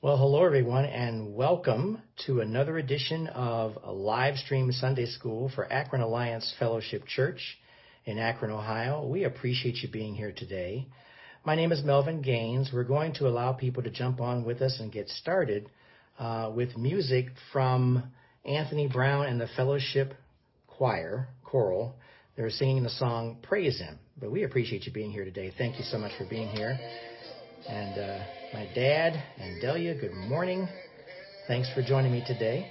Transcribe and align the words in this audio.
Well, 0.00 0.16
hello 0.16 0.44
everyone, 0.44 0.84
and 0.84 1.34
welcome 1.34 2.00
to 2.26 2.40
another 2.40 2.78
edition 2.78 3.26
of 3.26 3.76
a 3.82 3.90
live 3.90 4.36
stream 4.36 4.70
Sunday 4.70 5.06
School 5.06 5.50
for 5.52 5.70
Akron 5.72 6.02
Alliance 6.02 6.54
Fellowship 6.56 7.04
Church 7.04 7.58
in 8.04 8.16
Akron, 8.16 8.52
Ohio. 8.52 9.04
We 9.04 9.24
appreciate 9.24 9.82
you 9.82 9.88
being 9.90 10.14
here 10.14 10.30
today. 10.30 10.86
My 11.44 11.56
name 11.56 11.72
is 11.72 11.82
Melvin 11.82 12.22
Gaines. 12.22 12.70
We're 12.72 12.84
going 12.84 13.14
to 13.14 13.26
allow 13.26 13.52
people 13.52 13.82
to 13.82 13.90
jump 13.90 14.20
on 14.20 14.44
with 14.44 14.62
us 14.62 14.78
and 14.78 14.92
get 14.92 15.08
started 15.08 15.68
uh, 16.20 16.52
with 16.54 16.76
music 16.76 17.30
from 17.52 18.04
Anthony 18.44 18.86
Brown 18.86 19.26
and 19.26 19.40
the 19.40 19.48
Fellowship 19.56 20.14
Choir, 20.68 21.26
choral. 21.42 21.96
They're 22.36 22.50
singing 22.50 22.84
the 22.84 22.90
song 22.90 23.38
Praise 23.42 23.80
Him. 23.80 23.98
But 24.20 24.30
we 24.30 24.44
appreciate 24.44 24.86
you 24.86 24.92
being 24.92 25.10
here 25.10 25.24
today. 25.24 25.52
Thank 25.58 25.76
you 25.76 25.84
so 25.84 25.98
much 25.98 26.12
for 26.16 26.24
being 26.24 26.50
here. 26.50 26.78
And 27.66 27.98
uh, 27.98 28.24
my 28.52 28.68
dad 28.74 29.22
and 29.38 29.60
Delia, 29.60 29.94
good 29.94 30.14
morning. 30.14 30.68
Thanks 31.46 31.70
for 31.74 31.82
joining 31.82 32.12
me 32.12 32.24
today. 32.26 32.70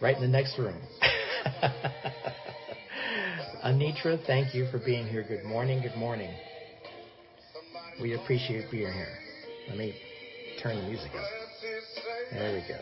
Right 0.00 0.16
in 0.16 0.22
the 0.22 0.28
next 0.28 0.58
room. 0.58 0.80
Anitra, 3.64 4.24
thank 4.26 4.54
you 4.54 4.66
for 4.70 4.78
being 4.78 5.06
here. 5.06 5.24
Good 5.26 5.44
morning. 5.44 5.82
Good 5.82 5.96
morning. 5.96 6.34
We 8.00 8.14
appreciate 8.14 8.70
being 8.70 8.92
here. 8.92 9.18
Let 9.68 9.76
me 9.76 9.94
turn 10.62 10.76
the 10.76 10.82
music 10.82 11.10
up. 11.14 11.24
There 12.32 12.52
we 12.52 12.60
go. 12.66 12.78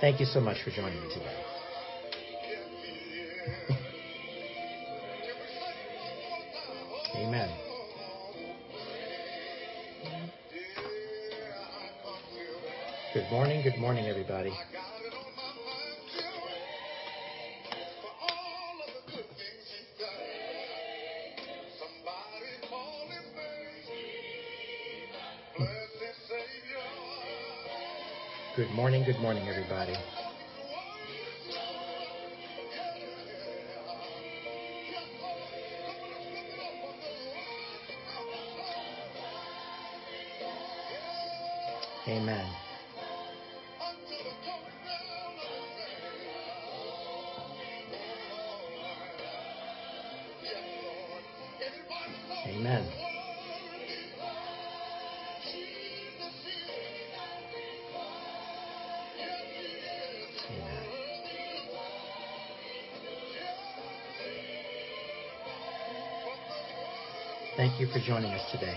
Thank 0.00 0.18
you 0.18 0.26
so 0.26 0.40
much 0.40 0.56
for 0.64 0.70
joining 0.70 1.00
me 1.00 1.08
today. 1.14 1.44
Amen. 7.16 7.71
Good 13.14 13.30
morning, 13.30 13.60
good 13.60 13.76
morning, 13.76 14.06
everybody. 14.06 14.50
Good 28.56 28.70
morning, 28.70 29.04
good 29.04 29.18
morning, 29.18 29.46
everybody. 29.46 29.94
Amen. 42.08 42.71
Amen. 52.46 52.90
Amen. 60.50 60.82
Thank 67.56 67.80
you 67.80 67.86
for 67.86 68.00
joining 68.06 68.32
us 68.32 68.50
today. 68.50 68.74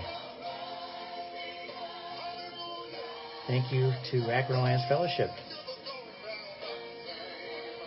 Thank 3.47 3.71
you 3.71 3.91
to 4.11 4.31
Akron 4.31 4.59
Alliance 4.59 4.83
Fellowship 4.89 5.29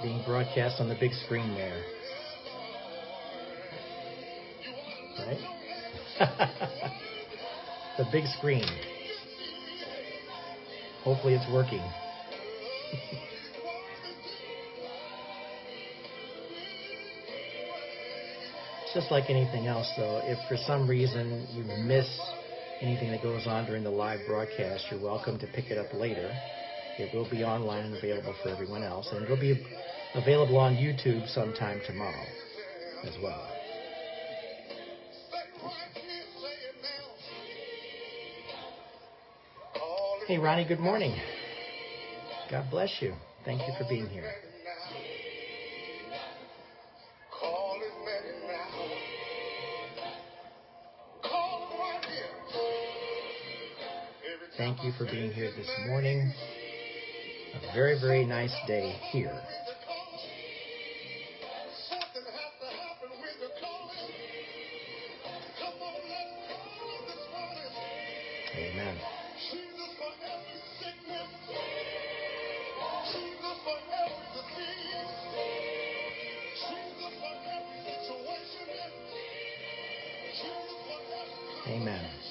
being 0.02 0.22
broadcast 0.24 0.80
on 0.80 0.88
the 0.88 0.94
big 0.94 1.12
screen 1.12 1.54
there. 1.54 1.82
Right? 5.26 5.38
the 7.98 8.04
big 8.10 8.26
screen. 8.26 8.66
Hopefully 11.04 11.34
it's 11.34 11.46
working. 11.52 11.82
Just 18.94 19.10
like 19.10 19.28
anything 19.28 19.66
else, 19.66 19.92
though, 19.96 20.20
if 20.24 20.38
for 20.48 20.56
some 20.56 20.88
reason 20.88 21.46
you 21.52 21.62
miss 21.84 22.08
anything 22.80 23.10
that 23.10 23.22
goes 23.22 23.46
on 23.46 23.66
during 23.66 23.84
the 23.84 23.90
live 23.90 24.20
broadcast, 24.26 24.86
you're 24.90 25.00
welcome 25.00 25.38
to 25.38 25.46
pick 25.48 25.70
it 25.70 25.78
up 25.78 25.92
later. 25.92 26.32
It 26.98 27.14
will 27.14 27.28
be 27.28 27.44
online 27.44 27.84
and 27.84 27.96
available 27.96 28.34
for 28.42 28.48
everyone 28.48 28.82
else, 28.82 29.08
and 29.12 29.22
it'll 29.22 29.36
be 29.36 29.62
available 30.14 30.56
on 30.56 30.74
YouTube 30.74 31.28
sometime 31.28 31.80
tomorrow 31.86 32.26
as 33.04 33.14
well. 33.22 33.57
Hey, 40.28 40.36
Ronnie, 40.36 40.66
good 40.66 40.78
morning. 40.78 41.16
God 42.50 42.70
bless 42.70 42.94
you. 43.00 43.14
Thank 43.46 43.62
you 43.62 43.72
for 43.78 43.88
being 43.88 44.06
here. 44.08 44.30
Thank 54.58 54.84
you 54.84 54.92
for 54.98 55.06
being 55.06 55.32
here 55.32 55.50
this 55.56 55.70
morning. 55.86 56.30
A 57.54 57.72
very, 57.72 57.98
very 57.98 58.26
nice 58.26 58.54
day 58.66 58.98
here. 59.10 59.40
Amen. 81.68 82.27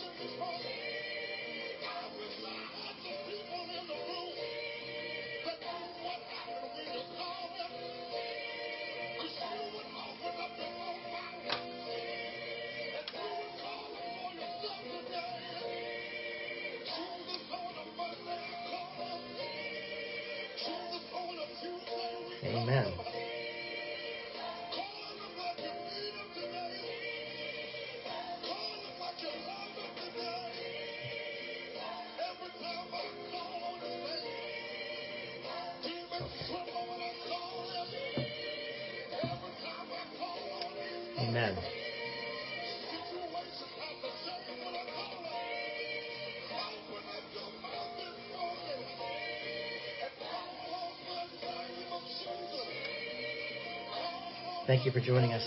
Thank 54.67 54.85
you 54.85 54.91
for 54.91 54.99
joining 54.99 55.31
us. 55.31 55.41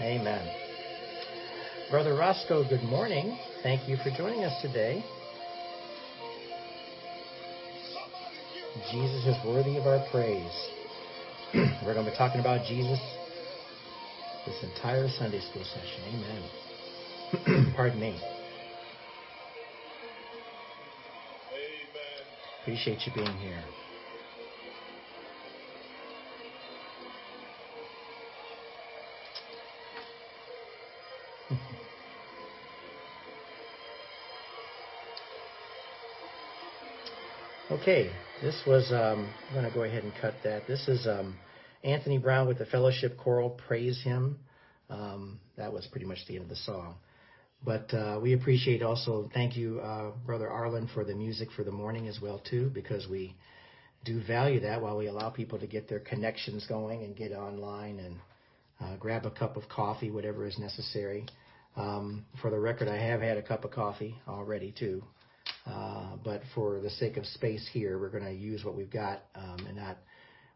Amen. 0.00 0.48
Brother 1.88 2.14
Roscoe, 2.14 2.68
good 2.68 2.82
morning. 2.82 3.38
Thank 3.62 3.88
you 3.88 3.96
for 3.98 4.10
joining 4.10 4.42
us 4.42 4.60
today. 4.60 5.04
Jesus 8.90 9.24
is 9.24 9.36
worthy 9.46 9.76
of 9.76 9.86
our 9.86 10.04
praise. 10.10 10.85
We're 11.84 11.92
going 11.94 12.06
to 12.06 12.10
be 12.10 12.16
talking 12.16 12.40
about 12.40 12.64
Jesus 12.66 12.98
this 14.46 14.62
entire 14.62 15.08
Sunday 15.08 15.40
school 15.40 15.64
session. 15.64 16.02
Amen. 16.08 16.48
Pardon 17.76 18.00
me. 18.00 18.08
Amen. 18.08 18.20
Appreciate 22.62 23.06
you 23.06 23.12
being 23.14 23.36
here. 23.36 23.62
okay, 37.70 38.10
this 38.42 38.62
was, 38.66 38.90
um, 38.92 39.28
I'm 39.48 39.54
going 39.54 39.66
to 39.66 39.72
go 39.72 39.84
ahead 39.84 40.04
and 40.04 40.12
cut 40.20 40.34
that. 40.42 40.66
This 40.66 40.88
is. 40.88 41.06
Um, 41.06 41.36
Anthony 41.84 42.18
Brown 42.18 42.48
with 42.48 42.58
the 42.58 42.66
Fellowship 42.66 43.16
Choral 43.18 43.50
Praise 43.50 44.00
Him. 44.02 44.38
Um, 44.88 45.40
that 45.56 45.72
was 45.72 45.86
pretty 45.90 46.06
much 46.06 46.18
the 46.26 46.34
end 46.34 46.44
of 46.44 46.48
the 46.48 46.56
song. 46.56 46.96
But 47.64 47.92
uh, 47.92 48.20
we 48.22 48.34
appreciate 48.34 48.82
also, 48.82 49.30
thank 49.34 49.56
you, 49.56 49.80
uh, 49.80 50.10
Brother 50.24 50.48
Arlen, 50.48 50.88
for 50.92 51.04
the 51.04 51.14
music 51.14 51.48
for 51.56 51.64
the 51.64 51.72
morning 51.72 52.06
as 52.06 52.20
well, 52.20 52.40
too, 52.50 52.70
because 52.72 53.08
we 53.08 53.34
do 54.04 54.22
value 54.22 54.60
that 54.60 54.80
while 54.80 54.96
we 54.96 55.06
allow 55.06 55.30
people 55.30 55.58
to 55.58 55.66
get 55.66 55.88
their 55.88 55.98
connections 55.98 56.64
going 56.68 57.02
and 57.02 57.16
get 57.16 57.32
online 57.32 57.98
and 57.98 58.16
uh, 58.80 58.96
grab 58.96 59.24
a 59.26 59.30
cup 59.30 59.56
of 59.56 59.68
coffee, 59.68 60.10
whatever 60.10 60.46
is 60.46 60.58
necessary. 60.58 61.26
Um, 61.76 62.24
for 62.40 62.50
the 62.50 62.58
record, 62.58 62.88
I 62.88 62.98
have 62.98 63.20
had 63.20 63.36
a 63.36 63.42
cup 63.42 63.64
of 63.64 63.70
coffee 63.70 64.14
already, 64.28 64.72
too. 64.78 65.02
Uh, 65.66 66.16
but 66.22 66.42
for 66.54 66.80
the 66.80 66.90
sake 66.90 67.16
of 67.16 67.26
space 67.26 67.68
here, 67.72 67.98
we're 67.98 68.10
going 68.10 68.24
to 68.24 68.32
use 68.32 68.64
what 68.64 68.76
we've 68.76 68.90
got 68.90 69.22
um, 69.34 69.66
and 69.66 69.76
not 69.76 69.98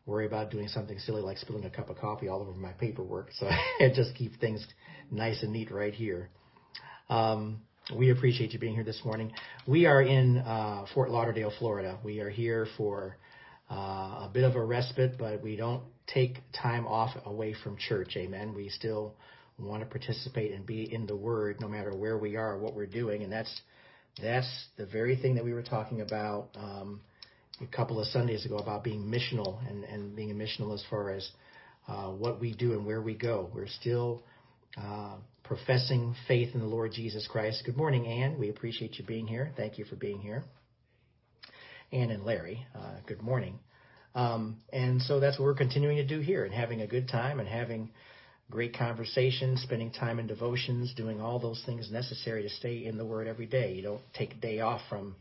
worry 0.07 0.27
about 0.27 0.51
doing 0.51 0.69
something 0.69 0.99
silly 0.99 1.23
like 1.23 1.39
spilling 1.39 1.65
a 1.65 1.71
cup 1.71 1.91
of 1.91 1.97
coffee 1.97 2.29
all 2.29 2.41
over 2.41 2.53
my 2.53 2.73
paperwork. 2.73 3.31
So 3.39 3.47
I 3.81 3.93
just 3.95 4.15
keep 4.15 4.41
things 4.41 4.67
nice 5.11 5.43
and 5.43 5.53
neat 5.53 5.71
right 5.71 5.95
here. 5.95 6.31
Um, 7.09 7.63
we 7.97 8.11
appreciate 8.11 8.53
you 8.53 8.59
being 8.59 8.75
here 8.75 8.85
this 8.85 9.01
morning. 9.05 9.33
We 9.67 9.87
are 9.87 10.01
in 10.01 10.39
uh, 10.39 10.87
Fort 10.95 11.11
Lauderdale, 11.11 11.53
Florida. 11.59 11.99
We 12.05 12.21
are 12.21 12.31
here 12.31 12.67
for 12.77 13.17
uh, 13.71 13.75
a 13.75 14.31
bit 14.33 14.45
of 14.45 14.55
a 14.55 14.65
respite, 14.65 15.17
but 15.19 15.43
we 15.43 15.57
don't 15.57 15.83
take 16.07 16.39
time 16.53 16.87
off 16.87 17.11
away 17.25 17.55
from 17.65 17.77
church. 17.77 18.13
Amen. 18.17 18.55
We 18.55 18.69
still 18.69 19.15
want 19.59 19.83
to 19.83 19.87
participate 19.87 20.53
and 20.53 20.65
be 20.65 20.93
in 20.93 21.07
the 21.07 21.17
Word 21.17 21.61
no 21.61 21.69
matter 21.69 21.95
where 21.95 22.19
we 22.19 22.37
are, 22.37 22.59
what 22.59 22.75
we're 22.75 22.87
doing, 22.87 23.23
and 23.23 23.33
that's 23.33 23.61
that's 24.21 24.67
the 24.77 24.87
very 24.87 25.17
thing 25.17 25.35
that 25.37 25.45
we 25.45 25.53
were 25.53 25.63
talking 25.63 26.01
about 26.01 26.49
um, 26.57 27.01
a 27.61 27.67
couple 27.67 28.01
of 28.01 28.07
Sundays 28.07 28.47
ago 28.47 28.57
about 28.57 28.83
being 28.83 29.03
missional 29.03 29.59
and, 29.69 29.85
and 29.85 30.17
being 30.17 30.31
a 30.31 30.35
missional 30.35 30.75
as 30.75 30.85
far 30.89 31.11
as 31.11 31.31
uh, 31.89 32.09
what 32.09 32.41
we 32.41 32.55
do 32.55 32.73
and 32.73 32.87
where 32.87 33.03
we 33.03 33.15
go. 33.15 33.51
We're 33.55 33.69
still 33.69 34.23
uh, 34.77 35.17
professing 35.45 36.15
faith 36.29 36.55
in 36.55 36.61
the 36.61 36.67
Lord 36.67 36.93
Jesus 36.93 37.27
Christ. 37.27 37.63
Good 37.67 37.77
morning, 37.77 38.07
Anne. 38.07 38.39
We 38.39 38.49
appreciate 38.49 38.99
you 38.99 39.05
being 39.05 39.27
here. 39.27 39.51
Thank 39.57 39.79
you 39.79 39.85
for 39.85 39.97
being 39.97 40.21
here. 40.21 40.45
Anne 41.93 42.11
and 42.11 42.25
Larry, 42.25 42.67
uh, 42.75 42.95
good 43.07 43.21
morning. 43.21 43.59
Um, 44.15 44.59
and 44.73 45.03
so 45.03 45.21
that's 45.21 45.39
what 45.39 45.45
we're 45.45 45.55
continuing 45.55 45.97
to 45.97 46.07
do 46.07 46.21
here 46.21 46.45
and 46.45 46.55
having 46.55 46.81
a 46.81 46.87
good 46.87 47.09
time 47.09 47.41
and 47.41 47.49
having 47.49 47.91
great 48.51 48.77
conversation, 48.77 49.57
spending 49.57 49.93
time 49.93 50.19
in 50.19 50.27
devotions, 50.27 50.93
doing 50.97 51.21
all 51.21 51.39
those 51.39 51.63
things 51.67 51.91
necessary 51.91 52.43
to 52.43 52.49
stay 52.49 52.85
in 52.85 52.97
the 52.97 53.05
Word 53.05 53.29
every 53.29 53.47
day. 53.47 53.75
You 53.75 53.83
don't 53.83 54.01
take 54.15 54.33
a 54.33 54.37
day 54.37 54.61
off 54.61 54.81
from 54.89 55.15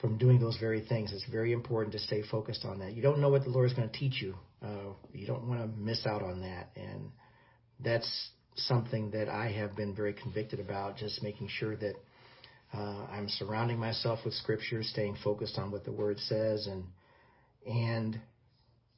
from 0.00 0.18
doing 0.18 0.40
those 0.40 0.56
very 0.58 0.80
things. 0.80 1.12
It's 1.12 1.26
very 1.30 1.52
important 1.52 1.92
to 1.92 1.98
stay 1.98 2.22
focused 2.30 2.64
on 2.64 2.78
that. 2.80 2.94
You 2.94 3.02
don't 3.02 3.20
know 3.20 3.28
what 3.28 3.44
the 3.44 3.50
Lord 3.50 3.70
is 3.70 3.76
going 3.76 3.88
to 3.88 3.98
teach 3.98 4.22
you. 4.22 4.34
Uh, 4.62 4.92
you 5.12 5.26
don't 5.26 5.48
want 5.48 5.60
to 5.60 5.80
miss 5.80 6.06
out 6.06 6.22
on 6.22 6.40
that, 6.40 6.70
and 6.76 7.10
that's 7.82 8.30
something 8.56 9.10
that 9.12 9.28
I 9.28 9.50
have 9.52 9.76
been 9.76 9.94
very 9.94 10.12
convicted 10.12 10.60
about. 10.60 10.96
Just 10.96 11.22
making 11.22 11.48
sure 11.48 11.76
that 11.76 11.94
uh, 12.74 13.06
I'm 13.10 13.28
surrounding 13.28 13.78
myself 13.78 14.20
with 14.24 14.34
Scripture, 14.34 14.82
staying 14.82 15.16
focused 15.22 15.58
on 15.58 15.70
what 15.70 15.84
the 15.84 15.92
Word 15.92 16.18
says, 16.18 16.66
and 16.66 16.84
and 17.66 18.20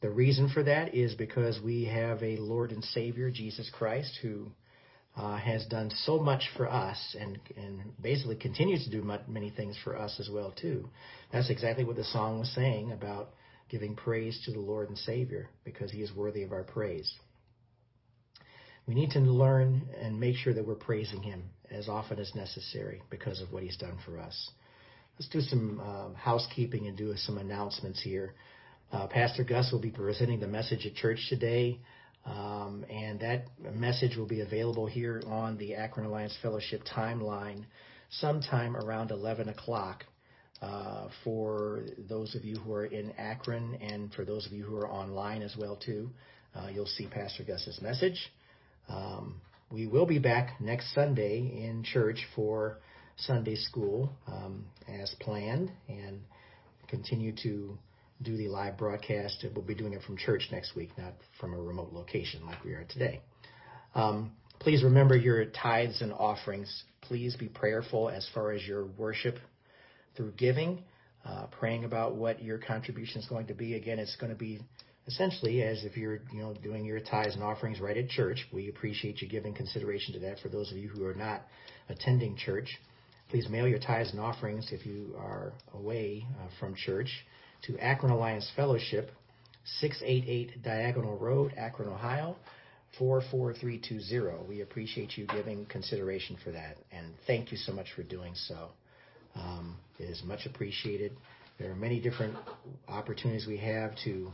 the 0.01 0.11
reason 0.11 0.51
for 0.53 0.65
that 0.65 0.95
is 0.95 1.15
because 1.15 1.61
we 1.63 1.85
have 1.85 2.23
a 2.23 2.37
Lord 2.37 2.73
and 2.73 2.83
Savior, 2.85 3.31
Jesus 3.31 3.71
Christ, 3.73 4.19
who 4.21 4.51
uh, 5.17 5.37
has 5.37 5.67
done 5.67 5.91
so 6.05 6.19
much 6.19 6.49
for 6.57 6.71
us 6.71 7.17
and 7.19 7.39
and 7.57 7.81
basically 8.01 8.37
continues 8.37 8.85
to 8.85 8.91
do 8.91 9.03
many 9.29 9.51
things 9.51 9.77
for 9.85 9.97
us 9.97 10.19
as 10.19 10.31
well 10.31 10.53
too. 10.53 10.89
That's 11.33 11.51
exactly 11.51 11.85
what 11.85 11.97
the 11.97 12.05
song 12.05 12.39
was 12.39 12.53
saying 12.55 12.93
about 12.93 13.31
giving 13.69 13.95
praise 13.95 14.41
to 14.45 14.53
the 14.53 14.61
Lord 14.61 14.89
and 14.89 14.99
Savior 14.99 15.49
because 15.65 15.91
He 15.91 16.03
is 16.03 16.15
worthy 16.15 16.43
of 16.43 16.53
our 16.53 16.63
praise. 16.63 17.13
We 18.87 18.95
need 18.95 19.11
to 19.11 19.21
learn 19.21 19.83
and 20.01 20.19
make 20.19 20.37
sure 20.37 20.55
that 20.55 20.67
we're 20.67 20.75
praising 20.75 21.23
Him 21.23 21.45
as 21.71 21.89
often 21.89 22.19
as 22.19 22.35
necessary 22.35 23.03
because 23.11 23.41
of 23.41 23.53
what 23.53 23.63
He's 23.63 23.77
done 23.77 23.99
for 24.05 24.19
us. 24.19 24.51
Let's 25.19 25.29
do 25.29 25.41
some 25.41 25.81
um, 25.81 26.15
housekeeping 26.15 26.87
and 26.87 26.97
do 26.97 27.15
some 27.17 27.39
announcements 27.39 28.03
here. 28.03 28.35
Uh, 28.91 29.07
Pastor 29.07 29.45
Gus 29.45 29.71
will 29.73 29.81
be 29.81 29.91
presenting 29.91 30.41
the 30.41 30.47
message 30.47 30.85
at 30.85 30.95
church 30.95 31.27
today, 31.29 31.81
um, 32.25 32.85
and 32.89 33.21
that 33.21 33.47
message 33.75 34.17
will 34.17 34.27
be 34.27 34.41
available 34.41 34.87
here 34.87 35.23
on 35.27 35.57
the 35.59 35.75
Akron 35.75 36.07
Alliance 36.07 36.37
Fellowship 36.41 36.83
timeline 36.85 37.65
sometime 38.11 38.77
around 38.77 39.11
11 39.11 39.49
o'clock. 39.49 40.05
Uh, 40.61 41.09
for 41.25 41.83
those 42.09 42.37
of 42.37 42.45
you 42.45 42.57
who 42.57 42.73
are 42.73 42.87
in 42.87 43.11
Akron 43.19 43.75
and 43.81 44.13
for 44.15 44.25
those 44.25 44.47
of 44.47 44.53
you 44.53 44.63
who 44.63 44.77
are 44.77 44.89
online 44.89 45.43
as 45.43 45.57
well 45.59 45.75
too, 45.75 46.09
uh, 46.55 46.69
you'll 46.73 46.87
see 46.87 47.09
Pastor 47.09 47.43
Gus's 47.43 47.81
message. 47.83 48.31
Um, 48.89 49.41
we 49.73 49.87
will 49.87 50.07
be 50.07 50.19
back 50.21 50.61
next 50.61 50.95
Sunday 50.95 51.39
in 51.39 51.83
church 51.83 52.27
for 52.37 52.79
Sunday 53.17 53.57
school 53.57 54.13
um, 54.29 54.67
as 54.87 55.13
planned 55.19 55.73
and 55.89 56.21
continue 56.89 57.33
to 57.43 57.77
do 58.23 58.37
the 58.37 58.49
live 58.49 58.79
broadcast. 58.79 59.45
We'll 59.55 59.65
be 59.65 59.75
doing 59.75 59.93
it 59.93 60.03
from 60.03 60.17
church 60.17 60.49
next 60.51 60.75
week, 60.75 60.91
not 60.97 61.15
from 61.41 61.55
a 61.55 61.61
remote 61.61 61.93
location 61.93 62.47
like 62.47 62.65
we 62.65 62.73
are 62.73 62.85
today. 62.85 63.21
Um, 63.95 64.33
please 64.59 64.83
remember 64.83 65.17
your 65.17 65.45
tithes 65.47 66.01
and 66.03 66.13
offerings. 66.13 66.85
Please 67.03 67.37
be 67.37 67.49
prayerful 67.49 68.09
as 68.09 68.29
far 68.33 68.53
as 68.53 68.63
your 68.67 68.87
worship 68.87 69.39
through 70.17 70.33
giving, 70.33 70.85
uh, 71.25 71.47
praying 71.47 71.85
about 71.85 72.17
what 72.17 72.43
your 72.43 72.59
contribution 72.59 73.21
is 73.21 73.27
going 73.27 73.47
to 73.47 73.55
be. 73.55 73.75
Again, 73.75 73.99
it's 73.99 74.17
going 74.17 74.33
to 74.33 74.39
be 74.39 74.61
essentially 75.07 75.63
as 75.63 75.85
if 75.85 75.97
you're 75.97 76.21
you 76.33 76.41
know 76.41 76.55
doing 76.63 76.85
your 76.85 77.01
tithes 77.01 77.35
and 77.35 77.43
offerings 77.43 77.81
right 77.81 77.97
at 77.97 78.09
church. 78.09 78.47
We 78.53 78.69
appreciate 78.69 79.21
you 79.21 79.29
giving 79.29 79.55
consideration 79.55 80.15
to 80.15 80.21
that. 80.21 80.39
For 80.41 80.49
those 80.49 80.71
of 80.71 80.79
you 80.79 80.89
who 80.89 81.05
are 81.05 81.15
not 81.15 81.43
attending 81.89 82.37
church, 82.37 82.69
please 83.33 83.49
mail 83.49 83.67
your 83.67 83.79
tithes 83.79 84.11
and 84.11 84.21
offerings 84.21 84.69
if 84.73 84.85
you 84.85 85.15
are 85.17 85.55
away 85.73 86.23
uh, 86.39 86.49
from 86.61 86.75
church 86.75 87.09
to 87.63 87.79
Akron 87.79 88.13
Alliance 88.13 88.47
Fellowship, 88.55 89.11
688 89.81 90.63
Diagonal 90.63 91.17
Road, 91.17 91.55
Akron, 91.57 91.89
Ohio, 91.89 92.37
44320. 92.99 94.47
We 94.47 94.61
appreciate 94.61 95.17
you 95.17 95.27
giving 95.29 95.65
consideration 95.65 96.37
for 96.45 96.51
that, 96.51 96.77
and 96.93 97.15
thank 97.27 97.51
you 97.51 97.57
so 97.57 97.73
much 97.73 97.87
for 97.97 98.03
doing 98.03 98.35
so. 98.35 98.69
Um, 99.35 99.79
it 99.99 100.11
is 100.11 100.23
much 100.27 100.45
appreciated. 100.45 101.13
There 101.59 101.71
are 101.71 101.75
many 101.75 102.01
different 102.01 102.37
opportunities 102.87 103.47
we 103.47 103.57
have 103.57 103.93
to 104.05 104.31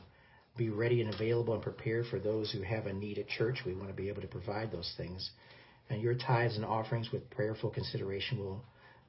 be 0.56 0.70
ready 0.70 1.02
and 1.02 1.14
available 1.14 1.54
and 1.54 1.62
prepared 1.62 2.06
for 2.06 2.18
those 2.18 2.50
who 2.50 2.62
have 2.62 2.86
a 2.86 2.92
need 2.92 3.18
at 3.18 3.28
church. 3.28 3.60
We 3.64 3.76
want 3.76 3.90
to 3.90 3.94
be 3.94 4.08
able 4.08 4.22
to 4.22 4.28
provide 4.28 4.72
those 4.72 4.92
things. 4.96 5.30
And 5.88 6.02
your 6.02 6.14
tithes 6.14 6.56
and 6.56 6.64
offerings 6.64 7.12
with 7.12 7.30
prayerful 7.30 7.70
consideration 7.70 8.40
will 8.40 8.64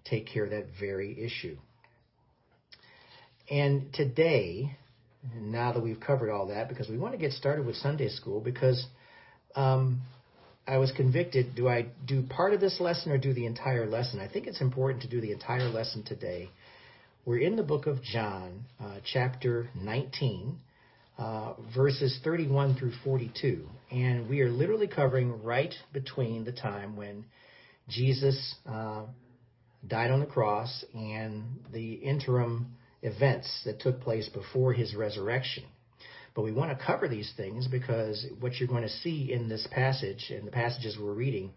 take 0.06 0.28
care 0.28 0.46
of 0.46 0.52
that 0.52 0.66
very 0.80 1.24
issue. 1.24 1.58
And 3.50 3.92
today, 3.94 4.78
now 5.36 5.74
that 5.74 5.82
we've 5.82 6.00
covered 6.00 6.32
all 6.32 6.48
that, 6.48 6.70
because 6.70 6.88
we 6.88 6.98
want 6.98 7.14
to 7.14 7.18
get 7.18 7.32
started 7.34 7.66
with 7.66 7.76
Sunday 7.76 8.10
school, 8.10 8.40
because 8.40 8.86
um, 9.56 10.02
I 10.68 10.78
was 10.78 10.92
convicted 10.92 11.56
do 11.56 11.68
I 11.68 11.88
do 12.06 12.22
part 12.22 12.54
of 12.54 12.62
this 12.62 12.80
lesson 12.80 13.12
or 13.12 13.18
do 13.18 13.34
the 13.34 13.48
entire 13.48 13.88
lesson? 13.88 14.20
I 14.20 14.28
think 14.28 14.46
it's 14.46 14.62
important 14.62 15.02
to 15.04 15.10
do 15.10 15.20
the 15.20 15.32
entire 15.32 15.68
lesson 15.68 16.04
today. 16.04 16.50
We're 17.26 17.40
in 17.40 17.56
the 17.56 17.64
book 17.64 17.88
of 17.88 18.02
John, 18.04 18.66
uh, 18.80 18.98
chapter 19.04 19.70
19, 19.76 20.58
uh, 21.18 21.54
verses 21.76 22.20
31 22.24 22.76
through 22.76 22.94
42. 23.04 23.68
And 23.92 24.30
we 24.30 24.42
are 24.42 24.50
literally 24.50 24.88
covering 24.88 25.44
right 25.44 25.74
between 25.92 26.46
the 26.46 26.52
time 26.52 26.96
when 26.96 27.26
Jesus 27.90 28.56
uh, 28.68 29.04
died 29.88 30.12
on 30.12 30.20
the 30.20 30.26
cross 30.26 30.84
and 30.94 31.44
the 31.72 31.94
interim 31.94 32.76
events 33.02 33.62
that 33.66 33.80
took 33.80 34.02
place 34.02 34.30
before 34.30 34.74
his 34.74 34.96
resurrection. 34.96 35.64
But 36.36 36.44
we 36.44 36.52
want 36.52 36.78
to 36.78 36.86
cover 36.86 37.08
these 37.08 37.32
things 37.36 37.68
because 37.68 38.26
what 38.40 38.56
you're 38.56 38.68
going 38.68 38.84
to 38.84 38.90
see 38.90 39.32
in 39.32 39.50
this 39.50 39.68
passage, 39.72 40.32
in 40.32 40.46
the 40.46 40.52
passages 40.52 40.98
we're 41.00 41.14
reading, 41.14 41.52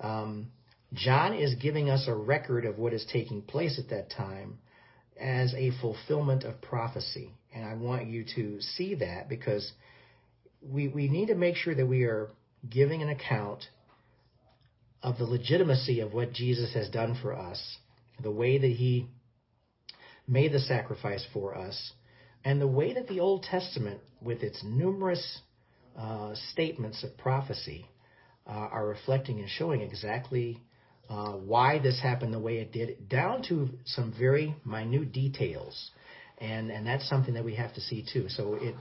um, 0.00 0.48
John 0.92 1.34
is 1.34 1.54
giving 1.54 1.88
us 1.88 2.06
a 2.08 2.14
record 2.14 2.64
of 2.64 2.78
what 2.78 2.92
is 2.92 3.06
taking 3.12 3.42
place 3.42 3.78
at 3.78 3.90
that 3.90 4.10
time 4.10 4.58
as 5.20 5.54
a 5.54 5.70
fulfillment 5.80 6.44
of 6.44 6.60
prophecy. 6.60 7.30
And 7.54 7.64
I 7.64 7.74
want 7.74 8.06
you 8.06 8.24
to 8.34 8.60
see 8.60 8.96
that 8.96 9.28
because 9.28 9.70
we, 10.62 10.88
we 10.88 11.08
need 11.08 11.26
to 11.26 11.34
make 11.34 11.56
sure 11.56 11.74
that 11.74 11.86
we 11.86 12.04
are 12.04 12.28
giving 12.68 13.02
an 13.02 13.08
account 13.08 13.64
of 15.02 15.18
the 15.18 15.24
legitimacy 15.24 16.00
of 16.00 16.12
what 16.12 16.32
Jesus 16.32 16.74
has 16.74 16.88
done 16.88 17.18
for 17.20 17.34
us, 17.34 17.78
the 18.22 18.30
way 18.30 18.58
that 18.58 18.70
he 18.70 19.06
made 20.28 20.52
the 20.52 20.60
sacrifice 20.60 21.26
for 21.32 21.56
us, 21.56 21.92
and 22.44 22.60
the 22.60 22.66
way 22.66 22.94
that 22.94 23.08
the 23.08 23.20
Old 23.20 23.42
Testament, 23.42 24.00
with 24.20 24.42
its 24.42 24.62
numerous 24.64 25.40
uh, 25.98 26.34
statements 26.52 27.02
of 27.02 27.16
prophecy, 27.18 27.86
uh, 28.46 28.50
are 28.50 28.86
reflecting 28.86 29.38
and 29.38 29.48
showing 29.48 29.80
exactly 29.80 30.60
uh, 31.08 31.32
why 31.32 31.78
this 31.78 32.00
happened 32.00 32.32
the 32.32 32.38
way 32.38 32.58
it 32.58 32.72
did, 32.72 33.08
down 33.08 33.42
to 33.42 33.68
some 33.84 34.14
very 34.18 34.54
minute 34.64 35.12
details, 35.12 35.90
and 36.38 36.70
and 36.70 36.86
that's 36.86 37.08
something 37.08 37.34
that 37.34 37.44
we 37.44 37.56
have 37.56 37.74
to 37.74 37.80
see 37.80 38.04
too. 38.12 38.28
So 38.28 38.54
it 38.54 38.74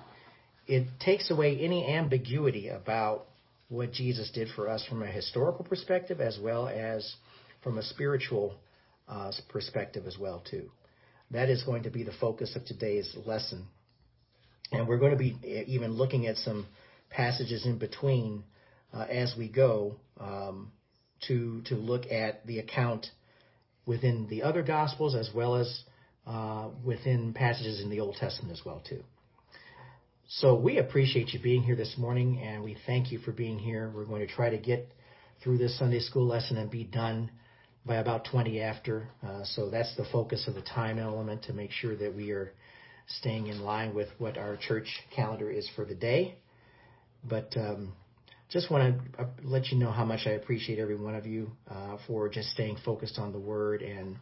it 0.68 0.88
takes 1.00 1.32
away 1.32 1.60
any 1.60 1.88
ambiguity 1.88 2.70
about 2.70 3.29
what 3.70 3.92
Jesus 3.94 4.30
did 4.32 4.50
for 4.56 4.68
us 4.68 4.86
from 4.90 5.04
a 5.04 5.08
historical 5.08 5.64
perspective 5.64 6.20
as 6.20 6.38
well 6.42 6.68
as 6.68 7.16
from 7.64 7.78
a 7.78 7.84
spiritual 7.84 8.56
uh, 9.08 9.32
perspective 9.48 10.06
as 10.06 10.18
well 10.18 10.44
too. 10.50 10.70
That 11.32 11.50
is 11.50 11.64
going 11.64 11.84
to 11.84 11.92
be 11.92 12.04
the 12.04 12.12
focus 12.20 12.56
of 12.56 12.66
today's 12.66 13.16
lesson. 13.26 13.68
And 14.72 14.88
we're 14.88 14.98
going 14.98 15.12
to 15.12 15.18
be 15.18 15.36
even 15.68 15.94
looking 15.94 16.28
at 16.28 16.38
some 16.38 16.68
passages 17.10 17.66
in 17.66 17.78
between 17.78 18.44
uh, 18.94 19.02
as 19.10 19.36
we 19.38 19.48
go 19.48 19.96
um, 20.20 20.72
to 21.28 21.62
to 21.66 21.76
look 21.76 22.12
at 22.12 22.46
the 22.46 22.60
account 22.60 23.08
within 23.86 24.28
the 24.30 24.44
other 24.44 24.62
gospels 24.62 25.16
as 25.16 25.30
well 25.34 25.56
as 25.56 25.84
uh, 26.26 26.70
within 26.84 27.34
passages 27.34 27.82
in 27.82 27.90
the 27.90 28.00
Old 28.00 28.16
Testament 28.16 28.52
as 28.58 28.64
well 28.66 28.82
too. 28.88 29.04
So 30.32 30.54
we 30.54 30.78
appreciate 30.78 31.34
you 31.34 31.40
being 31.40 31.64
here 31.64 31.76
this 31.76 31.96
morning, 31.98 32.40
and 32.40 32.64
we 32.64 32.78
thank 32.86 33.12
you 33.12 33.18
for 33.18 33.32
being 33.32 33.58
here. 33.58 33.92
We're 33.92 34.06
going 34.06 34.22
to 34.22 34.32
try 34.32 34.52
to 34.52 34.60
get 34.60 34.94
through 35.44 35.58
this 35.58 35.80
Sunday 35.80 36.02
school 36.02 36.28
lesson 36.28 36.58
and 36.58 36.70
be 36.70 36.84
done 36.84 37.32
by 37.84 37.96
about 37.96 38.28
20 38.30 38.62
after. 38.62 39.10
Uh, 39.28 39.44
so 39.44 39.72
that's 39.72 39.96
the 39.96 40.06
focus 40.12 40.48
of 40.48 40.54
the 40.54 40.62
time 40.62 41.00
element 41.00 41.46
to 41.46 41.54
make 41.54 41.72
sure 41.72 41.96
that 41.96 42.16
we 42.16 42.30
are 42.30 42.54
staying 43.08 43.48
in 43.48 43.62
line 43.62 43.96
with 43.96 44.08
what 44.20 44.38
our 44.38 44.56
church 44.56 44.86
calendar 45.16 45.50
is 45.50 45.68
for 45.76 45.84
the 45.84 45.96
day. 45.96 46.36
But 47.28 47.52
um, 47.58 47.94
just 48.52 48.70
want 48.70 49.02
to 49.16 49.24
uh, 49.24 49.28
let 49.42 49.70
you 49.70 49.80
know 49.80 49.92
how 49.92 50.06
much 50.06 50.28
I 50.28 50.32
appreciate 50.34 50.78
every 50.78 50.96
one 50.96 51.16
of 51.16 51.26
you 51.26 51.50
uh, 51.68 51.98
for 52.06 52.30
just 52.30 52.50
staying 52.50 52.78
focused 52.86 53.18
on 53.18 53.32
the 53.32 53.40
Word 53.40 53.82
and 53.82 54.16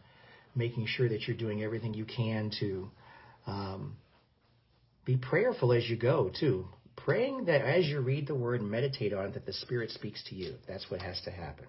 making 0.56 0.86
sure 0.86 1.06
that 1.06 1.28
you're 1.28 1.36
doing 1.36 1.62
everything 1.62 1.92
you 1.92 2.06
can 2.06 2.50
to 2.60 2.90
um, 3.46 3.96
be 5.08 5.16
prayerful 5.16 5.72
as 5.72 5.88
you 5.88 5.96
go, 5.96 6.30
too. 6.38 6.66
Praying 6.94 7.46
that 7.46 7.62
as 7.62 7.86
you 7.86 7.98
read 8.00 8.26
the 8.26 8.34
Word 8.34 8.60
and 8.60 8.70
meditate 8.70 9.14
on 9.14 9.24
it, 9.24 9.34
that 9.34 9.46
the 9.46 9.54
Spirit 9.54 9.90
speaks 9.90 10.22
to 10.24 10.34
you. 10.34 10.56
That's 10.68 10.90
what 10.90 11.00
has 11.00 11.18
to 11.22 11.30
happen. 11.30 11.64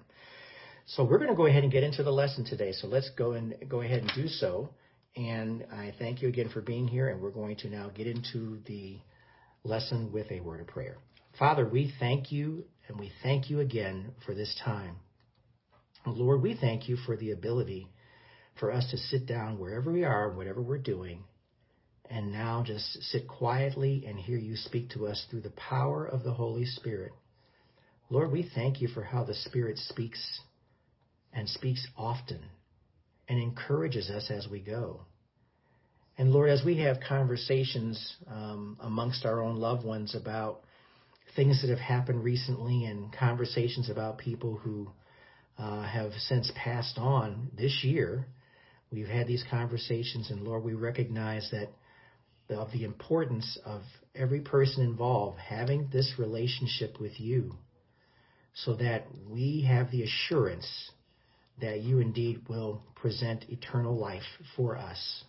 So 0.87 1.05
we're 1.05 1.19
going 1.19 1.29
to 1.29 1.37
go 1.37 1.45
ahead 1.45 1.63
and 1.63 1.71
get 1.71 1.83
into 1.83 2.03
the 2.03 2.11
lesson 2.11 2.43
today. 2.43 2.73
So 2.73 2.87
let's 2.87 3.09
go 3.17 3.31
and 3.31 3.55
go 3.69 3.79
ahead 3.79 4.01
and 4.01 4.11
do 4.13 4.27
so. 4.27 4.71
And 5.15 5.65
I 5.71 5.93
thank 5.97 6.21
you 6.21 6.27
again 6.27 6.49
for 6.49 6.59
being 6.59 6.85
here. 6.85 7.07
And 7.07 7.21
we're 7.21 7.31
going 7.31 7.55
to 7.57 7.69
now 7.69 7.89
get 7.95 8.07
into 8.07 8.59
the 8.65 8.99
lesson 9.63 10.11
with 10.11 10.29
a 10.31 10.41
word 10.41 10.59
of 10.59 10.67
prayer. 10.67 10.97
Father, 11.37 11.65
we 11.65 11.93
thank 11.97 12.33
you 12.33 12.65
and 12.89 12.99
we 12.99 13.09
thank 13.23 13.49
you 13.49 13.61
again 13.61 14.11
for 14.25 14.35
this 14.35 14.53
time. 14.65 14.97
Lord, 16.05 16.41
we 16.41 16.57
thank 16.59 16.89
you 16.89 16.97
for 17.05 17.15
the 17.15 17.31
ability 17.31 17.87
for 18.59 18.69
us 18.69 18.91
to 18.91 18.97
sit 18.97 19.25
down 19.25 19.57
wherever 19.57 19.89
we 19.93 20.03
are, 20.03 20.29
whatever 20.29 20.61
we're 20.61 20.77
doing, 20.77 21.23
and 22.09 22.31
now 22.31 22.63
just 22.65 23.03
sit 23.03 23.27
quietly 23.27 24.03
and 24.07 24.17
hear 24.17 24.37
you 24.37 24.55
speak 24.55 24.89
to 24.91 25.07
us 25.07 25.25
through 25.29 25.41
the 25.41 25.51
power 25.51 26.05
of 26.05 26.23
the 26.23 26.33
Holy 26.33 26.65
Spirit. 26.65 27.11
Lord, 28.09 28.31
we 28.31 28.49
thank 28.55 28.81
you 28.81 28.87
for 28.87 29.03
how 29.03 29.23
the 29.23 29.35
Spirit 29.35 29.77
speaks 29.77 30.41
and 31.31 31.47
speaks 31.47 31.87
often 31.95 32.41
and 33.27 33.39
encourages 33.39 34.09
us 34.09 34.31
as 34.31 34.47
we 34.47 34.59
go. 34.59 35.01
And 36.17 36.31
Lord, 36.31 36.49
as 36.49 36.65
we 36.65 36.79
have 36.79 36.97
conversations 37.07 38.17
um, 38.27 38.77
amongst 38.81 39.25
our 39.25 39.41
own 39.41 39.57
loved 39.57 39.85
ones 39.85 40.15
about 40.15 40.61
things 41.35 41.61
that 41.61 41.69
have 41.69 41.79
happened 41.79 42.23
recently 42.23 42.85
and 42.85 43.13
conversations 43.13 43.89
about 43.89 44.17
people 44.17 44.57
who 44.57 44.89
uh, 45.59 45.83
have 45.83 46.11
since 46.13 46.51
passed 46.55 46.97
on 46.97 47.51
this 47.55 47.83
year, 47.83 48.25
we've 48.91 49.07
had 49.07 49.27
these 49.27 49.43
conversations, 49.49 50.31
and 50.31 50.43
Lord, 50.43 50.63
we 50.63 50.73
recognize 50.73 51.47
that 51.51 51.69
of 52.49 52.71
the 52.71 52.83
importance 52.83 53.57
of 53.65 53.81
every 54.15 54.41
person 54.41 54.83
involved 54.83 55.39
having 55.39 55.89
this 55.91 56.15
relationship 56.17 56.99
with 56.99 57.19
you 57.19 57.55
so 58.53 58.75
that 58.75 59.05
we 59.29 59.65
have 59.67 59.91
the 59.91 60.03
assurance 60.03 60.91
that 61.61 61.81
you 61.81 61.99
indeed 61.99 62.41
will 62.47 62.81
present 62.95 63.45
eternal 63.49 63.95
life 63.97 64.23
for 64.55 64.77
us. 64.77 65.23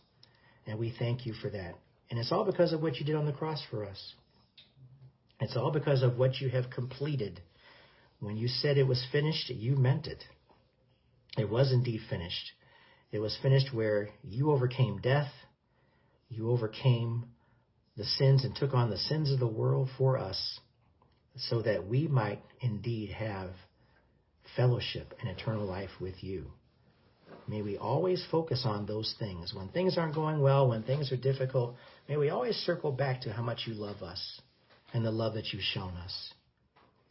And 0.67 0.79
we 0.79 0.95
thank 0.99 1.27
you 1.27 1.35
for 1.35 1.50
that. 1.50 1.75
And 2.11 2.19
it's 2.19 2.33
all 2.33 2.45
because 2.45 2.73
of 2.73 2.83
what 2.83 2.97
you 2.97 3.05
did 3.05 3.17
on 3.17 3.27
the 3.27 3.33
cross 3.33 3.62
for 3.71 3.85
us. 3.85 4.15
It's 5.41 5.57
all 5.57 5.71
because 5.71 6.03
of 6.03 6.19
what 6.19 6.41
you 6.41 6.49
have 6.50 6.71
completed. 6.71 7.41
When 8.21 8.37
you 8.37 8.49
said 8.49 8.77
it 8.77 8.87
was 8.87 9.05
finished, 9.11 9.50
you 9.50 9.77
meant 9.77 10.07
it. 10.07 10.23
It 11.39 11.49
was 11.49 11.73
indeed 11.73 12.00
finished. 12.09 12.53
It 13.12 13.19
was 13.19 13.37
finished 13.43 13.73
where 13.73 14.11
you 14.23 14.50
overcame 14.50 15.00
death, 15.00 15.31
you 16.31 16.51
overcame 16.51 17.27
the 17.97 18.05
sins 18.05 18.45
and 18.45 18.57
took 18.57 18.73
on 18.73 18.89
the 18.89 18.97
sins 18.97 19.31
of 19.31 19.39
the 19.39 19.47
world 19.47 19.91
for 19.99 20.17
us 20.17 20.61
so 21.37 21.61
that 21.63 21.87
we 21.87 22.09
might 22.09 22.43
indeed 22.61 23.11
have 23.11 23.51
fellowship 24.57 25.15
and 25.21 25.29
eternal 25.29 25.67
life 25.67 25.91
with 26.01 26.23
you. 26.23 26.47
May 27.47 27.63
we 27.63 27.77
always 27.77 28.25
focus 28.31 28.63
on 28.65 28.87
those 28.87 29.15
things. 29.19 29.53
When 29.55 29.69
things 29.69 29.99
aren't 29.99 30.15
going 30.15 30.41
well, 30.41 30.69
when 30.69 30.83
things 30.83 31.11
are 31.13 31.17
difficult, 31.17 31.77
may 32.09 32.17
we 32.17 32.31
always 32.31 32.57
circle 32.57 32.93
back 32.93 33.23
to 33.23 33.33
how 33.33 33.43
much 33.43 33.65
you 33.67 33.75
love 33.75 34.03
us 34.03 34.41
and 34.93 35.05
the 35.05 35.11
love 35.11 35.35
that 35.35 35.53
you've 35.53 35.63
shown 35.63 35.95
us. 35.97 36.33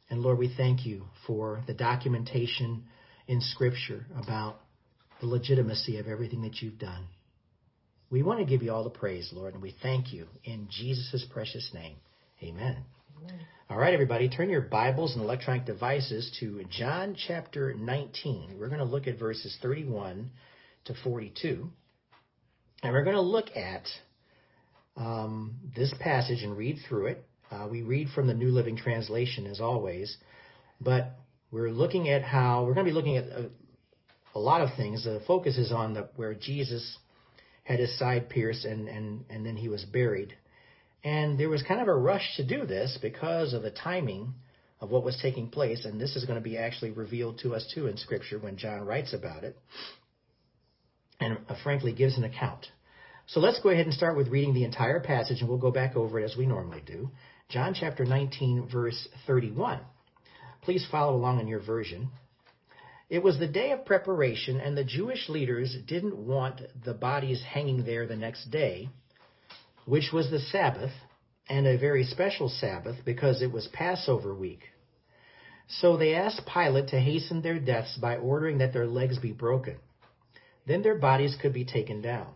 And 0.10 0.22
Lord, 0.22 0.38
we 0.38 0.54
thank 0.56 0.86
you 0.86 1.04
for 1.28 1.62
the 1.68 1.74
documentation 1.74 2.86
in 3.28 3.42
Scripture 3.42 4.06
about 4.16 4.62
the 5.20 5.28
legitimacy 5.28 5.98
of 5.98 6.08
everything 6.08 6.42
that 6.44 6.62
you've 6.62 6.80
done. 6.80 7.06
We 8.12 8.24
want 8.24 8.40
to 8.40 8.46
give 8.46 8.64
you 8.64 8.72
all 8.72 8.84
the 8.84 8.90
praise, 8.90 9.30
Lord, 9.32 9.54
and 9.54 9.62
we 9.62 9.76
thank 9.84 10.12
you 10.12 10.26
in 10.44 10.68
Jesus' 10.72 11.28
precious 11.32 11.70
name. 11.76 11.98
Amen. 12.42 12.84
Amen. 13.22 13.40
All 13.70 13.78
right, 13.78 13.94
everybody, 13.94 14.28
turn 14.28 14.50
your 14.50 14.62
Bibles 14.62 15.14
and 15.14 15.22
electronic 15.22 15.66
devices 15.68 16.36
to 16.40 16.64
John 16.72 17.16
chapter 17.28 17.72
19. 17.76 18.56
We're 18.58 18.70
going 18.70 18.80
to 18.80 18.86
look 18.86 19.06
at 19.06 19.20
verses 19.20 19.56
31 19.62 20.32
to 20.86 20.96
42. 21.04 21.70
And 22.82 22.94
we're 22.94 23.04
going 23.04 23.16
to 23.16 23.22
look 23.22 23.56
at 23.56 23.84
um, 24.98 25.58
this 25.76 25.94
passage 26.00 26.42
and 26.42 26.58
read 26.58 26.80
through 26.88 27.08
it. 27.08 27.24
Uh, 27.52 27.68
we 27.70 27.84
read 27.84 28.08
from 28.16 28.26
the 28.26 28.34
New 28.34 28.50
Living 28.50 28.76
Translation 28.76 29.46
as 29.46 29.62
always, 29.62 30.18
but 30.82 31.12
we're 31.52 31.70
looking 31.70 32.10
at 32.10 32.24
how 32.24 32.66
we're 32.66 32.74
going 32.74 32.88
to 32.88 32.92
be 32.92 32.96
looking 32.96 33.18
at 33.18 33.26
a, 33.26 33.52
a 34.34 34.40
lot 34.40 34.62
of 34.62 34.70
things. 34.76 35.04
The 35.04 35.22
focus 35.28 35.60
is 35.60 35.72
on 35.72 35.94
the, 35.94 36.10
where 36.16 36.34
Jesus 36.34 36.98
had 37.70 37.80
his 37.80 37.96
side 38.00 38.30
pierced 38.30 38.66
and, 38.66 38.88
and, 38.88 39.24
and 39.30 39.46
then 39.46 39.56
he 39.56 39.70
was 39.70 39.86
buried. 39.86 40.34
And 41.04 41.40
there 41.40 41.50
was 41.50 41.62
kind 41.62 41.80
of 41.80 41.88
a 41.88 41.96
rush 41.96 42.36
to 42.38 42.44
do 42.44 42.66
this 42.66 42.98
because 43.00 43.54
of 43.54 43.62
the 43.62 43.70
timing 43.70 44.34
of 44.82 44.90
what 44.90 45.04
was 45.04 45.20
taking 45.22 45.50
place. 45.50 45.86
And 45.86 46.02
this 46.02 46.16
is 46.16 46.26
going 46.26 46.40
to 46.40 46.44
be 46.44 46.58
actually 46.58 46.90
revealed 46.90 47.40
to 47.44 47.54
us 47.54 47.72
too 47.74 47.86
in 47.86 47.96
Scripture 47.96 48.40
when 48.40 48.58
John 48.58 48.82
writes 48.86 49.14
about 49.14 49.44
it 49.44 49.56
and 51.20 51.38
uh, 51.48 51.56
frankly 51.64 51.94
gives 51.94 52.18
an 52.18 52.24
account. 52.24 52.66
So 53.28 53.40
let's 53.40 53.60
go 53.60 53.70
ahead 53.70 53.86
and 53.86 53.94
start 53.94 54.18
with 54.18 54.30
reading 54.30 54.56
the 54.56 54.64
entire 54.64 55.00
passage 55.00 55.40
and 55.42 55.48
we'll 55.48 55.60
go 55.60 55.70
back 55.70 55.96
over 55.96 56.20
it 56.20 56.24
as 56.24 56.36
we 56.36 56.48
normally 56.48 56.82
do. 56.84 57.12
John 57.50 57.76
chapter 57.80 58.04
19, 58.04 58.68
verse 58.72 59.08
31. 59.28 59.80
Please 60.64 60.88
follow 60.90 61.16
along 61.16 61.40
in 61.40 61.48
your 61.48 61.62
version. 61.62 62.10
It 63.10 63.24
was 63.24 63.40
the 63.40 63.48
day 63.48 63.72
of 63.72 63.86
preparation, 63.86 64.60
and 64.60 64.78
the 64.78 64.84
Jewish 64.84 65.30
leaders 65.30 65.76
didn't 65.88 66.16
want 66.16 66.62
the 66.86 66.94
bodies 66.94 67.44
hanging 67.44 67.84
there 67.86 68.06
the 68.06 68.16
next 68.16 68.52
day 68.52 68.90
which 69.90 70.12
was 70.14 70.30
the 70.30 70.40
Sabbath, 70.40 70.92
and 71.50 71.66
a 71.66 71.76
very 71.76 72.04
special 72.04 72.48
Sabbath 72.48 72.98
because 73.04 73.42
it 73.42 73.52
was 73.52 73.68
Passover 73.74 74.36
week. 74.36 74.62
So 75.68 75.98
they 75.98 76.14
asked 76.14 76.46
Pilate 76.46 76.90
to 76.90 77.00
hasten 77.00 77.42
their 77.42 77.60
deaths 77.60 77.98
by 77.98 78.18
ordering 78.18 78.60
that 78.60 78.72
their 78.72 78.86
legs 78.86 79.18
be 79.18 79.32
broken. 79.32 79.78
Then 80.68 80.84
their 80.84 81.00
bodies 81.00 81.36
could 81.42 81.54
be 81.54 81.66
taken 81.66 82.02
down. 82.02 82.28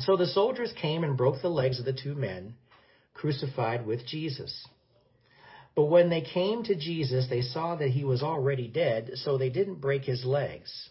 So 0.00 0.16
the 0.16 0.26
soldiers 0.26 0.72
came 0.80 1.04
and 1.04 1.16
broke 1.16 1.40
the 1.40 1.48
legs 1.48 1.78
of 1.78 1.84
the 1.84 1.92
two 1.92 2.16
men 2.16 2.54
crucified 3.14 3.86
with 3.86 4.04
Jesus. 4.04 4.66
But 5.74 5.86
when 5.86 6.10
they 6.10 6.20
came 6.20 6.62
to 6.64 6.74
Jesus, 6.74 7.28
they 7.28 7.42
saw 7.42 7.76
that 7.76 7.90
he 7.90 8.04
was 8.04 8.22
already 8.22 8.68
dead, 8.68 9.12
so 9.14 9.38
they 9.38 9.50
didn't 9.50 9.80
break 9.80 10.04
his 10.04 10.24
legs. 10.24 10.90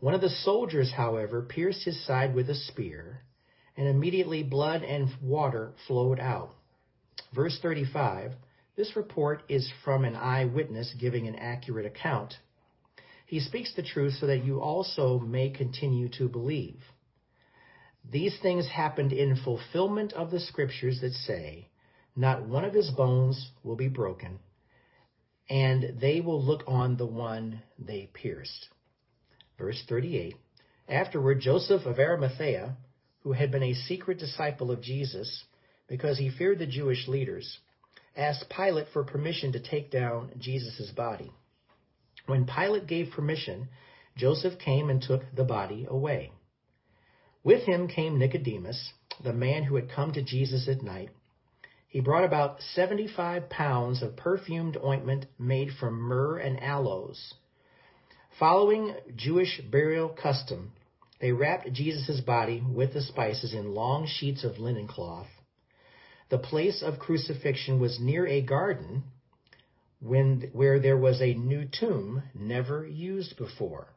One 0.00 0.14
of 0.14 0.20
the 0.20 0.30
soldiers, 0.30 0.92
however, 0.92 1.42
pierced 1.42 1.84
his 1.84 2.04
side 2.06 2.34
with 2.34 2.48
a 2.48 2.54
spear 2.54 3.22
and 3.76 3.86
immediately 3.86 4.42
blood 4.42 4.82
and 4.82 5.10
water 5.22 5.72
flowed 5.86 6.18
out. 6.18 6.54
Verse 7.34 7.58
35 7.60 8.32
this 8.76 8.94
report 8.94 9.42
is 9.48 9.72
from 9.84 10.04
an 10.04 10.14
eyewitness 10.14 10.94
giving 11.00 11.26
an 11.26 11.34
accurate 11.36 11.86
account. 11.86 12.34
He 13.24 13.40
speaks 13.40 13.74
the 13.74 13.82
truth 13.82 14.14
so 14.20 14.26
that 14.26 14.44
you 14.44 14.60
also 14.60 15.18
may 15.18 15.48
continue 15.48 16.10
to 16.18 16.28
believe. 16.28 16.82
These 18.08 18.38
things 18.40 18.68
happened 18.68 19.12
in 19.12 19.34
fulfillment 19.34 20.12
of 20.12 20.30
the 20.30 20.40
scriptures 20.40 21.00
that 21.00 21.12
say, 21.12 21.68
Not 22.16 22.48
one 22.48 22.64
of 22.64 22.72
his 22.72 22.90
bones 22.90 23.50
will 23.62 23.76
be 23.76 23.88
broken, 23.88 24.38
and 25.50 26.00
they 26.00 26.22
will 26.22 26.42
look 26.42 26.64
on 26.66 26.96
the 26.96 27.06
one 27.06 27.62
they 27.78 28.08
pierced. 28.12 28.68
Verse 29.58 29.82
38 29.86 30.34
Afterward, 30.88 31.40
Joseph 31.40 31.84
of 31.84 31.98
Arimathea, 31.98 32.76
who 33.20 33.32
had 33.32 33.50
been 33.50 33.62
a 33.62 33.74
secret 33.74 34.18
disciple 34.18 34.70
of 34.70 34.80
Jesus, 34.80 35.44
because 35.88 36.16
he 36.16 36.30
feared 36.30 36.58
the 36.58 36.66
Jewish 36.66 37.06
leaders, 37.06 37.58
asked 38.16 38.48
Pilate 38.48 38.88
for 38.92 39.04
permission 39.04 39.52
to 39.52 39.60
take 39.60 39.90
down 39.90 40.30
Jesus' 40.38 40.90
body. 40.92 41.32
When 42.26 42.46
Pilate 42.46 42.86
gave 42.86 43.10
permission, 43.10 43.68
Joseph 44.16 44.58
came 44.58 44.88
and 44.88 45.02
took 45.02 45.22
the 45.34 45.44
body 45.44 45.86
away. 45.88 46.32
With 47.44 47.64
him 47.64 47.88
came 47.88 48.18
Nicodemus, 48.18 48.92
the 49.22 49.32
man 49.32 49.64
who 49.64 49.76
had 49.76 49.90
come 49.90 50.12
to 50.12 50.22
Jesus 50.22 50.66
at 50.66 50.82
night. 50.82 51.10
He 51.96 52.02
brought 52.02 52.24
about 52.24 52.60
75 52.74 53.48
pounds 53.48 54.02
of 54.02 54.16
perfumed 54.16 54.76
ointment 54.84 55.24
made 55.38 55.70
from 55.80 55.98
myrrh 55.98 56.36
and 56.36 56.62
aloes. 56.62 57.32
Following 58.38 58.94
Jewish 59.14 59.62
burial 59.62 60.10
custom, 60.10 60.72
they 61.22 61.32
wrapped 61.32 61.72
Jesus' 61.72 62.20
body 62.20 62.62
with 62.70 62.92
the 62.92 63.00
spices 63.00 63.54
in 63.54 63.72
long 63.72 64.06
sheets 64.06 64.44
of 64.44 64.58
linen 64.58 64.86
cloth. 64.86 65.28
The 66.28 66.36
place 66.36 66.82
of 66.82 66.98
crucifixion 66.98 67.80
was 67.80 67.98
near 67.98 68.26
a 68.26 68.42
garden 68.42 69.04
when, 69.98 70.50
where 70.52 70.78
there 70.78 70.98
was 70.98 71.22
a 71.22 71.32
new 71.32 71.64
tomb 71.64 72.24
never 72.34 72.86
used 72.86 73.38
before. 73.38 73.88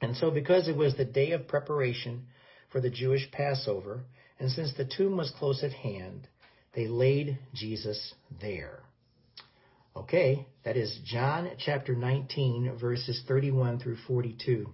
And 0.00 0.16
so, 0.16 0.32
because 0.32 0.66
it 0.66 0.76
was 0.76 0.96
the 0.96 1.04
day 1.04 1.30
of 1.30 1.46
preparation 1.46 2.26
for 2.72 2.80
the 2.80 2.90
Jewish 2.90 3.30
Passover, 3.30 4.02
and 4.40 4.50
since 4.50 4.74
the 4.74 4.84
tomb 4.84 5.16
was 5.16 5.30
close 5.30 5.62
at 5.62 5.72
hand, 5.72 6.26
they 6.74 6.86
laid 6.86 7.38
Jesus 7.54 8.14
there. 8.40 8.80
Okay, 9.96 10.46
that 10.64 10.76
is 10.76 10.96
John 11.04 11.50
chapter 11.58 11.94
19, 11.94 12.78
verses 12.80 13.22
31 13.26 13.80
through 13.80 13.96
42. 14.06 14.68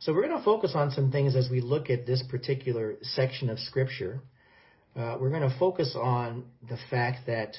So 0.00 0.14
we're 0.14 0.26
going 0.26 0.38
to 0.38 0.44
focus 0.44 0.72
on 0.74 0.92
some 0.92 1.12
things 1.12 1.36
as 1.36 1.50
we 1.50 1.60
look 1.60 1.90
at 1.90 2.06
this 2.06 2.22
particular 2.30 2.96
section 3.02 3.50
of 3.50 3.58
Scripture. 3.58 4.22
Uh, 4.96 5.18
we're 5.20 5.28
going 5.28 5.48
to 5.48 5.58
focus 5.58 5.94
on 5.94 6.44
the 6.68 6.78
fact 6.88 7.26
that 7.26 7.54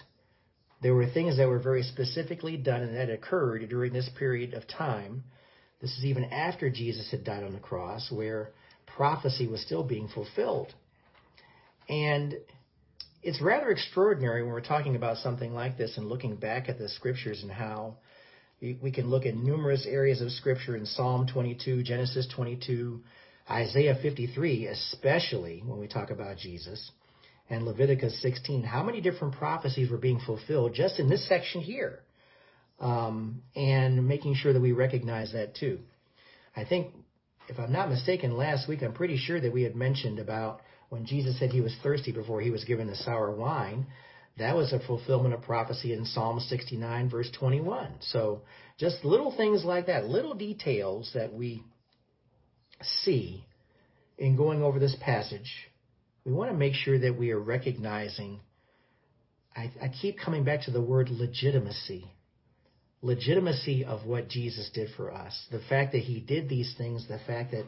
there 0.82 0.96
were 0.96 1.08
things 1.08 1.38
that 1.38 1.48
were 1.48 1.60
very 1.60 1.84
specifically 1.84 2.58
done 2.58 2.82
and 2.82 2.96
that 2.96 3.12
occurred 3.12 3.70
during 3.70 3.94
this 3.94 4.10
period 4.18 4.56
of 4.56 4.68
time. 4.68 5.24
This 5.82 5.92
is 5.92 6.06
even 6.06 6.26
after 6.26 6.72
Jesus 6.72 7.12
had 7.12 7.24
died 7.24 7.44
on 7.44 7.54
the 7.54 7.60
cross, 7.60 8.12
where 8.12 8.50
prophecy 8.88 9.48
was 9.48 9.62
still 9.62 9.84
being 9.84 10.08
fulfilled. 10.08 10.74
And 11.88 12.36
it's 13.24 13.42
rather 13.42 13.70
extraordinary 13.70 14.44
when 14.44 14.52
we're 14.52 14.62
talking 14.62 14.96
about 14.96 15.18
something 15.18 15.54
like 15.54 15.78
this 15.78 15.98
and 15.98 16.08
looking 16.08 16.36
back 16.36 16.70
at 16.70 16.78
the 16.78 16.90
scriptures 16.90 17.44
and 17.44 17.52
how 17.52 17.98
we 18.62 18.92
can 18.92 19.10
look 19.10 19.26
at 19.26 19.36
numerous 19.36 19.88
areas 19.88 20.22
of 20.22 20.32
scripture 20.32 20.76
in 20.76 20.86
Psalm 20.86 21.26
22, 21.28 21.82
Genesis 21.82 22.28
22, 22.36 23.02
Isaiah 23.50 23.98
53, 24.00 24.68
especially 24.68 25.64
when 25.66 25.80
we 25.80 25.88
talk 25.88 26.12
about 26.12 26.38
Jesus, 26.38 26.92
and 27.50 27.66
Leviticus 27.66 28.22
16. 28.22 28.64
How 28.64 28.84
many 28.84 29.02
different 29.02 29.34
prophecies 29.34 29.90
were 29.90 29.98
being 29.98 30.20
fulfilled 30.20 30.76
just 30.76 31.00
in 31.00 31.10
this 31.10 31.28
section 31.28 31.62
here? 31.62 32.02
Um, 32.80 33.42
and 33.56 34.08
making 34.08 34.36
sure 34.36 34.54
that 34.54 34.62
we 34.62 34.72
recognize 34.72 35.34
that 35.34 35.56
too. 35.56 35.80
I 36.56 36.64
think, 36.64 36.94
if 37.48 37.60
I'm 37.60 37.72
not 37.72 37.90
mistaken, 37.90 38.38
last 38.38 38.68
week 38.68 38.84
I'm 38.84 38.94
pretty 38.94 39.18
sure 39.18 39.42
that 39.42 39.54
we 39.54 39.64
had 39.64 39.76
mentioned 39.76 40.20
about 40.20 40.62
when 40.92 41.06
Jesus 41.08 41.40
said 41.40 41.50
he 41.50 41.62
was 41.62 41.76
thirsty 41.82 42.12
before 42.12 42.42
he 42.42 42.52
was 42.52 42.64
given 42.66 42.86
the 42.86 42.96
sour 42.96 43.32
wine 43.32 43.88
that 44.38 44.56
was 44.56 44.72
a 44.72 44.80
fulfillment 44.80 45.34
of 45.34 45.42
prophecy 45.42 45.94
in 45.94 46.06
Psalm 46.06 46.40
69, 46.40 47.10
verse 47.10 47.30
21. 47.38 47.96
So 48.00 48.42
just 48.78 49.04
little 49.04 49.36
things 49.36 49.64
like 49.64 49.88
that, 49.88 50.06
little 50.06 50.34
details 50.34 51.12
that 51.14 51.34
we 51.34 51.64
see 53.04 53.46
in 54.18 54.38
going 54.38 54.64
over 54.64 54.80
this 54.80 54.96
passage. 55.02 55.52
We 56.26 56.32
want 56.32 56.52
to 56.52 56.58
make 56.58 56.74
sure 56.74 56.98
that 57.00 57.18
we 57.18 57.32
are 57.32 57.40
recognizing. 57.40 58.40
I, 59.56 59.72
I 59.82 59.90
keep 59.90 60.18
coming 60.20 60.44
back 60.44 60.64
to 60.64 60.72
the 60.72 60.82
word 60.82 61.10
legitimacy. 61.10 62.06
Legitimacy 63.02 63.84
of 63.84 64.06
what 64.06 64.30
Jesus 64.30 64.70
did 64.74 64.90
for 64.96 65.12
us. 65.12 65.48
The 65.52 65.62
fact 65.68 65.92
that 65.92 66.04
he 66.04 66.20
did 66.20 66.48
these 66.48 66.74
things, 66.78 67.08
the 67.08 67.20
fact 67.26 67.52
that 67.52 67.66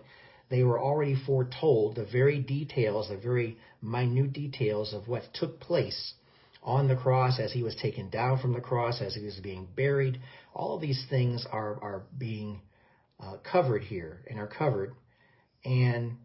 they 0.54 0.62
were 0.62 0.80
already 0.80 1.16
foretold, 1.16 1.96
the 1.96 2.06
very 2.06 2.38
details, 2.38 3.10
the 3.10 3.18
very 3.18 3.58
minute 3.82 4.34
details 4.34 4.94
of 4.94 5.08
what 5.08 5.24
took 5.34 5.60
place 5.60 6.14
on 6.62 6.88
the 6.88 6.96
cross, 6.96 7.40
as 7.40 7.52
he 7.52 7.64
was 7.64 7.76
taken 7.76 8.12
down 8.12 8.38
from 8.38 8.54
the 8.54 8.62
cross, 8.62 9.02
as 9.02 9.16
he 9.16 9.26
was 9.26 9.40
being 9.42 9.68
buried. 9.76 10.22
All 10.54 10.76
of 10.76 10.82
these 10.82 11.04
things 11.10 11.48
are, 11.52 11.82
are 11.82 12.04
being 12.20 12.62
uh, 13.20 13.38
covered 13.38 13.82
here 13.82 14.22
and 14.30 14.38
are 14.38 14.46
covered. 14.46 14.94
And 15.66 16.18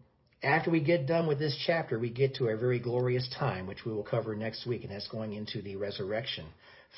after 0.42 0.70
we 0.70 0.80
get 0.80 1.06
done 1.06 1.26
with 1.26 1.38
this 1.38 1.58
chapter, 1.66 1.98
we 1.98 2.10
get 2.10 2.34
to 2.34 2.48
a 2.48 2.56
very 2.58 2.80
glorious 2.80 3.26
time, 3.38 3.66
which 3.66 3.86
we 3.86 3.94
will 3.94 4.04
cover 4.04 4.36
next 4.36 4.66
week, 4.66 4.82
and 4.82 4.92
that's 4.92 5.08
going 5.08 5.32
into 5.32 5.62
the 5.62 5.76
resurrection 5.76 6.44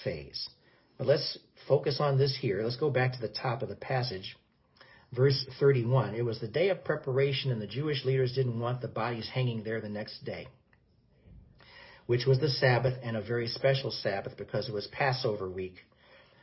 phase. 0.03 0.49
But 0.99 1.07
let's 1.07 1.39
focus 1.69 1.99
on 2.01 2.19
this 2.19 2.37
here. 2.41 2.61
Let's 2.65 2.75
go 2.75 2.91
back 2.91 3.13
to 3.13 3.21
the 3.21 3.29
top 3.29 3.63
of 3.63 3.69
the 3.69 3.77
passage. 3.77 4.37
Verse 5.13 5.45
31. 5.59 6.15
It 6.15 6.25
was 6.25 6.41
the 6.41 6.49
day 6.49 6.69
of 6.69 6.85
preparation, 6.85 7.51
and 7.51 7.61
the 7.61 7.67
Jewish 7.67 8.05
leaders 8.05 8.33
didn't 8.33 8.59
want 8.59 8.81
the 8.81 8.89
bodies 8.89 9.29
hanging 9.33 9.65
there 9.65 9.81
the 9.81 9.89
next 9.89 10.25
day 10.25 10.49
which 12.11 12.27
was 12.27 12.41
the 12.41 12.49
Sabbath 12.49 12.95
and 13.05 13.17
a 13.17 13.23
very 13.23 13.47
special 13.47 13.93
Sabbath 13.93 14.37
because 14.37 14.69
it 14.69 14.75
was 14.75 14.89
Passover 14.89 15.49
week. 15.49 15.77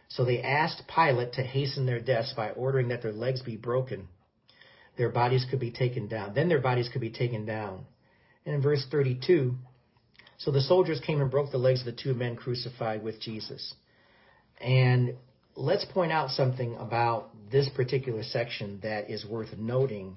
So 0.08 0.24
they 0.24 0.42
asked 0.42 0.84
Pilate 0.88 1.34
to 1.34 1.44
hasten 1.44 1.86
their 1.86 2.00
deaths 2.00 2.34
by 2.38 2.52
ordering 2.52 2.88
that 2.88 3.02
their 3.02 3.12
legs 3.12 3.42
be 3.42 3.58
broken. 3.58 4.08
Their 4.98 5.10
bodies 5.10 5.46
could 5.50 5.60
be 5.60 5.72
taken 5.72 6.08
down. 6.08 6.34
Then 6.34 6.48
their 6.48 6.62
bodies 6.62 6.88
could 6.88 7.02
be 7.02 7.10
taken 7.10 7.46
down. 7.46 7.86
And 8.46 8.56
in 8.56 8.62
verse 8.62 8.86
32, 8.90 9.56
so 10.38 10.52
the 10.52 10.62
soldiers 10.62 11.02
came 11.06 11.20
and 11.20 11.30
broke 11.30 11.52
the 11.52 11.58
legs 11.58 11.82
of 11.82 11.88
the 11.88 12.02
two 12.02 12.14
men 12.14 12.38
crucified 12.38 13.04
with 13.04 13.20
Jesus. 13.20 13.76
And 14.62 15.16
let's 15.58 15.84
point 15.86 16.12
out 16.12 16.30
something 16.30 16.78
about 16.78 17.30
this 17.52 17.68
particular 17.76 18.24
section 18.24 18.80
that 18.84 19.10
is 19.10 19.26
worth 19.26 19.58
noting 19.58 20.16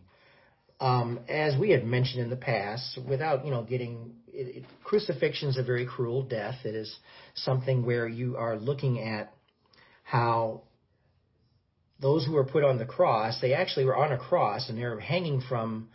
um, 0.81 1.21
as 1.29 1.59
we 1.59 1.71
had 1.71 1.85
mentioned 1.85 2.23
in 2.23 2.31
the 2.31 2.37
past, 2.37 2.99
without 3.07 3.45
you 3.45 3.51
know 3.51 3.63
getting 3.63 4.15
it, 4.29 4.57
it, 4.57 4.65
crucifixion 4.83 5.51
is 5.51 5.59
a 5.59 5.63
very 5.63 5.87
cruel 5.87 6.23
death. 6.23 6.57
It 6.65 6.75
is 6.75 6.95
something 7.35 7.85
where 7.85 8.09
you 8.09 8.37
are 8.39 8.57
looking 8.57 8.99
at 9.01 9.33
how 10.03 10.63
those 12.01 12.25
who 12.25 12.33
were 12.33 12.45
put 12.45 12.65
on 12.65 12.79
the 12.79 12.87
cross, 12.87 13.41
they 13.43 13.53
actually 13.53 13.85
were 13.85 13.97
on 13.97 14.11
a 14.11 14.19
cross 14.19 14.71
and 14.71 14.79
they're 14.79 14.99
hanging 14.99 15.43
from 15.47 15.91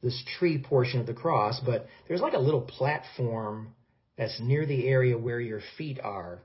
this 0.00 0.22
tree 0.38 0.58
portion 0.58 1.00
of 1.00 1.06
the 1.06 1.12
cross, 1.12 1.60
but 1.66 1.86
there's 2.06 2.20
like 2.20 2.34
a 2.34 2.38
little 2.38 2.62
platform 2.62 3.74
that's 4.16 4.40
near 4.40 4.64
the 4.64 4.86
area 4.86 5.18
where 5.18 5.40
your 5.40 5.60
feet 5.76 5.98
are, 6.00 6.40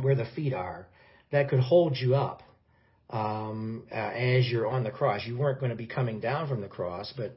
where 0.00 0.16
the 0.16 0.26
feet 0.34 0.52
are, 0.52 0.88
that 1.32 1.48
could 1.48 1.60
hold 1.60 1.96
you 1.96 2.14
up 2.14 2.42
um, 3.10 3.84
uh, 3.90 3.94
as 3.94 4.46
you're 4.48 4.68
on 4.68 4.84
the 4.84 4.90
cross. 4.90 5.22
You 5.26 5.36
weren't 5.36 5.58
going 5.58 5.70
to 5.70 5.76
be 5.76 5.86
coming 5.86 6.20
down 6.20 6.48
from 6.48 6.60
the 6.60 6.68
cross, 6.68 7.12
but 7.16 7.36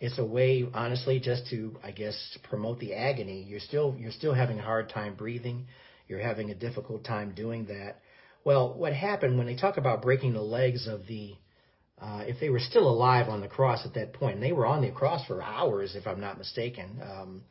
it's 0.00 0.18
a 0.18 0.24
way, 0.24 0.66
honestly, 0.74 1.20
just 1.20 1.48
to, 1.50 1.76
I 1.84 1.92
guess, 1.92 2.38
promote 2.48 2.80
the 2.80 2.94
agony. 2.94 3.42
You're 3.42 3.60
still 3.60 3.94
you're 3.98 4.10
still 4.10 4.34
having 4.34 4.58
a 4.58 4.62
hard 4.62 4.88
time 4.88 5.14
breathing. 5.14 5.66
You're 6.08 6.20
having 6.20 6.50
a 6.50 6.54
difficult 6.54 7.04
time 7.04 7.34
doing 7.34 7.66
that. 7.66 8.00
Well, 8.44 8.74
what 8.74 8.92
happened 8.92 9.38
when 9.38 9.46
they 9.46 9.54
talk 9.54 9.76
about 9.76 10.02
breaking 10.02 10.32
the 10.32 10.42
legs 10.42 10.88
of 10.88 11.06
the 11.06 11.34
uh, 12.00 12.24
if 12.26 12.40
they 12.40 12.48
were 12.48 12.58
still 12.58 12.88
alive 12.88 13.28
on 13.28 13.40
the 13.40 13.48
cross 13.48 13.86
at 13.86 13.94
that 13.94 14.12
point, 14.12 14.34
and 14.34 14.42
they 14.42 14.50
were 14.50 14.66
on 14.66 14.82
the 14.82 14.90
cross 14.90 15.24
for 15.26 15.40
hours, 15.40 15.94
if 15.94 16.06
I'm 16.08 16.20
not 16.20 16.36
mistaken. 16.36 17.00
Um, 17.00 17.42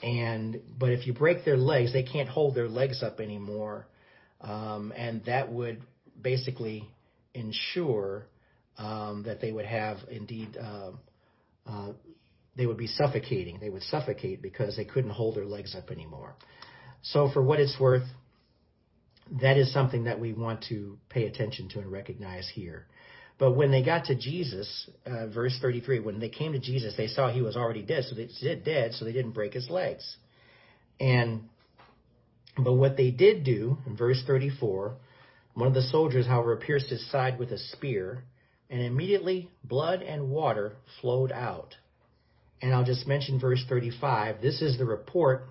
and 0.00 0.60
but 0.78 0.90
if 0.90 1.06
you 1.08 1.12
break 1.12 1.44
their 1.44 1.56
legs, 1.56 1.92
they 1.92 2.04
can't 2.04 2.28
hold 2.28 2.54
their 2.54 2.68
legs 2.68 3.02
up 3.02 3.18
anymore, 3.18 3.88
um, 4.40 4.92
and 4.96 5.24
that 5.24 5.52
would 5.52 5.82
basically 6.20 6.88
ensure 7.34 8.26
um, 8.78 9.24
that 9.24 9.40
they 9.40 9.52
would 9.52 9.66
have 9.66 9.98
indeed 10.10 10.56
uh, 10.56 10.90
uh, 11.66 11.92
they 12.56 12.66
would 12.66 12.76
be 12.76 12.86
suffocating. 12.86 13.58
They 13.60 13.70
would 13.70 13.82
suffocate 13.82 14.42
because 14.42 14.76
they 14.76 14.84
couldn't 14.84 15.10
hold 15.10 15.36
their 15.36 15.46
legs 15.46 15.74
up 15.74 15.90
anymore. 15.90 16.34
So, 17.02 17.30
for 17.32 17.42
what 17.42 17.60
it's 17.60 17.78
worth, 17.78 18.06
that 19.42 19.56
is 19.56 19.72
something 19.72 20.04
that 20.04 20.20
we 20.20 20.32
want 20.32 20.64
to 20.68 20.98
pay 21.08 21.26
attention 21.26 21.68
to 21.70 21.80
and 21.80 21.90
recognize 21.90 22.50
here. 22.54 22.86
But 23.38 23.56
when 23.56 23.72
they 23.72 23.82
got 23.82 24.04
to 24.06 24.14
Jesus, 24.14 24.88
uh, 25.04 25.26
verse 25.26 25.58
33, 25.60 26.00
when 26.00 26.20
they 26.20 26.28
came 26.28 26.52
to 26.52 26.60
Jesus, 26.60 26.94
they 26.96 27.08
saw 27.08 27.30
he 27.30 27.42
was 27.42 27.56
already 27.56 27.82
dead, 27.82 28.04
so 28.04 28.14
they 28.14 28.28
dead, 28.64 28.92
so 28.94 29.04
they 29.04 29.12
didn't 29.12 29.32
break 29.32 29.52
his 29.52 29.68
legs. 29.68 30.16
And 31.00 31.48
but 32.56 32.74
what 32.74 32.96
they 32.96 33.10
did 33.10 33.44
do 33.44 33.78
in 33.86 33.96
verse 33.96 34.22
34 34.26 34.96
one 35.54 35.68
of 35.68 35.74
the 35.74 35.82
soldiers, 35.82 36.26
however, 36.26 36.56
pierced 36.56 36.90
his 36.90 37.08
side 37.10 37.38
with 37.38 37.52
a 37.52 37.58
spear, 37.58 38.24
and 38.68 38.82
immediately 38.82 39.50
blood 39.62 40.02
and 40.02 40.30
water 40.30 40.74
flowed 41.00 41.30
out. 41.30 41.76
And 42.60 42.74
I'll 42.74 42.84
just 42.84 43.06
mention 43.06 43.38
verse 43.38 43.64
35. 43.68 44.42
This 44.42 44.60
is 44.60 44.78
the 44.78 44.84
report. 44.84 45.44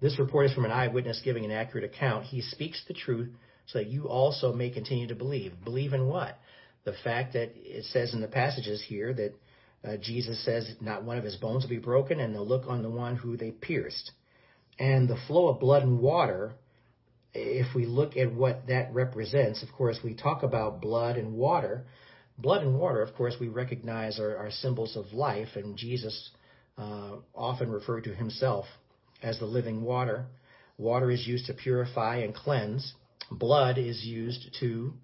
This 0.00 0.18
report 0.18 0.46
is 0.46 0.54
from 0.54 0.64
an 0.64 0.70
eyewitness 0.70 1.20
giving 1.24 1.44
an 1.44 1.50
accurate 1.50 1.84
account. 1.84 2.26
He 2.26 2.40
speaks 2.40 2.82
the 2.86 2.94
truth 2.94 3.30
so 3.66 3.78
that 3.80 3.88
you 3.88 4.08
also 4.08 4.52
may 4.52 4.70
continue 4.70 5.08
to 5.08 5.14
believe. 5.14 5.52
Believe 5.64 5.92
in 5.92 6.06
what? 6.06 6.38
The 6.84 6.94
fact 7.04 7.32
that 7.32 7.52
it 7.56 7.84
says 7.86 8.14
in 8.14 8.20
the 8.20 8.28
passages 8.28 8.82
here 8.86 9.12
that 9.12 9.34
uh, 9.82 9.96
Jesus 9.96 10.44
says 10.44 10.72
not 10.80 11.04
one 11.04 11.18
of 11.18 11.24
his 11.24 11.36
bones 11.36 11.64
will 11.64 11.70
be 11.70 11.78
broken, 11.78 12.20
and 12.20 12.34
they'll 12.34 12.46
look 12.46 12.68
on 12.68 12.82
the 12.82 12.90
one 12.90 13.16
who 13.16 13.36
they 13.36 13.50
pierced. 13.50 14.12
And 14.78 15.08
the 15.08 15.18
flow 15.26 15.48
of 15.48 15.60
blood 15.60 15.82
and 15.82 16.00
water, 16.00 16.52
if 17.34 17.74
we 17.74 17.86
look 17.86 18.16
at 18.16 18.32
what 18.32 18.66
that 18.68 18.92
represents, 18.92 19.62
of 19.62 19.70
course, 19.72 19.98
we 20.02 20.14
talk 20.14 20.42
about 20.42 20.80
blood 20.80 21.16
and 21.16 21.34
water. 21.34 21.84
Blood 22.38 22.62
and 22.62 22.78
water, 22.78 23.02
of 23.02 23.14
course, 23.14 23.34
we 23.38 23.48
recognize 23.48 24.18
are, 24.18 24.36
are 24.36 24.50
symbols 24.50 24.96
of 24.96 25.12
life, 25.12 25.48
and 25.54 25.76
Jesus 25.76 26.30
uh, 26.78 27.16
often 27.34 27.70
referred 27.70 28.04
to 28.04 28.14
himself 28.14 28.64
as 29.22 29.38
the 29.38 29.44
living 29.44 29.82
water. 29.82 30.26
Water 30.78 31.10
is 31.10 31.26
used 31.26 31.46
to 31.46 31.54
purify 31.54 32.16
and 32.18 32.34
cleanse. 32.34 32.94
Blood 33.30 33.76
is 33.76 34.02
used 34.04 34.56
to 34.60 34.94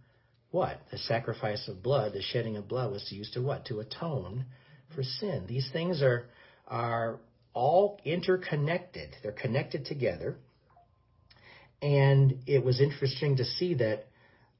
what? 0.50 0.80
The 0.90 0.98
sacrifice 0.98 1.68
of 1.68 1.82
blood, 1.82 2.14
the 2.14 2.22
shedding 2.22 2.56
of 2.56 2.66
blood 2.66 2.90
was 2.90 3.06
used 3.12 3.34
to 3.34 3.42
what? 3.42 3.66
To 3.66 3.80
atone 3.80 4.46
for 4.94 5.02
sin. 5.02 5.44
These 5.46 5.68
things 5.72 6.02
are 6.02 6.24
are 6.66 7.20
all 7.56 7.98
interconnected. 8.04 9.16
They're 9.22 9.32
connected 9.32 9.86
together. 9.86 10.36
And 11.80 12.42
it 12.46 12.62
was 12.62 12.80
interesting 12.80 13.38
to 13.38 13.44
see 13.44 13.74
that 13.74 14.06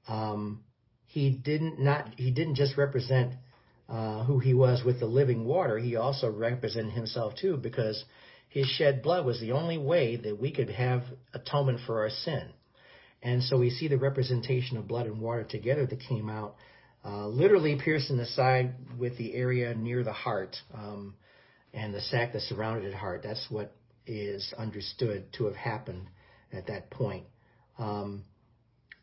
um, 0.09 0.65
he 1.07 1.31
didn't 1.31 1.79
not 1.79 2.15
he 2.17 2.31
didn't 2.31 2.55
just 2.55 2.77
represent 2.79 3.35
uh, 3.89 4.25
who 4.25 4.39
he 4.39 4.55
was 4.55 4.83
with 4.83 4.99
the 4.99 5.07
living 5.07 5.45
water. 5.45 5.79
He 5.79 5.97
also 5.97 6.31
represented 6.31 6.95
himself 6.95 7.35
too, 7.41 7.59
because 7.59 8.03
his 8.49 8.67
shed 8.67 9.03
blood 9.03 9.27
was 9.27 9.41
the 9.41 9.53
only 9.53 9.79
way 9.79 10.17
that 10.17 10.41
we 10.41 10.51
could 10.51 10.71
have 10.71 11.03
atonement 11.35 11.81
for 11.87 12.01
our 12.01 12.11
sin. 12.11 12.49
And 13.23 13.43
so 13.43 13.59
we 13.59 13.71
see 13.71 13.89
the 13.89 13.99
representation 13.99 14.79
of 14.79 14.89
blood 14.89 15.07
and 15.07 15.21
water 15.21 15.45
together 15.45 15.85
that 15.87 16.01
came 16.09 16.31
out, 16.31 16.57
uh, 17.05 17.27
literally 17.27 17.79
piercing 17.83 18.17
the 18.17 18.27
side 18.27 18.75
with 18.99 19.19
the 19.19 19.35
area 19.35 19.75
near 19.75 20.03
the 20.03 20.13
heart 20.13 20.57
um, 20.73 21.15
and 21.77 21.95
the 21.95 22.01
sac 22.01 22.33
that 22.33 22.41
surrounded 22.41 22.91
the 22.91 22.97
heart. 22.97 23.21
That's 23.23 23.47
what 23.51 23.77
is 24.07 24.55
understood 24.57 25.33
to 25.35 25.45
have 25.45 25.55
happened 25.55 26.09
at 26.53 26.69
that 26.69 26.91
point. 26.91 27.27
Um, 27.79 28.25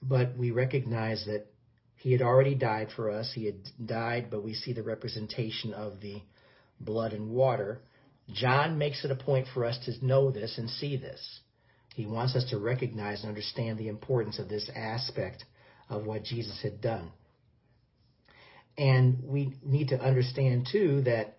but 0.01 0.35
we 0.37 0.49
recognize 0.51 1.23
that 1.27 1.45
he 1.95 2.11
had 2.11 2.21
already 2.21 2.55
died 2.55 2.89
for 2.95 3.11
us. 3.11 3.31
He 3.33 3.45
had 3.45 3.59
died, 3.85 4.27
but 4.31 4.43
we 4.43 4.55
see 4.55 4.73
the 4.73 4.81
representation 4.81 5.73
of 5.73 6.01
the 6.01 6.21
blood 6.79 7.13
and 7.13 7.29
water. 7.29 7.81
John 8.33 8.77
makes 8.77 9.05
it 9.05 9.11
a 9.11 9.15
point 9.15 9.47
for 9.53 9.65
us 9.65 9.77
to 9.85 10.05
know 10.05 10.31
this 10.31 10.57
and 10.57 10.69
see 10.69 10.97
this. 10.97 11.39
He 11.95 12.07
wants 12.07 12.35
us 12.35 12.49
to 12.49 12.57
recognize 12.57 13.21
and 13.21 13.29
understand 13.29 13.77
the 13.77 13.87
importance 13.87 14.39
of 14.39 14.49
this 14.49 14.69
aspect 14.75 15.45
of 15.89 16.05
what 16.05 16.23
Jesus 16.23 16.59
had 16.63 16.81
done. 16.81 17.11
And 18.77 19.23
we 19.25 19.53
need 19.63 19.89
to 19.89 20.01
understand 20.01 20.67
too 20.71 21.01
that 21.03 21.37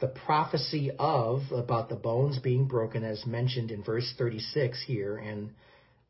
the 0.00 0.08
prophecy 0.08 0.90
of 0.98 1.42
about 1.52 1.88
the 1.88 1.96
bones 1.96 2.38
being 2.38 2.66
broken 2.66 3.04
as 3.04 3.26
mentioned 3.26 3.70
in 3.70 3.82
verse 3.82 4.12
36 4.16 4.82
here 4.86 5.16
and 5.16 5.50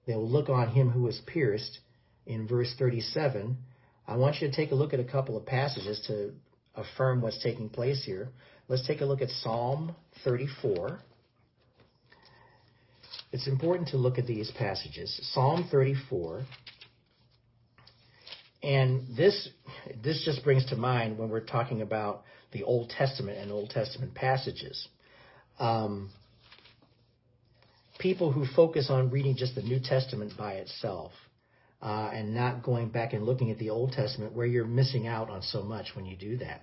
they'll 0.06 0.28
look 0.28 0.48
on 0.48 0.68
him 0.68 0.90
who 0.90 1.02
was 1.02 1.20
pierced 1.26 1.80
in 2.26 2.46
verse 2.46 2.74
37 2.78 3.56
i 4.06 4.16
want 4.16 4.40
you 4.40 4.48
to 4.48 4.54
take 4.54 4.70
a 4.70 4.74
look 4.74 4.92
at 4.92 5.00
a 5.00 5.04
couple 5.04 5.36
of 5.36 5.44
passages 5.44 6.02
to 6.06 6.32
affirm 6.74 7.20
what's 7.20 7.42
taking 7.42 7.68
place 7.68 8.04
here 8.04 8.28
let's 8.68 8.86
take 8.86 9.00
a 9.00 9.04
look 9.04 9.20
at 9.20 9.28
psalm 9.28 9.94
34 10.24 11.00
it's 13.32 13.46
important 13.46 13.88
to 13.88 13.96
look 13.96 14.18
at 14.18 14.26
these 14.26 14.50
passages. 14.58 15.18
Psalm 15.32 15.68
34. 15.70 16.44
And 18.62 19.16
this 19.16 19.48
this 20.02 20.22
just 20.24 20.44
brings 20.44 20.66
to 20.66 20.76
mind 20.76 21.18
when 21.18 21.30
we're 21.30 21.40
talking 21.40 21.80
about 21.80 22.24
the 22.52 22.62
Old 22.62 22.90
Testament 22.90 23.38
and 23.38 23.50
Old 23.50 23.70
Testament 23.70 24.14
passages. 24.14 24.88
Um, 25.58 26.10
people 27.98 28.32
who 28.32 28.46
focus 28.46 28.88
on 28.90 29.10
reading 29.10 29.36
just 29.36 29.54
the 29.54 29.62
New 29.62 29.80
Testament 29.80 30.32
by 30.36 30.54
itself 30.54 31.12
uh, 31.80 32.10
and 32.12 32.34
not 32.34 32.62
going 32.62 32.90
back 32.90 33.12
and 33.12 33.24
looking 33.24 33.50
at 33.50 33.58
the 33.58 33.70
Old 33.70 33.92
Testament, 33.92 34.34
where 34.34 34.46
you're 34.46 34.66
missing 34.66 35.06
out 35.06 35.30
on 35.30 35.42
so 35.42 35.62
much 35.62 35.88
when 35.94 36.04
you 36.04 36.16
do 36.16 36.36
that. 36.38 36.62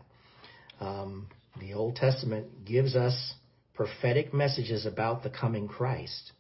Um, 0.80 1.28
the 1.60 1.74
Old 1.74 1.96
Testament 1.96 2.66
gives 2.66 2.96
us 2.96 3.34
prophetic 3.74 4.34
messages 4.34 4.86
about 4.86 5.24
the 5.24 5.30
coming 5.30 5.68
Christ 5.68 6.32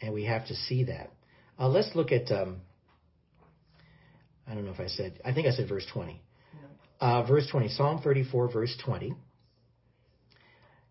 and 0.00 0.12
we 0.14 0.24
have 0.24 0.46
to 0.46 0.54
see 0.54 0.84
that. 0.84 1.10
Uh, 1.58 1.68
let's 1.68 1.94
look 1.94 2.12
at. 2.12 2.30
Um, 2.32 2.62
I 4.48 4.54
don't 4.54 4.64
know 4.64 4.72
if 4.72 4.80
I 4.80 4.88
said. 4.88 5.20
I 5.24 5.32
think 5.34 5.46
I 5.46 5.50
said 5.50 5.68
verse 5.68 5.86
twenty. 5.92 6.22
Uh, 7.00 7.22
verse 7.24 7.46
twenty, 7.50 7.68
Psalm 7.68 8.00
thirty-four, 8.02 8.50
verse 8.52 8.76
twenty. 8.84 9.14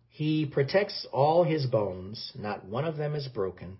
He 0.09 0.45
protects 0.45 1.05
all 1.11 1.43
his 1.43 1.65
bones; 1.65 2.31
not 2.37 2.65
one 2.65 2.85
of 2.85 2.97
them 2.97 3.15
is 3.15 3.27
broken. 3.27 3.77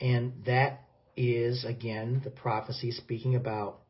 And 0.00 0.44
that 0.46 0.84
is 1.16 1.64
again 1.64 2.20
the 2.24 2.30
prophecy 2.30 2.92
speaking 2.92 3.34
about 3.34 3.80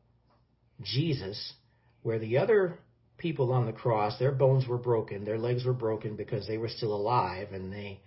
Jesus, 0.83 1.53
where 2.03 2.19
the 2.19 2.38
other 2.38 2.79
people 3.19 3.53
on 3.53 3.66
the 3.66 3.73
cross, 3.73 4.19
their 4.19 4.33
bones 4.33 4.66
were 4.66 4.79
broken, 4.79 5.25
their 5.25 5.38
legs 5.38 5.64
were 5.64 5.75
broken 5.75 6.16
because 6.16 6.47
they 6.47 6.57
were 6.57 6.69
still 6.69 6.95
alive, 6.95 7.49
and 7.53 7.73
they 7.73 8.01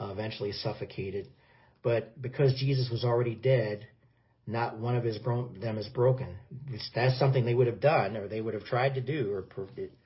uh, 0.00 0.08
eventually 0.10 0.52
suffocated. 0.52 1.28
But 1.82 2.20
because 2.20 2.54
Jesus 2.54 2.88
was 2.90 3.04
already 3.04 3.34
dead, 3.34 3.86
not 4.46 4.78
one 4.78 4.94
of 4.94 5.04
his 5.04 5.18
bro- 5.18 5.48
them 5.60 5.78
is 5.78 5.88
broken. 5.88 6.36
That's 6.94 7.18
something 7.18 7.44
they 7.44 7.54
would 7.54 7.66
have 7.66 7.80
done, 7.80 8.16
or 8.16 8.28
they 8.28 8.40
would 8.40 8.54
have 8.54 8.64
tried 8.64 8.94
to 8.94 9.00
do, 9.00 9.32
or 9.32 9.44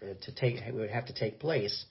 uh, 0.03 0.15
to 0.21 0.35
take 0.35 0.57
would 0.73 0.91
have 0.91 1.07
to 1.07 1.13
take 1.13 1.41
place 1.41 1.87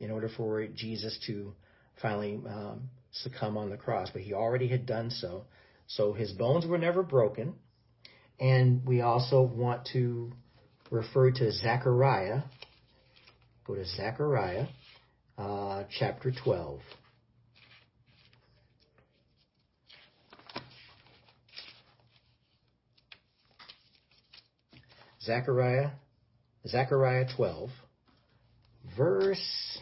in 0.00 0.10
order 0.10 0.28
for 0.28 0.66
Jesus 0.66 1.18
to 1.26 1.52
finally 2.00 2.40
um, 2.48 2.88
succumb 3.12 3.56
on 3.56 3.70
the 3.70 3.76
cross. 3.76 4.10
But 4.12 4.22
he 4.22 4.34
already 4.34 4.66
had 4.66 4.84
done 4.84 5.10
so, 5.10 5.44
so 5.86 6.12
his 6.12 6.32
bones 6.32 6.66
were 6.66 6.78
never 6.78 7.02
broken. 7.02 7.54
And 8.40 8.84
we 8.84 9.00
also 9.00 9.42
want 9.42 9.88
to 9.92 10.32
refer 10.90 11.30
to 11.30 11.52
Zechariah. 11.52 12.42
Go 13.64 13.76
to 13.76 13.84
Zechariah, 13.84 14.66
uh, 15.38 15.84
chapter 15.98 16.32
12. 16.44 16.80
Zechariah, 25.24 25.90
Zechariah 26.66 27.26
12, 27.36 27.70
verse, 28.96 29.78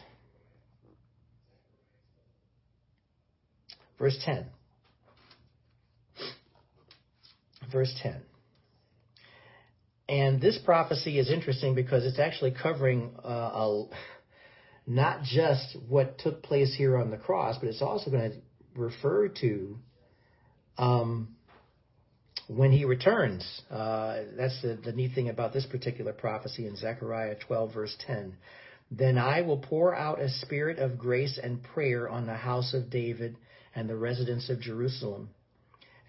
verse 3.97 4.17
10. 4.23 4.45
Verse 7.71 7.93
10. 8.03 8.21
And 10.09 10.41
this 10.41 10.59
prophecy 10.63 11.17
is 11.17 11.31
interesting 11.31 11.73
because 11.73 12.03
it's 12.05 12.19
actually 12.19 12.51
covering 12.51 13.11
uh, 13.23 13.27
a, 13.27 13.85
not 14.85 15.23
just 15.23 15.77
what 15.87 16.19
took 16.19 16.43
place 16.43 16.75
here 16.77 16.97
on 16.97 17.09
the 17.11 17.17
cross, 17.17 17.57
but 17.57 17.69
it's 17.69 17.81
also 17.81 18.11
going 18.11 18.31
to 18.31 18.37
refer 18.75 19.29
to 19.29 19.77
um, 20.77 21.35
when 22.55 22.71
he 22.71 22.85
returns. 22.85 23.61
Uh, 23.69 24.19
that's 24.37 24.61
the, 24.61 24.77
the 24.83 24.91
neat 24.91 25.13
thing 25.15 25.29
about 25.29 25.53
this 25.53 25.65
particular 25.65 26.11
prophecy 26.11 26.67
in 26.67 26.75
Zechariah 26.75 27.35
12, 27.47 27.73
verse 27.73 27.95
10. 28.05 28.35
Then 28.91 29.17
I 29.17 29.41
will 29.41 29.59
pour 29.59 29.95
out 29.95 30.21
a 30.21 30.29
spirit 30.29 30.77
of 30.77 30.97
grace 30.97 31.39
and 31.41 31.63
prayer 31.63 32.09
on 32.09 32.25
the 32.25 32.35
house 32.35 32.73
of 32.73 32.89
David 32.89 33.37
and 33.73 33.89
the 33.89 33.95
residents 33.95 34.49
of 34.49 34.59
Jerusalem, 34.59 35.29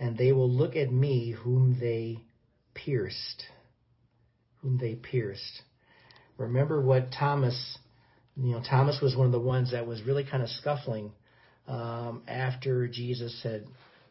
and 0.00 0.18
they 0.18 0.32
will 0.32 0.50
look 0.50 0.74
at 0.74 0.92
me 0.92 1.30
whom 1.30 1.78
they 1.78 2.18
pierced. 2.74 3.44
Whom 4.62 4.78
they 4.78 4.96
pierced. 4.96 5.62
Remember 6.38 6.80
what 6.80 7.12
Thomas, 7.16 7.78
you 8.36 8.50
know, 8.52 8.62
Thomas 8.68 9.00
was 9.00 9.14
one 9.14 9.26
of 9.26 9.32
the 9.32 9.38
ones 9.38 9.70
that 9.70 9.86
was 9.86 10.02
really 10.02 10.24
kind 10.28 10.42
of 10.42 10.48
scuffling 10.48 11.12
um, 11.68 12.22
after 12.26 12.88
Jesus 12.88 13.40
had 13.44 13.64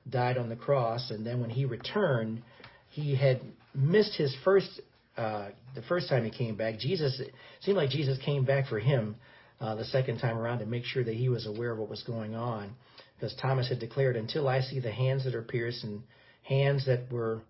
died 0.10 0.38
on 0.38 0.50
the 0.50 0.56
cross, 0.56 1.12
and 1.12 1.26
then 1.26 1.42
when 1.42 1.50
he 1.50 1.66
returned, 1.66 2.42
he 2.90 3.16
had 3.16 3.42
missed 3.74 4.16
his 4.16 4.36
first 4.44 4.82
uh, 5.18 5.50
the 5.76 5.82
first 5.84 6.10
time 6.10 6.24
he 6.24 6.32
came 6.32 6.56
back. 6.56 6.80
Jesus 6.80 7.22
seemed 7.62 7.78
like 7.78 7.90
Jesus 7.90 8.18
came 8.26 8.46
back 8.46 8.68
for 8.68 8.80
him 8.80 9.16
uh, 9.60 9.76
the 9.76 9.86
second 9.86 10.20
time 10.20 10.38
around 10.38 10.60
to 10.60 10.66
make 10.66 10.86
sure 10.86 11.04
that 11.04 11.16
he 11.16 11.30
was 11.30 11.46
aware 11.46 11.72
of 11.72 11.78
what 11.78 11.90
was 11.90 12.04
going 12.04 12.34
on, 12.36 12.72
because 13.16 13.36
Thomas 13.42 13.70
had 13.70 13.80
declared, 13.80 14.16
"Until 14.16 14.48
I 14.48 14.62
see 14.62 14.80
the 14.80 14.92
hands 14.92 15.26
that 15.26 15.36
are 15.36 15.44
pierced 15.44 15.84
and 15.84 16.02
hands 16.44 16.86
that 16.86 17.12
were 17.12 17.42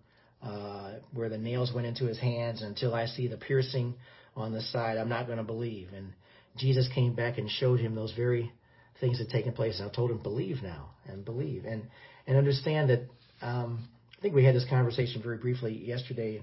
uh, 0.42 0.94
where 1.12 1.28
the 1.28 1.38
nails 1.38 1.72
went 1.72 1.86
into 1.86 2.04
his 2.04 2.18
hands. 2.18 2.62
Until 2.62 2.94
I 2.94 3.06
see 3.06 3.28
the 3.28 3.36
piercing 3.36 3.94
on 4.36 4.52
the 4.52 4.60
side, 4.60 4.98
I'm 4.98 5.08
not 5.08 5.26
going 5.26 5.38
to 5.38 5.44
believe. 5.44 5.88
And 5.94 6.12
Jesus 6.56 6.88
came 6.94 7.14
back 7.14 7.38
and 7.38 7.48
showed 7.48 7.80
him 7.80 7.94
those 7.94 8.12
very 8.12 8.52
things 9.00 9.18
had 9.18 9.28
taken 9.28 9.52
place. 9.52 9.78
And 9.78 9.88
I 9.88 9.94
told 9.94 10.10
him, 10.10 10.18
believe 10.18 10.62
now 10.62 10.90
and 11.06 11.24
believe 11.24 11.64
and 11.64 11.84
and 12.26 12.36
understand 12.36 12.90
that. 12.90 13.08
Um, 13.40 13.88
I 14.18 14.22
think 14.22 14.36
we 14.36 14.44
had 14.44 14.54
this 14.54 14.66
conversation 14.70 15.20
very 15.20 15.36
briefly 15.38 15.84
yesterday, 15.84 16.42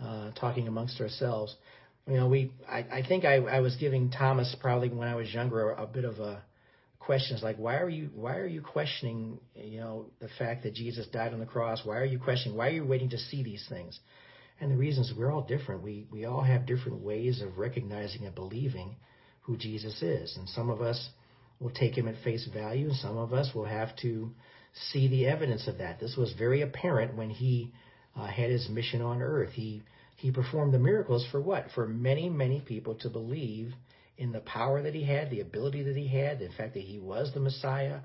uh, 0.00 0.30
talking 0.30 0.66
amongst 0.66 0.98
ourselves. 0.98 1.54
You 2.06 2.16
know, 2.16 2.26
we 2.26 2.52
I, 2.66 2.78
I 2.78 3.02
think 3.06 3.26
I, 3.26 3.34
I 3.34 3.60
was 3.60 3.76
giving 3.76 4.10
Thomas 4.10 4.56
probably 4.58 4.88
when 4.88 5.08
I 5.08 5.14
was 5.14 5.32
younger 5.34 5.72
a, 5.72 5.82
a 5.82 5.86
bit 5.86 6.06
of 6.06 6.20
a 6.20 6.42
questions 7.00 7.42
like 7.42 7.56
why 7.56 7.78
are 7.78 7.88
you 7.88 8.10
why 8.14 8.36
are 8.36 8.46
you 8.46 8.60
questioning 8.60 9.38
you 9.54 9.80
know 9.80 10.06
the 10.20 10.28
fact 10.38 10.62
that 10.62 10.74
Jesus 10.74 11.06
died 11.08 11.32
on 11.32 11.40
the 11.40 11.46
cross? 11.46 11.82
Why 11.84 11.98
are 11.98 12.04
you 12.04 12.18
questioning? 12.18 12.56
Why 12.56 12.68
are 12.68 12.72
you 12.72 12.86
waiting 12.86 13.10
to 13.10 13.18
see 13.18 13.42
these 13.42 13.64
things? 13.68 13.98
And 14.60 14.70
the 14.70 14.76
reasons 14.76 15.12
we're 15.16 15.30
all 15.30 15.42
different. 15.42 15.82
We 15.82 16.06
we 16.10 16.24
all 16.24 16.42
have 16.42 16.66
different 16.66 17.02
ways 17.02 17.42
of 17.42 17.58
recognizing 17.58 18.24
and 18.24 18.34
believing 18.34 18.96
who 19.42 19.56
Jesus 19.56 20.02
is. 20.02 20.36
And 20.36 20.48
some 20.48 20.70
of 20.70 20.80
us 20.80 21.10
will 21.60 21.70
take 21.70 21.96
him 21.96 22.08
at 22.08 22.22
face 22.22 22.48
value, 22.52 22.88
and 22.88 22.96
some 22.96 23.16
of 23.16 23.32
us 23.32 23.54
will 23.54 23.64
have 23.66 23.94
to 23.96 24.30
see 24.90 25.08
the 25.08 25.26
evidence 25.26 25.66
of 25.68 25.78
that. 25.78 26.00
This 26.00 26.16
was 26.16 26.32
very 26.38 26.62
apparent 26.62 27.16
when 27.16 27.30
he 27.30 27.72
uh, 28.16 28.26
had 28.26 28.50
his 28.50 28.68
mission 28.68 29.02
on 29.02 29.22
earth. 29.22 29.50
He 29.52 29.82
he 30.16 30.32
performed 30.32 30.74
the 30.74 30.80
miracles 30.80 31.24
for 31.30 31.40
what? 31.40 31.66
For 31.76 31.86
many, 31.86 32.28
many 32.28 32.60
people 32.60 32.96
to 32.96 33.08
believe 33.08 33.72
in 34.16 34.32
the 34.32 34.40
power 34.40 34.82
that 34.82 34.92
he 34.92 35.04
had, 35.04 35.30
the 35.30 35.40
ability 35.40 35.84
that 35.84 35.96
he 35.96 36.08
had, 36.08 36.40
the 36.40 36.48
fact 36.56 36.74
that 36.74 36.82
he 36.82 36.98
was 36.98 37.32
the 37.32 37.40
Messiah. 37.40 38.00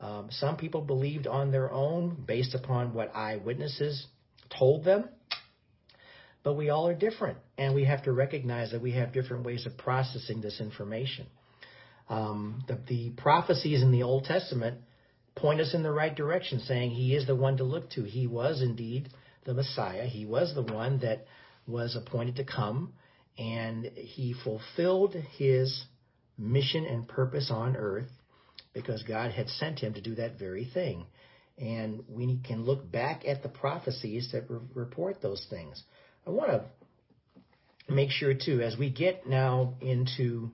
Um, 0.00 0.26
some 0.30 0.56
people 0.56 0.80
believed 0.80 1.28
on 1.28 1.52
their 1.52 1.70
own 1.70 2.24
based 2.26 2.56
upon 2.56 2.94
what 2.94 3.14
eyewitnesses 3.14 4.06
told 4.58 4.84
them. 4.84 5.08
But 6.42 6.54
we 6.54 6.70
all 6.70 6.88
are 6.88 6.94
different, 6.94 7.38
and 7.56 7.76
we 7.76 7.84
have 7.84 8.02
to 8.04 8.12
recognize 8.12 8.72
that 8.72 8.82
we 8.82 8.90
have 8.92 9.12
different 9.12 9.46
ways 9.46 9.64
of 9.64 9.78
processing 9.78 10.40
this 10.40 10.60
information. 10.60 11.26
Um, 12.08 12.64
the, 12.66 12.80
the 12.88 13.10
prophecies 13.10 13.82
in 13.82 13.92
the 13.92 14.02
Old 14.02 14.24
Testament 14.24 14.78
point 15.34 15.60
us 15.60 15.74
in 15.74 15.82
the 15.82 15.92
right 15.92 16.14
direction, 16.14 16.60
saying 16.60 16.90
he 16.90 17.14
is 17.14 17.26
the 17.26 17.36
one 17.36 17.56
to 17.56 17.64
look 17.64 17.90
to. 17.90 18.02
He 18.02 18.26
was 18.26 18.62
indeed 18.62 19.08
the 19.44 19.54
Messiah. 19.54 20.06
He 20.06 20.24
was 20.26 20.54
the 20.54 20.62
one 20.62 20.98
that 21.00 21.26
was 21.66 21.96
appointed 21.96 22.36
to 22.36 22.44
come 22.44 22.92
and 23.38 23.86
he 23.94 24.34
fulfilled 24.44 25.14
his 25.36 25.84
mission 26.36 26.84
and 26.84 27.08
purpose 27.08 27.50
on 27.50 27.76
earth 27.76 28.08
because 28.74 29.02
God 29.02 29.32
had 29.32 29.48
sent 29.48 29.78
him 29.78 29.94
to 29.94 30.00
do 30.00 30.14
that 30.16 30.38
very 30.38 30.64
thing. 30.64 31.06
And 31.58 32.02
we 32.08 32.40
can 32.44 32.64
look 32.64 32.90
back 32.90 33.24
at 33.26 33.42
the 33.42 33.48
prophecies 33.48 34.30
that 34.32 34.50
re- 34.50 34.60
report 34.74 35.20
those 35.20 35.46
things. 35.50 35.82
I 36.26 36.30
want 36.30 36.50
to 36.50 36.64
make 37.92 38.10
sure, 38.10 38.32
too, 38.34 38.62
as 38.62 38.76
we 38.76 38.90
get 38.90 39.26
now 39.26 39.74
into 39.80 40.50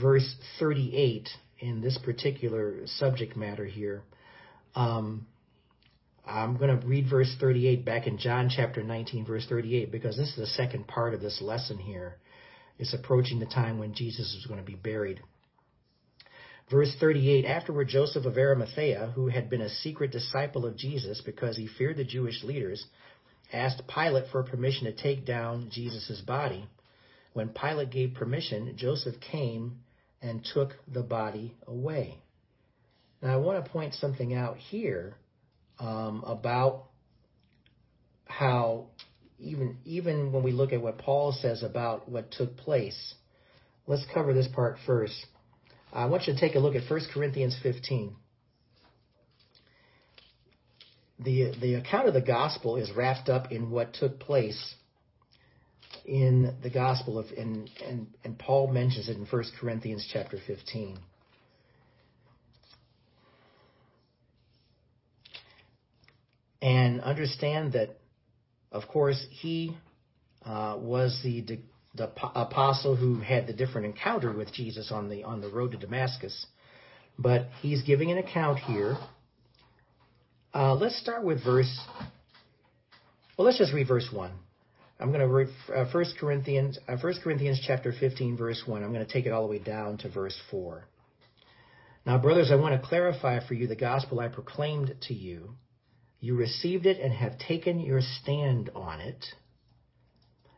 verse 0.00 0.34
38 0.58 1.28
in 1.58 1.80
this 1.80 1.98
particular 2.04 2.86
subject 2.86 3.36
matter 3.36 3.64
here, 3.64 4.02
um, 4.74 5.26
I'm 6.26 6.56
going 6.56 6.78
to 6.78 6.86
read 6.86 7.08
verse 7.08 7.34
38 7.40 7.84
back 7.84 8.06
in 8.06 8.18
John 8.18 8.50
chapter 8.54 8.82
19, 8.82 9.24
verse 9.24 9.46
38, 9.48 9.90
because 9.90 10.16
this 10.16 10.28
is 10.28 10.36
the 10.36 10.46
second 10.46 10.86
part 10.86 11.14
of 11.14 11.20
this 11.20 11.40
lesson 11.40 11.78
here. 11.78 12.18
It's 12.78 12.94
approaching 12.94 13.40
the 13.40 13.46
time 13.46 13.78
when 13.78 13.94
Jesus 13.94 14.34
is 14.34 14.46
going 14.46 14.60
to 14.60 14.66
be 14.66 14.76
buried. 14.76 15.20
Verse 16.70 16.94
38 17.00 17.46
Afterward, 17.46 17.88
Joseph 17.88 18.26
of 18.26 18.36
Arimathea, 18.36 19.12
who 19.14 19.28
had 19.28 19.48
been 19.48 19.62
a 19.62 19.70
secret 19.70 20.12
disciple 20.12 20.66
of 20.66 20.76
Jesus 20.76 21.22
because 21.24 21.56
he 21.56 21.66
feared 21.66 21.96
the 21.96 22.04
Jewish 22.04 22.44
leaders, 22.44 22.84
asked 23.52 23.82
Pilate 23.88 24.30
for 24.30 24.42
permission 24.42 24.84
to 24.84 24.92
take 24.92 25.24
down 25.24 25.70
Jesus' 25.72 26.20
body. 26.20 26.68
When 27.32 27.48
Pilate 27.48 27.90
gave 27.90 28.14
permission, 28.14 28.74
Joseph 28.76 29.14
came 29.20 29.80
and 30.20 30.46
took 30.54 30.74
the 30.92 31.02
body 31.02 31.54
away. 31.66 32.18
Now, 33.22 33.34
I 33.34 33.36
want 33.36 33.64
to 33.64 33.70
point 33.70 33.94
something 33.94 34.34
out 34.34 34.56
here 34.56 35.14
um, 35.78 36.22
about 36.26 36.84
how 38.26 38.86
even 39.38 39.78
even 39.84 40.32
when 40.32 40.42
we 40.42 40.52
look 40.52 40.72
at 40.72 40.82
what 40.82 40.98
Paul 40.98 41.32
says 41.32 41.62
about 41.62 42.08
what 42.08 42.30
took 42.30 42.56
place, 42.56 43.14
let's 43.86 44.04
cover 44.12 44.32
this 44.32 44.48
part 44.48 44.78
first. 44.86 45.26
I 45.92 46.06
want 46.06 46.26
you 46.26 46.34
to 46.34 46.40
take 46.40 46.54
a 46.54 46.58
look 46.58 46.74
at 46.74 46.88
1 46.88 47.00
Corinthians 47.14 47.56
15. 47.62 48.14
The, 51.20 51.52
the 51.60 51.74
account 51.74 52.06
of 52.06 52.14
the 52.14 52.20
gospel 52.20 52.76
is 52.76 52.92
wrapped 52.92 53.28
up 53.28 53.50
in 53.50 53.70
what 53.70 53.94
took 53.94 54.20
place 54.20 54.74
in 56.08 56.56
the 56.62 56.70
gospel 56.70 57.18
of 57.18 57.26
and, 57.36 57.70
and, 57.86 58.06
and 58.24 58.38
Paul 58.38 58.72
mentions 58.72 59.08
it 59.08 59.16
in 59.16 59.26
1 59.26 59.44
Corinthians 59.60 60.08
chapter 60.12 60.38
15. 60.46 60.98
and 66.60 67.00
understand 67.00 67.72
that, 67.72 67.98
of 68.72 68.88
course, 68.88 69.24
he 69.30 69.76
uh, 70.44 70.76
was 70.78 71.18
the, 71.22 71.42
the, 71.42 71.58
apostle 72.34 72.96
who 72.96 73.20
had 73.20 73.46
the 73.46 73.52
different 73.52 73.86
encounter 73.86 74.32
with 74.32 74.52
Jesus 74.52 74.92
on 74.92 75.08
the 75.08 75.24
on 75.24 75.40
the 75.40 75.48
road 75.48 75.72
to 75.72 75.76
Damascus. 75.76 76.46
But 77.18 77.48
he's 77.60 77.82
giving 77.82 78.12
an 78.12 78.18
account 78.18 78.60
here. 78.60 78.96
Uh, 80.54 80.74
let's 80.74 81.00
start 81.00 81.24
with 81.24 81.42
verse. 81.44 81.80
Well, 83.36 83.46
let's 83.46 83.58
just 83.58 83.72
read 83.72 83.88
verse 83.88 84.08
one. 84.12 84.32
I'm 85.00 85.08
going 85.08 85.20
to 85.20 85.28
read 85.28 85.48
uh, 85.74 85.84
1 85.90 86.04
Corinthians, 86.18 86.78
uh, 86.88 86.96
1 86.96 87.14
Corinthians 87.22 87.60
chapter 87.64 87.92
15, 87.92 88.36
verse 88.36 88.62
1. 88.66 88.82
I'm 88.82 88.92
going 88.92 89.06
to 89.06 89.12
take 89.12 89.26
it 89.26 89.32
all 89.32 89.42
the 89.42 89.48
way 89.48 89.58
down 89.58 89.98
to 89.98 90.08
verse 90.08 90.36
4. 90.50 90.84
Now, 92.04 92.18
brothers, 92.18 92.50
I 92.50 92.56
want 92.56 92.80
to 92.80 92.88
clarify 92.88 93.46
for 93.46 93.54
you 93.54 93.66
the 93.66 93.76
gospel 93.76 94.20
I 94.20 94.28
proclaimed 94.28 94.94
to 95.08 95.14
you 95.14 95.54
you 96.20 96.34
received 96.34 96.86
it 96.86 97.00
and 97.00 97.12
have 97.12 97.38
taken 97.38 97.78
your 97.78 98.00
stand 98.00 98.70
on 98.74 99.00
it. 99.00 99.24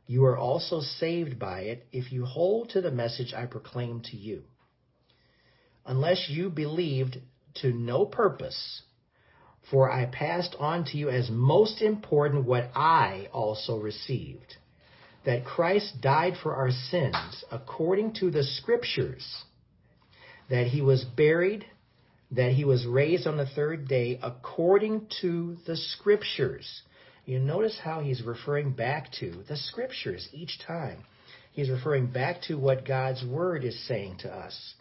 You 0.07 0.25
are 0.25 0.39
also 0.39 0.81
saved 0.81 1.39
by 1.39 1.61
it 1.61 1.87
if 1.93 2.11
you 2.11 2.25
hold 2.25 2.71
to 2.71 2.81
the 2.81 2.91
message 2.91 3.35
I 3.35 3.47
proclaimed 3.47 4.05
to 4.05 4.17
you. 4.17 4.45
Unless 5.85 6.29
you 6.29 6.51
believed 6.51 7.19
to 7.57 7.73
no 7.73 8.07
purpose, 8.07 8.83
for 9.71 9.91
I 9.91 10.07
passed 10.07 10.57
on 10.59 10.85
to 10.87 10.97
you 10.97 11.09
as 11.11 11.31
most 11.31 11.83
important 11.83 12.47
what 12.47 12.71
I 12.75 13.29
also 13.33 13.79
received 13.79 14.57
that 15.25 15.45
Christ 15.45 16.01
died 16.01 16.35
for 16.43 16.55
our 16.55 16.71
sins 16.71 17.45
according 17.53 18.15
to 18.15 18.31
the 18.31 18.43
Scriptures, 18.43 19.45
that 20.49 20.69
he 20.69 20.81
was 20.81 21.05
buried 21.05 21.67
that 22.31 22.53
he 22.53 22.65
was 22.65 22.87
raised 22.87 23.27
on 23.27 23.37
the 23.37 23.47
third 23.47 23.89
day 23.89 24.19
according 24.23 25.07
to 25.21 25.57
the 25.67 25.77
scriptures. 25.77 26.83
You 27.25 27.41
notice 27.41 27.79
how 27.83 28.01
he's 28.01 28.23
referring 28.23 28.73
back 28.73 29.11
to 29.21 29.43
the 29.49 29.57
scriptures 29.57 30.29
each 30.33 30.59
time. 30.67 31.05
He's 31.53 31.71
referring 31.71 32.07
back 32.07 32.43
to 32.43 32.55
what 32.55 32.87
God's 32.87 33.25
word 33.25 33.65
is 33.65 33.87
saying 33.87 34.19
to 34.19 34.33
us 34.33 34.75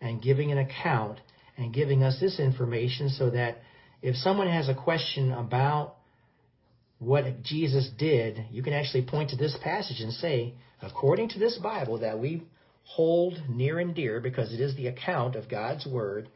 and 0.00 0.22
giving 0.22 0.50
an 0.50 0.58
account 0.58 1.20
and 1.56 1.72
giving 1.72 2.02
us 2.02 2.18
this 2.20 2.40
information 2.40 3.08
so 3.08 3.30
that 3.30 3.58
if 4.02 4.16
someone 4.16 4.48
has 4.48 4.68
a 4.68 4.74
question 4.74 5.32
about 5.32 5.96
what 6.98 7.42
Jesus 7.42 7.90
did, 7.98 8.46
you 8.50 8.62
can 8.62 8.72
actually 8.72 9.02
point 9.02 9.30
to 9.30 9.36
this 9.36 9.56
passage 9.62 10.00
and 10.00 10.12
say, 10.12 10.54
according 10.80 11.30
to 11.30 11.38
this 11.38 11.58
Bible 11.58 11.98
that 12.00 12.18
we 12.18 12.42
hold 12.84 13.38
near 13.48 13.78
and 13.78 13.94
dear 13.94 14.20
because 14.20 14.52
it 14.52 14.60
is 14.60 14.74
the 14.76 14.86
account 14.86 15.34
of 15.36 15.48
God's 15.48 15.86
word, 15.86 16.28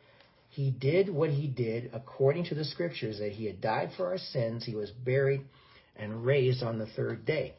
he 0.49 0.71
did 0.71 1.09
what 1.09 1.31
he 1.31 1.47
did 1.47 1.91
according 1.93 2.45
to 2.47 2.55
the 2.55 2.65
scriptures 2.65 3.21
that 3.21 3.33
he 3.33 3.47
had 3.47 3.61
died 3.61 3.91
for 3.97 4.09
our 4.09 4.19
sins, 4.19 4.65
he 4.65 4.75
was 4.75 4.91
buried 4.91 5.43
and 5.97 6.25
raised 6.25 6.63
on 6.63 6.79
the 6.79 6.87
third 6.87 7.25
day. 7.25 7.55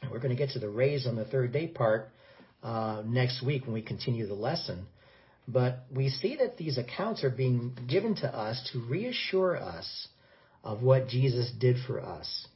And 0.00 0.10
we're 0.10 0.18
going 0.18 0.36
to 0.36 0.36
get 0.36 0.50
to 0.54 0.58
the 0.58 0.68
raised 0.68 1.06
on 1.06 1.14
the 1.14 1.24
third 1.24 1.52
day 1.52 1.68
part 1.68 2.08
uh, 2.62 3.02
next 3.06 3.44
week 3.44 3.64
when 3.64 3.74
we 3.74 3.82
continue 3.82 4.26
the 4.26 4.34
lesson. 4.34 4.86
But 5.48 5.84
we 5.92 6.08
see 6.08 6.36
that 6.36 6.56
these 6.56 6.78
accounts 6.78 7.24
are 7.24 7.30
being 7.30 7.76
given 7.88 8.14
to 8.16 8.26
us 8.26 8.70
to 8.72 8.80
reassure 8.80 9.56
us 9.56 10.08
of 10.62 10.82
what 10.82 11.08
Jesus 11.08 11.50
did 11.58 11.76
for 11.86 12.00
us. 12.00 12.46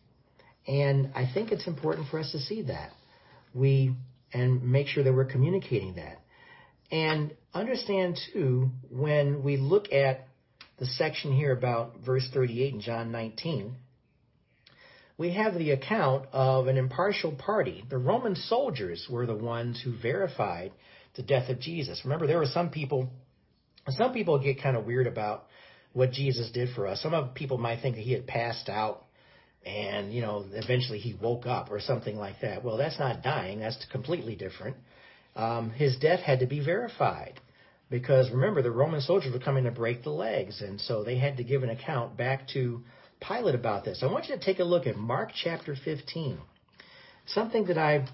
And 0.66 1.10
I 1.14 1.28
think 1.32 1.52
it's 1.52 1.66
important 1.66 2.08
for 2.08 2.18
us 2.18 2.32
to 2.32 2.38
see 2.38 2.62
that. 2.62 2.92
We 3.54 3.94
and 4.32 4.62
make 4.62 4.88
sure 4.88 5.02
that 5.02 5.12
we're 5.12 5.24
communicating 5.24 5.94
that. 5.94 6.20
And 6.90 7.34
understand 7.54 8.18
too, 8.32 8.70
when 8.90 9.42
we 9.42 9.56
look 9.56 9.92
at 9.92 10.28
the 10.78 10.86
section 10.86 11.34
here 11.34 11.52
about 11.52 12.00
verse 12.04 12.28
38 12.32 12.74
in 12.74 12.80
John 12.80 13.12
19, 13.12 13.74
we 15.18 15.32
have 15.32 15.54
the 15.54 15.70
account 15.70 16.26
of 16.32 16.66
an 16.66 16.76
impartial 16.76 17.32
party. 17.32 17.84
The 17.88 17.98
Roman 17.98 18.36
soldiers 18.36 19.06
were 19.08 19.26
the 19.26 19.34
ones 19.34 19.80
who 19.82 19.96
verified 19.96 20.72
the 21.16 21.22
death 21.22 21.48
of 21.48 21.60
Jesus. 21.60 22.00
Remember, 22.04 22.26
there 22.26 22.38
were 22.38 22.46
some 22.46 22.70
people, 22.70 23.08
some 23.88 24.12
people 24.12 24.38
get 24.38 24.62
kind 24.62 24.76
of 24.76 24.84
weird 24.84 25.06
about 25.06 25.46
what 25.92 26.12
Jesus 26.12 26.50
did 26.52 26.74
for 26.74 26.86
us. 26.86 27.02
Some 27.02 27.14
of 27.14 27.34
people 27.34 27.58
might 27.58 27.80
think 27.80 27.96
that 27.96 28.02
he 28.02 28.12
had 28.12 28.26
passed 28.26 28.68
out 28.68 29.06
and 29.66 30.14
you 30.14 30.22
know 30.22 30.44
eventually 30.52 30.98
he 30.98 31.14
woke 31.20 31.44
up 31.44 31.70
or 31.70 31.80
something 31.80 32.16
like 32.16 32.40
that. 32.40 32.64
Well, 32.64 32.76
that's 32.76 32.98
not 32.98 33.22
dying. 33.22 33.58
That's 33.58 33.84
completely 33.90 34.36
different. 34.36 34.76
Um, 35.34 35.70
his 35.70 35.96
death 35.96 36.20
had 36.20 36.40
to 36.40 36.46
be 36.46 36.64
verified 36.64 37.40
because 37.90 38.30
remember 38.30 38.62
the 38.62 38.70
Roman 38.70 39.00
soldiers 39.00 39.32
were 39.32 39.40
coming 39.40 39.64
to 39.64 39.70
break 39.70 40.04
the 40.04 40.10
legs, 40.10 40.62
and 40.62 40.80
so 40.80 41.02
they 41.02 41.18
had 41.18 41.36
to 41.38 41.44
give 41.44 41.62
an 41.62 41.70
account 41.70 42.16
back 42.16 42.48
to 42.48 42.82
Pilate 43.20 43.54
about 43.54 43.84
this. 43.84 44.02
I 44.02 44.06
want 44.06 44.28
you 44.28 44.36
to 44.36 44.44
take 44.44 44.60
a 44.60 44.64
look 44.64 44.86
at 44.86 44.96
Mark 44.96 45.30
chapter 45.34 45.74
15, 45.84 46.38
something 47.26 47.66
that 47.66 47.78
I've 47.78 48.08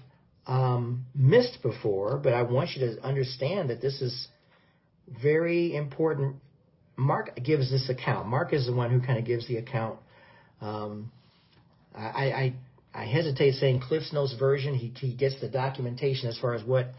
um, 0.47 1.05
missed 1.15 1.59
before, 1.61 2.17
but 2.17 2.33
I 2.33 2.43
want 2.43 2.71
you 2.75 2.87
to 2.87 3.01
understand 3.01 3.69
that 3.69 3.81
this 3.81 4.01
is 4.01 4.27
very 5.21 5.75
important. 5.75 6.37
Mark 6.95 7.35
gives 7.43 7.71
this 7.71 7.89
account. 7.89 8.27
Mark 8.27 8.53
is 8.53 8.65
the 8.65 8.73
one 8.73 8.91
who 8.91 9.05
kind 9.05 9.17
of 9.17 9.25
gives 9.25 9.47
the 9.47 9.57
account. 9.57 9.99
Um, 10.61 11.11
I, 11.95 12.01
I 12.01 12.53
I 12.93 13.05
hesitate 13.05 13.55
saying 13.55 13.81
Cliff's 13.81 14.13
Notes 14.13 14.35
version. 14.37 14.75
He 14.75 14.93
he 14.99 15.13
gets 15.13 15.39
the 15.41 15.49
documentation 15.49 16.29
as 16.29 16.37
far 16.37 16.53
as 16.53 16.63
what 16.63 16.91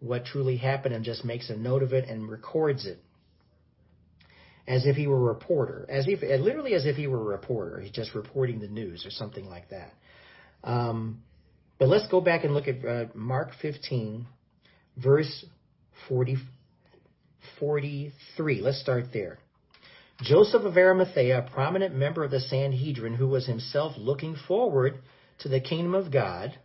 what 0.00 0.24
truly 0.24 0.56
happened 0.56 0.94
and 0.94 1.04
just 1.04 1.24
makes 1.24 1.50
a 1.50 1.56
note 1.56 1.82
of 1.82 1.92
it 1.92 2.08
and 2.08 2.28
records 2.28 2.86
it 2.86 2.98
as 4.66 4.86
if 4.86 4.96
he 4.96 5.06
were 5.06 5.16
a 5.16 5.34
reporter, 5.34 5.86
as 5.88 6.06
if 6.06 6.22
literally 6.22 6.74
as 6.74 6.86
if 6.86 6.96
he 6.96 7.06
were 7.06 7.20
a 7.20 7.36
reporter. 7.36 7.80
He's 7.80 7.90
just 7.90 8.14
reporting 8.14 8.60
the 8.60 8.68
news 8.68 9.04
or 9.04 9.10
something 9.10 9.46
like 9.46 9.70
that. 9.70 9.92
Um, 10.62 11.22
but 11.82 11.88
let's 11.88 12.06
go 12.06 12.20
back 12.20 12.44
and 12.44 12.54
look 12.54 12.68
at 12.68 12.84
uh, 12.84 13.06
Mark 13.12 13.50
15, 13.60 14.24
verse 14.98 15.44
40, 16.08 16.36
43. 17.58 18.60
Let's 18.60 18.80
start 18.80 19.06
there. 19.12 19.40
Joseph 20.20 20.62
of 20.62 20.76
Arimathea, 20.76 21.40
a 21.40 21.50
prominent 21.50 21.92
member 21.92 22.22
of 22.22 22.30
the 22.30 22.38
Sanhedrin 22.38 23.14
who 23.14 23.26
was 23.26 23.48
himself 23.48 23.94
looking 23.98 24.36
forward 24.46 24.98
to 25.40 25.48
the 25.48 25.58
kingdom 25.58 25.96
of 25.96 26.12
God, 26.12 26.56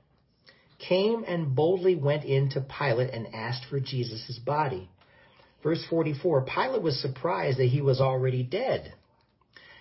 came 0.88 1.24
and 1.28 1.56
boldly 1.56 1.96
went 1.96 2.24
in 2.24 2.52
to 2.52 2.62
Pilate 2.62 3.12
and 3.12 3.34
asked 3.34 3.66
for 3.72 3.80
Jesus' 3.80 4.40
body. 4.46 4.88
Verse 5.64 5.84
44 5.90 6.46
Pilate 6.46 6.84
was 6.84 7.02
surprised 7.02 7.58
that 7.58 7.70
he 7.70 7.82
was 7.82 8.00
already 8.00 8.44
dead. 8.44 8.94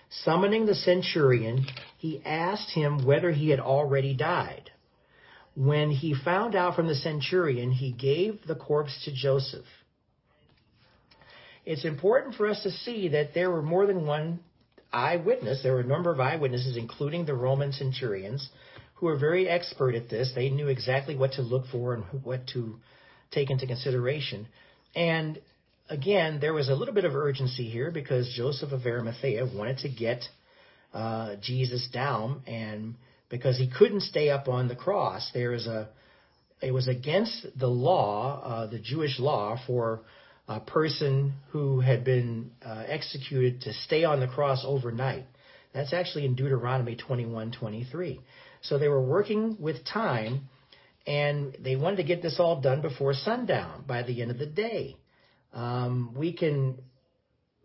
Summoning 0.09 0.65
the 0.65 0.75
centurion, 0.75 1.67
he 1.99 2.23
asked 2.25 2.71
him 2.71 3.05
whether 3.05 3.33
he 3.33 3.51
had 3.51 3.61
already 3.61 4.15
died. 4.15 4.71
When 5.57 5.91
he 5.91 6.15
found 6.15 6.55
out 6.55 6.77
from 6.77 6.87
the 6.87 6.95
centurion, 6.95 7.73
he 7.73 7.91
gave 7.91 8.47
the 8.47 8.55
corpse 8.55 9.05
to 9.07 9.15
Joseph. 9.15 9.65
It's 11.65 11.85
important 11.85 12.35
for 12.35 12.47
us 12.47 12.63
to 12.63 12.71
see 12.71 13.09
that 13.09 13.33
there 13.33 13.51
were 13.51 13.63
more 13.63 13.87
than 13.87 14.07
one 14.07 14.41
eyewitness. 14.93 15.63
There 15.63 15.73
were 15.73 15.81
a 15.81 15.85
number 15.85 16.13
of 16.13 16.21
eyewitnesses, 16.21 16.77
including 16.77 17.25
the 17.25 17.35
Roman 17.35 17.73
centurions, 17.73 18.49
who 18.97 19.07
were 19.07 19.17
very 19.17 19.49
expert 19.49 19.95
at 19.95 20.09
this. 20.11 20.33
They 20.35 20.51
knew 20.51 20.69
exactly 20.69 21.17
what 21.17 21.33
to 21.33 21.43
look 21.43 21.67
for 21.73 21.95
and 21.95 22.05
what 22.23 22.47
to 22.49 22.77
take 23.33 23.51
into 23.51 23.67
consideration. 23.67 24.47
And 24.95 25.41
again, 25.89 26.39
there 26.39 26.55
was 26.55 26.69
a 26.69 26.75
little 26.75 26.95
bit 26.95 27.05
of 27.05 27.17
urgency 27.17 27.69
here 27.69 27.91
because 27.91 28.33
Joseph 28.37 28.73
of 28.73 28.87
Arimathea 28.87 29.47
wanted 29.47 29.79
to 29.79 29.89
get 29.89 30.23
uh, 30.93 31.37
Jesus 31.43 31.89
down, 31.93 32.43
and 32.47 32.95
because 33.29 33.59
he 33.59 33.69
couldn't 33.69 34.03
stay 34.03 34.31
up 34.31 34.49
on 34.49 34.69
the 34.69 34.77
cross, 34.77 35.31
there 35.35 35.53
is 35.53 35.67
a 35.67 35.89
it 36.63 36.73
was 36.73 36.89
against 36.89 37.47
the 37.59 37.67
law, 37.67 38.41
uh, 38.43 38.67
the 38.67 38.79
Jewish 38.79 39.19
law, 39.19 39.61
for 39.67 40.03
a 40.49 40.61
person 40.61 41.35
who 41.51 41.81
had 41.81 42.05
been 42.05 42.51
uh, 42.65 42.85
executed 42.87 43.63
to 43.63 43.73
stay 43.73 44.05
on 44.05 44.21
the 44.21 44.29
cross 44.29 44.65
overnight. 44.67 45.25
That's 45.75 45.93
actually 45.93 46.25
in 46.25 46.35
Deuteronomy 46.35 46.97
21:23. 46.97 48.21
So 48.63 48.79
they 48.79 48.89
were 48.89 49.03
working 49.03 49.57
with 49.61 49.85
time, 49.85 50.49
and 51.07 51.57
they 51.61 51.77
wanted 51.77 51.97
to 51.97 52.05
get 52.05 52.23
this 52.23 52.41
all 52.41 52.61
done 52.61 52.81
before 52.81 53.13
sundown 53.13 53.85
by 53.87 54.03
the 54.03 54.23
end 54.23 54.31
of 54.31 54.39
the 54.39 54.47
day. 54.47 54.97
Um, 55.53 56.15
we 56.17 56.33
can, 56.33 56.79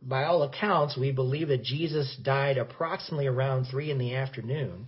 by 0.01 0.25
all 0.25 0.43
accounts, 0.43 0.97
we 0.97 1.11
believe 1.11 1.47
that 1.47 1.63
Jesus 1.63 2.15
died 2.21 2.57
approximately 2.57 3.27
around 3.27 3.65
three 3.65 3.91
in 3.91 3.97
the 3.97 4.15
afternoon, 4.15 4.87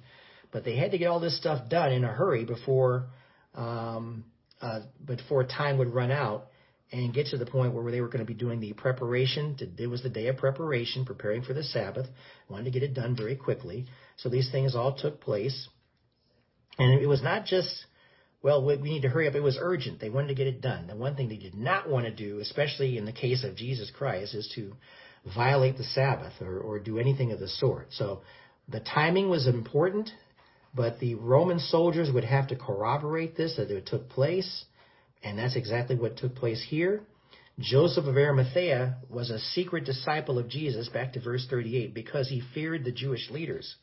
but 0.53 0.63
they 0.63 0.77
had 0.77 0.91
to 0.91 0.97
get 0.97 1.07
all 1.07 1.19
this 1.19 1.37
stuff 1.37 1.67
done 1.67 1.91
in 1.91 2.03
a 2.03 2.07
hurry 2.07 2.45
before 2.45 3.07
um, 3.55 4.23
uh, 4.61 4.81
before 5.03 5.43
time 5.43 5.77
would 5.79 5.93
run 5.93 6.11
out 6.11 6.45
and 6.91 7.13
get 7.13 7.27
to 7.27 7.37
the 7.37 7.45
point 7.45 7.73
where 7.73 7.91
they 7.91 8.01
were 8.01 8.07
going 8.07 8.19
to 8.19 8.25
be 8.25 8.35
doing 8.35 8.59
the 8.59 8.71
preparation. 8.73 9.57
It 9.77 9.87
was 9.87 10.03
the 10.03 10.09
day 10.09 10.27
of 10.27 10.37
preparation, 10.37 11.05
preparing 11.05 11.41
for 11.41 11.53
the 11.53 11.63
Sabbath. 11.63 12.05
Wanted 12.49 12.65
to 12.65 12.71
get 12.71 12.83
it 12.83 12.93
done 12.93 13.15
very 13.15 13.35
quickly. 13.35 13.87
So 14.17 14.29
these 14.29 14.51
things 14.51 14.75
all 14.75 14.95
took 14.95 15.19
place. 15.19 15.67
And 16.77 17.01
it 17.01 17.07
was 17.07 17.21
not 17.21 17.45
just 17.45 17.85
well, 18.43 18.63
we 18.63 18.75
need 18.75 19.03
to 19.03 19.09
hurry 19.09 19.27
up. 19.27 19.35
It 19.35 19.39
was 19.39 19.57
urgent. 19.59 20.01
They 20.01 20.09
wanted 20.09 20.27
to 20.27 20.35
get 20.35 20.47
it 20.47 20.59
done. 20.59 20.87
The 20.87 20.97
one 20.97 21.15
thing 21.15 21.29
they 21.29 21.37
did 21.37 21.55
not 21.55 21.89
want 21.89 22.05
to 22.05 22.11
do, 22.11 22.39
especially 22.39 22.97
in 22.97 23.05
the 23.05 23.13
case 23.13 23.43
of 23.45 23.55
Jesus 23.55 23.89
Christ, 23.89 24.35
is 24.35 24.51
to 24.55 24.73
violate 25.33 25.77
the 25.77 25.85
Sabbath 25.85 26.33
or, 26.41 26.59
or 26.59 26.77
do 26.77 26.99
anything 26.99 27.31
of 27.31 27.39
the 27.39 27.47
sort. 27.47 27.87
So 27.91 28.21
the 28.67 28.81
timing 28.81 29.29
was 29.29 29.47
important, 29.47 30.11
but 30.73 30.99
the 30.99 31.15
Roman 31.15 31.59
soldiers 31.59 32.11
would 32.11 32.23
have 32.23 32.47
to 32.47 32.55
corroborate 32.55 33.35
this 33.35 33.57
that 33.57 33.71
it 33.71 33.85
took 33.85 34.09
place, 34.09 34.65
and 35.23 35.37
that's 35.37 35.55
exactly 35.55 35.95
what 35.95 36.17
took 36.17 36.35
place 36.35 36.65
here. 36.67 37.03
Joseph 37.59 38.05
of 38.05 38.17
Arimathea 38.17 38.97
was 39.09 39.29
a 39.29 39.39
secret 39.39 39.85
disciple 39.85 40.39
of 40.39 40.49
Jesus, 40.49 40.89
back 40.89 41.13
to 41.13 41.19
verse 41.19 41.45
38, 41.49 41.93
because 41.93 42.27
he 42.27 42.41
feared 42.53 42.83
the 42.83 42.91
Jewish 42.91 43.29
leaders. 43.29 43.75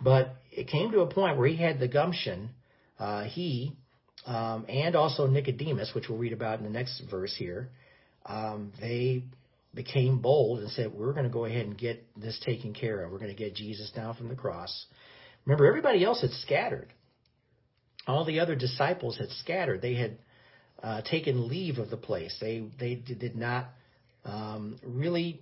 But 0.00 0.36
it 0.52 0.68
came 0.68 0.92
to 0.92 1.00
a 1.00 1.06
point 1.06 1.38
where 1.38 1.48
he 1.48 1.56
had 1.56 1.80
the 1.80 1.88
gumption. 1.88 2.50
Uh, 2.98 3.24
he 3.24 3.72
um, 4.26 4.66
and 4.68 4.94
also 4.94 5.26
Nicodemus, 5.26 5.92
which 5.94 6.08
we'll 6.08 6.18
read 6.18 6.32
about 6.32 6.58
in 6.58 6.64
the 6.64 6.70
next 6.70 7.02
verse 7.10 7.34
here, 7.36 7.70
um, 8.26 8.72
they 8.80 9.22
became 9.74 10.20
bold 10.20 10.60
and 10.60 10.70
said, 10.70 10.92
We're 10.92 11.12
going 11.12 11.24
to 11.24 11.30
go 11.30 11.44
ahead 11.44 11.66
and 11.66 11.78
get 11.78 12.04
this 12.16 12.38
taken 12.44 12.74
care 12.74 13.02
of. 13.02 13.10
We're 13.10 13.18
going 13.18 13.34
to 13.34 13.36
get 13.36 13.54
Jesus 13.54 13.90
down 13.90 14.14
from 14.14 14.28
the 14.28 14.34
cross. 14.34 14.86
Remember, 15.48 15.66
everybody 15.66 16.04
else 16.04 16.20
had 16.20 16.32
scattered. 16.32 16.92
All 18.06 18.26
the 18.26 18.40
other 18.40 18.54
disciples 18.54 19.16
had 19.16 19.30
scattered. 19.30 19.80
They 19.80 19.94
had 19.94 20.18
uh, 20.82 21.00
taken 21.00 21.48
leave 21.48 21.78
of 21.78 21.88
the 21.88 21.96
place. 21.96 22.36
They 22.38 22.68
they 22.78 22.96
did 22.96 23.34
not 23.34 23.70
um, 24.26 24.78
really. 24.84 25.40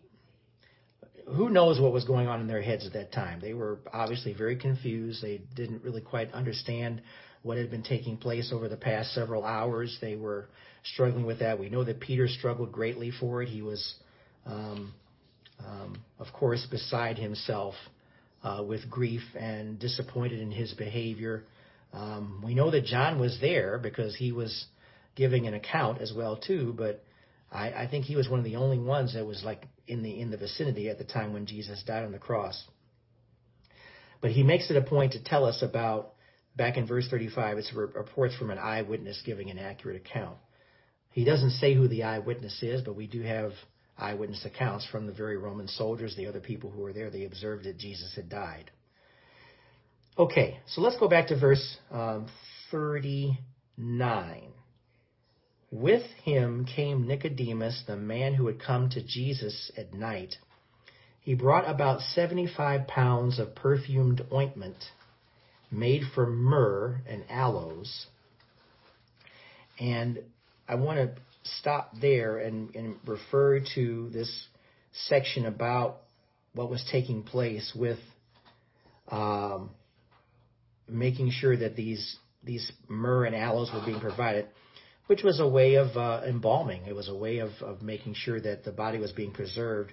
Who 1.26 1.50
knows 1.50 1.80
what 1.80 1.92
was 1.92 2.04
going 2.04 2.28
on 2.28 2.40
in 2.40 2.46
their 2.46 2.62
heads 2.62 2.86
at 2.86 2.92
that 2.92 3.10
time? 3.10 3.40
They 3.40 3.52
were 3.52 3.80
obviously 3.92 4.32
very 4.32 4.54
confused. 4.54 5.22
They 5.22 5.40
didn't 5.56 5.82
really 5.82 6.02
quite 6.02 6.32
understand 6.32 7.02
what 7.42 7.58
had 7.58 7.68
been 7.68 7.82
taking 7.82 8.16
place 8.16 8.52
over 8.52 8.68
the 8.68 8.76
past 8.76 9.12
several 9.12 9.44
hours. 9.44 9.98
They 10.00 10.14
were 10.14 10.46
struggling 10.84 11.26
with 11.26 11.40
that. 11.40 11.58
We 11.58 11.68
know 11.68 11.82
that 11.82 11.98
Peter 11.98 12.28
struggled 12.28 12.70
greatly 12.70 13.10
for 13.10 13.42
it. 13.42 13.48
He 13.48 13.60
was, 13.60 13.94
um, 14.46 14.94
um, 15.58 15.98
of 16.20 16.32
course, 16.32 16.64
beside 16.70 17.18
himself 17.18 17.74
uh, 18.42 18.62
with 18.66 18.88
grief 18.90 19.22
and 19.38 19.78
disappointed 19.78 20.40
in 20.40 20.50
his 20.50 20.72
behavior. 20.74 21.44
Um, 21.92 22.42
we 22.44 22.54
know 22.54 22.70
that 22.70 22.84
John 22.84 23.18
was 23.18 23.38
there 23.40 23.78
because 23.78 24.14
he 24.16 24.32
was 24.32 24.66
giving 25.14 25.46
an 25.46 25.54
account 25.54 26.00
as 26.00 26.12
well 26.14 26.36
too, 26.36 26.74
but 26.76 27.02
I, 27.50 27.70
I 27.70 27.88
think 27.90 28.04
he 28.04 28.16
was 28.16 28.28
one 28.28 28.38
of 28.38 28.44
the 28.44 28.56
only 28.56 28.78
ones 28.78 29.14
that 29.14 29.24
was 29.24 29.42
like 29.44 29.66
in 29.86 30.02
the 30.02 30.20
in 30.20 30.30
the 30.30 30.36
vicinity 30.36 30.88
at 30.88 30.98
the 30.98 31.04
time 31.04 31.32
when 31.32 31.46
Jesus 31.46 31.82
died 31.86 32.04
on 32.04 32.12
the 32.12 32.18
cross. 32.18 32.62
But 34.20 34.32
he 34.32 34.42
makes 34.42 34.70
it 34.70 34.76
a 34.76 34.82
point 34.82 35.12
to 35.12 35.22
tell 35.22 35.44
us 35.44 35.62
about 35.62 36.12
back 36.56 36.76
in 36.76 36.86
verse 36.86 37.06
35, 37.08 37.58
it's 37.58 37.72
reports 37.72 38.34
from 38.36 38.50
an 38.50 38.58
eyewitness 38.58 39.22
giving 39.24 39.50
an 39.50 39.58
accurate 39.58 39.96
account. 39.96 40.38
He 41.10 41.24
doesn't 41.24 41.50
say 41.50 41.74
who 41.74 41.88
the 41.88 42.02
eyewitness 42.02 42.62
is, 42.62 42.82
but 42.82 42.96
we 42.96 43.06
do 43.06 43.22
have 43.22 43.52
eyewitness 43.98 44.44
accounts 44.44 44.86
from 44.86 45.06
the 45.06 45.12
very 45.12 45.36
Roman 45.36 45.68
soldiers, 45.68 46.14
the 46.16 46.26
other 46.26 46.40
people 46.40 46.70
who 46.70 46.82
were 46.82 46.92
there. 46.92 47.10
They 47.10 47.24
observed 47.24 47.64
that 47.64 47.78
Jesus 47.78 48.14
had 48.14 48.28
died. 48.28 48.70
Okay, 50.18 50.58
so 50.66 50.80
let's 50.80 50.98
go 50.98 51.08
back 51.08 51.28
to 51.28 51.38
verse 51.38 51.76
um, 51.90 52.28
39. 52.70 54.42
With 55.70 56.04
him 56.24 56.64
came 56.64 57.06
Nicodemus, 57.06 57.82
the 57.86 57.96
man 57.96 58.34
who 58.34 58.46
had 58.46 58.60
come 58.60 58.88
to 58.90 59.02
Jesus 59.02 59.70
at 59.76 59.92
night. 59.92 60.36
He 61.20 61.34
brought 61.34 61.68
about 61.68 62.00
75 62.00 62.86
pounds 62.86 63.38
of 63.38 63.54
perfumed 63.54 64.24
ointment 64.32 64.76
made 65.70 66.02
from 66.14 66.36
myrrh 66.36 67.00
and 67.06 67.24
aloes. 67.28 68.06
And 69.78 70.20
I 70.68 70.76
want 70.76 70.98
to 70.98 71.20
stop 71.58 71.92
there 72.00 72.38
and, 72.38 72.74
and 72.74 72.96
refer 73.06 73.60
to 73.74 74.10
this 74.12 74.48
section 75.08 75.46
about 75.46 75.98
what 76.54 76.70
was 76.70 76.84
taking 76.90 77.22
place 77.22 77.72
with 77.74 77.98
um, 79.08 79.70
making 80.88 81.30
sure 81.30 81.56
that 81.56 81.76
these 81.76 82.16
these 82.42 82.70
myrrh 82.88 83.24
and 83.24 83.34
aloes 83.34 83.70
were 83.74 83.84
being 83.84 84.00
provided, 84.00 84.46
which 85.08 85.22
was 85.22 85.40
a 85.40 85.48
way 85.48 85.74
of 85.74 85.96
uh, 85.96 86.22
embalming. 86.26 86.86
It 86.86 86.94
was 86.94 87.08
a 87.08 87.14
way 87.14 87.38
of, 87.38 87.50
of 87.60 87.82
making 87.82 88.14
sure 88.14 88.40
that 88.40 88.64
the 88.64 88.70
body 88.70 88.98
was 88.98 89.12
being 89.12 89.32
preserved, 89.32 89.92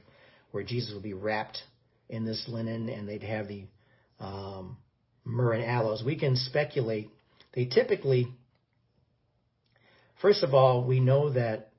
where 0.51 0.64
Jesus 0.64 0.93
would 0.93 1.04
be 1.04 1.14
wrapped 1.14 1.58
in 2.10 2.26
this 2.26 2.45
linen, 2.47 2.89
and 2.89 3.10
they'd 3.10 3.24
have 3.24 3.47
the 3.47 3.66
um, 4.20 4.78
myrrh 5.26 5.54
and 5.54 5.66
aloes. 5.66 6.04
We 6.06 6.18
can 6.18 6.36
speculate. 6.36 7.10
They 7.56 7.66
typically, 7.66 8.28
first 10.24 10.41
of 10.41 10.55
all, 10.55 10.86
we 10.86 10.99
know 10.99 11.32
that 11.34 11.69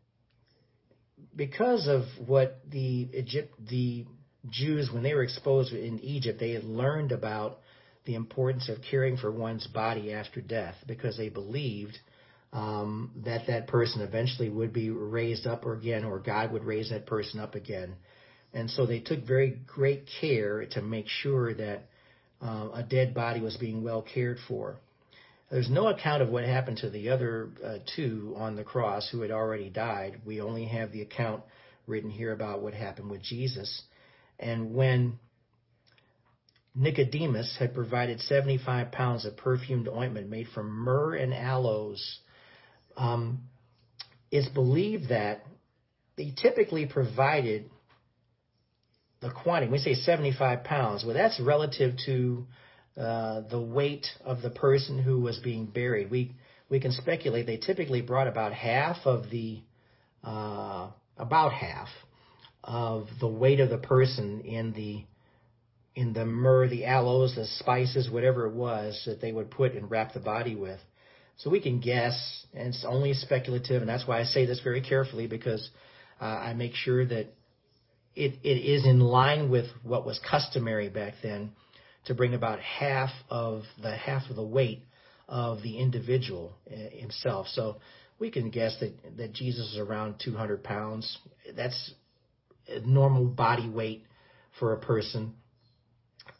because 1.34 1.88
of 1.88 2.03
what 2.28 2.61
the 2.70 3.09
Egypt, 3.12 3.53
the 3.68 4.05
Jews, 4.49 4.90
when 4.92 5.03
they 5.03 5.14
were 5.14 5.24
exposed 5.24 5.72
in 5.72 5.99
Egypt, 6.01 6.38
they 6.38 6.53
had 6.53 6.62
learned 6.62 7.11
about 7.11 7.59
the 8.05 8.14
importance 8.14 8.68
of 8.68 8.76
caring 8.88 9.16
for 9.16 9.32
one's 9.32 9.66
body 9.66 10.12
after 10.12 10.42
death 10.42 10.74
because 10.86 11.16
they 11.16 11.30
believed 11.30 11.99
um, 12.53 13.11
that 13.24 13.47
that 13.49 13.66
person 13.66 14.03
eventually 14.03 14.51
would 14.51 14.72
be 14.72 14.90
raised 14.90 15.47
up 15.47 15.64
again 15.64 16.05
or 16.05 16.18
God 16.18 16.53
would 16.53 16.64
raise 16.64 16.90
that 16.90 17.07
person 17.07 17.40
up 17.40 17.55
again. 17.55 17.97
And 18.53 18.70
so 18.70 18.84
they 18.84 19.01
took 19.01 19.26
very 19.26 19.59
great 19.66 20.09
care 20.20 20.66
to 20.72 20.82
make 20.82 21.09
sure 21.09 21.55
that 21.55 21.88
uh, 22.42 22.68
a 22.74 22.82
dead 22.82 23.14
body 23.14 23.40
was 23.40 23.57
being 23.57 23.82
well 23.82 24.03
cared 24.03 24.38
for. 24.47 24.76
There's 25.55 25.70
no 25.70 25.86
account 25.86 26.20
of 26.20 26.30
what 26.30 26.42
happened 26.42 26.78
to 26.78 26.90
the 26.90 27.11
other 27.11 27.48
uh, 27.64 27.78
two 27.94 28.34
on 28.36 28.57
the 28.57 28.64
cross 28.64 29.09
who 29.09 29.20
had 29.20 29.30
already 29.30 29.70
died. 29.70 30.22
We 30.26 30.40
only 30.40 30.64
have 30.64 30.90
the 30.90 31.02
account 31.02 31.44
written 31.86 32.11
here 32.11 32.32
about 32.32 32.61
what 32.61 32.74
happened 32.74 33.09
with 33.09 33.22
Jesus. 33.22 33.82
And 34.40 34.74
when 34.74 35.20
Nicodemus 36.74 37.55
had 37.57 37.72
provided 37.72 38.18
75 38.18 38.90
pounds 38.90 39.24
of 39.24 39.36
perfumed 39.36 39.86
ointment 39.86 40.28
made 40.28 40.48
from 40.48 40.70
myrrh 40.72 41.14
and 41.14 41.32
aloes, 41.32 42.18
um, 42.96 43.42
it's 44.32 44.48
believed 44.48 45.11
that 45.11 45.46
they 46.16 46.34
typically 46.36 46.86
provided 46.86 47.70
the 49.20 49.30
quantity. 49.30 49.70
We 49.70 49.78
say 49.78 49.94
75 49.94 50.64
pounds. 50.64 51.05
Well, 51.05 51.14
that's 51.14 51.38
relative 51.38 51.94
to 52.07 52.44
uh, 52.97 53.42
the 53.51 53.61
weight 53.61 54.07
of 54.24 54.42
the 54.42 54.51
person 54.51 55.03
who 55.03 55.20
was 55.20 55.38
being 55.38 55.66
buried. 55.66 56.11
We 56.11 56.32
we 56.68 56.80
can 56.80 56.92
speculate 56.92 57.47
they 57.47 57.57
typically 57.57 58.03
brought 58.03 58.28
about 58.28 58.53
half 58.53 58.99
of 59.05 59.30
the 59.30 59.61
uh, 60.22 60.90
about 61.16 61.53
half 61.53 61.88
of 62.62 63.09
the 63.20 63.28
weight 63.28 63.61
of 63.61 63.68
the 63.68 63.78
person 63.78 64.40
in 64.40 64.72
the 64.72 65.05
in 65.97 66.12
the 66.12 66.24
myrrh, 66.24 66.68
the 66.68 66.86
aloes, 66.86 67.34
the 67.36 67.47
spices, 67.47 68.11
whatever 68.11 68.47
it 68.47 68.55
was 68.55 69.03
that 69.07 69.20
they 69.20 69.30
would 69.32 69.51
put 69.51 69.74
and 69.74 69.90
wrap 69.90 70.12
the 70.12 70.20
body 70.20 70.57
with. 70.57 70.80
So 71.36 71.51
we 71.51 71.61
can 71.61 71.80
guess, 71.80 72.47
and 72.53 72.68
it's 72.68 72.84
only 72.86 73.12
speculative, 73.14 73.80
and 73.82 73.88
that's 73.88 74.07
why 74.07 74.20
I 74.20 74.24
say 74.24 74.47
this 74.47 74.61
very 74.61 74.80
carefully 74.80 75.26
because 75.26 75.68
uh, 76.20 76.24
I 76.24 76.55
make 76.55 76.74
sure 76.74 77.05
that 77.05 77.26
it, 78.14 78.38
it 78.42 78.49
is 78.49 78.84
in 78.84 79.01
line 79.01 79.51
with 79.51 79.66
what 79.82 80.07
was 80.07 80.20
customary 80.28 80.88
back 80.88 81.14
then 81.22 81.53
to 82.07 82.14
bring 82.14 82.34
about 82.34 82.61
half 82.61 83.11
of 83.30 83.62
the 83.82 83.96
half 83.96 84.28
of 84.30 84.36
the 84.36 84.44
weight 84.44 84.84
of 85.28 85.62
the 85.62 85.78
individual 85.78 86.52
uh, 86.70 86.74
himself. 86.92 87.46
So 87.48 87.76
we 88.18 88.30
can 88.30 88.50
guess 88.50 88.76
that, 88.80 89.16
that 89.16 89.32
Jesus 89.32 89.72
is 89.72 89.78
around 89.78 90.16
200 90.22 90.62
pounds. 90.62 91.18
That's 91.57 91.94
normal 92.84 93.26
body 93.26 93.68
weight 93.68 94.05
for 94.59 94.72
a 94.72 94.78
person. 94.78 95.34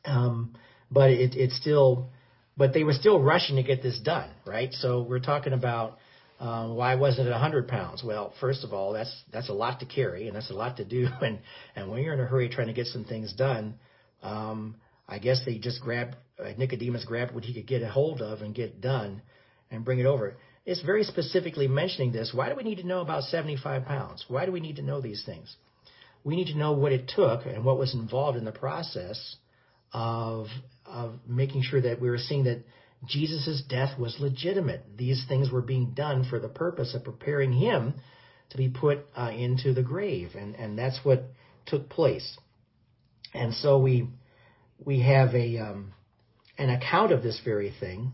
Um, 0.05 0.55
but 0.91 1.11
it, 1.11 1.35
it's 1.35 1.57
still, 1.57 2.11
but 2.57 2.73
they 2.73 2.85
were 2.85 2.93
still 2.93 3.21
rushing 3.21 3.57
to 3.57 3.63
get 3.63 3.83
this 3.83 3.99
done, 3.99 4.31
right? 4.47 4.73
So 4.73 5.03
we're 5.03 5.19
talking 5.19 5.53
about 5.53 5.99
um, 6.41 6.75
why 6.75 6.97
wasn't 6.97 7.29
it 7.29 7.33
100 7.33 7.69
pounds? 7.69 8.03
Well, 8.05 8.35
first 8.41 8.65
of 8.65 8.73
all, 8.73 8.93
that's 8.93 9.15
that's 9.33 9.49
a 9.49 9.53
lot 9.53 9.81
to 9.81 9.87
carry 9.87 10.27
and 10.27 10.37
that's 10.37 10.51
a 10.51 10.55
lot 10.55 10.77
to 10.79 10.85
do, 10.85 11.07
and 11.23 11.39
and 11.77 11.91
when 11.91 12.03
you're 12.03 12.15
in 12.15 12.21
a 12.21 12.27
hurry 12.27 12.49
trying 12.49 12.67
to 12.67 12.73
get 12.73 12.87
some 12.87 13.05
things 13.05 13.33
done, 13.33 13.75
um, 14.23 14.77
I 15.09 15.19
guess 15.19 15.45
they 15.45 15.59
just 15.59 15.81
grabbed 15.81 16.17
uh, 16.39 16.51
Nicodemus 16.59 17.05
grabbed 17.05 17.35
what 17.35 17.45
he 17.45 17.55
could 17.55 17.67
get 17.67 17.83
a 17.83 17.89
hold 17.89 18.21
of 18.21 18.41
and 18.41 18.55
get 18.55 18.81
done, 18.81 19.23
and 19.71 19.85
bring 19.85 20.01
it 20.01 20.07
over. 20.07 20.37
It's 20.67 20.83
very 20.83 21.05
specifically 21.05 21.69
mentioning 21.69 22.11
this. 22.11 22.33
Why 22.35 22.49
do 22.49 22.57
we 22.57 22.65
need 22.65 22.79
to 22.79 22.87
know 22.87 23.01
about 23.01 23.25
75 23.25 23.85
pounds? 23.85 24.25
Why 24.29 24.47
do 24.47 24.53
we 24.53 24.61
need 24.61 24.77
to 24.77 24.83
know 24.83 25.01
these 25.01 25.23
things? 25.25 25.55
we 26.25 26.37
need 26.37 26.49
to 26.49 26.59
know 26.59 26.73
what 26.73 26.93
it 26.93 27.13
took 27.15 27.45
and 27.45 27.65
what 27.65 27.79
was 27.79 27.95
involved 27.95 28.37
in 28.39 28.45
the 28.45 28.53
process 28.53 29.37
of 29.93 30.47
of 30.87 31.15
making 31.27 31.63
sure 31.63 31.81
that 31.81 32.01
we 32.01 32.11
were 32.11 32.19
seeing 32.19 32.45
that 32.45 32.65
Jesus' 33.07 33.63
death 33.69 33.99
was 33.99 34.17
legitimate. 34.19 34.85
These 34.97 35.25
things 35.29 35.51
were 35.51 35.63
being 35.63 35.93
done 35.95 36.25
for 36.29 36.39
the 36.39 36.49
purpose 36.49 36.95
of 36.95 37.05
preparing 37.05 37.53
him 37.53 37.95
to 38.51 38.57
be 38.57 38.69
put 38.69 39.07
uh, 39.17 39.31
into 39.35 39.75
the 39.75 39.83
grave, 39.83 40.31
and 40.35 40.55
and 40.57 40.79
that's 40.79 41.01
what 41.05 41.25
took 41.67 41.89
place. 41.91 42.39
And 43.35 43.55
so 43.55 43.79
we 43.79 44.09
we 44.85 45.01
have 45.01 45.35
a 45.35 45.59
um, 45.59 45.93
an 46.59 46.71
account 46.71 47.13
of 47.13 47.23
this 47.23 47.41
very 47.45 47.73
thing. 47.81 48.13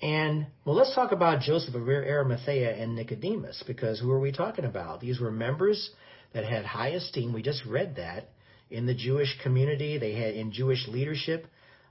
And 0.00 0.46
well, 0.64 0.76
let's 0.76 0.94
talk 0.94 1.12
about 1.12 1.40
Joseph 1.40 1.74
of 1.74 1.88
Arimathea 1.88 2.76
and 2.76 2.94
Nicodemus, 2.94 3.64
because 3.66 3.98
who 3.98 4.10
are 4.12 4.20
we 4.20 4.30
talking 4.30 4.64
about? 4.64 5.00
These 5.00 5.20
were 5.20 5.30
members 5.30 5.90
that 6.34 6.44
had 6.44 6.64
high 6.64 6.90
esteem. 6.90 7.32
We 7.32 7.42
just 7.42 7.64
read 7.64 7.96
that 7.96 8.30
in 8.70 8.86
the 8.86 8.94
Jewish 8.94 9.36
community. 9.42 9.98
They 9.98 10.12
had 10.12 10.34
in 10.34 10.52
Jewish 10.52 10.86
leadership. 10.86 11.46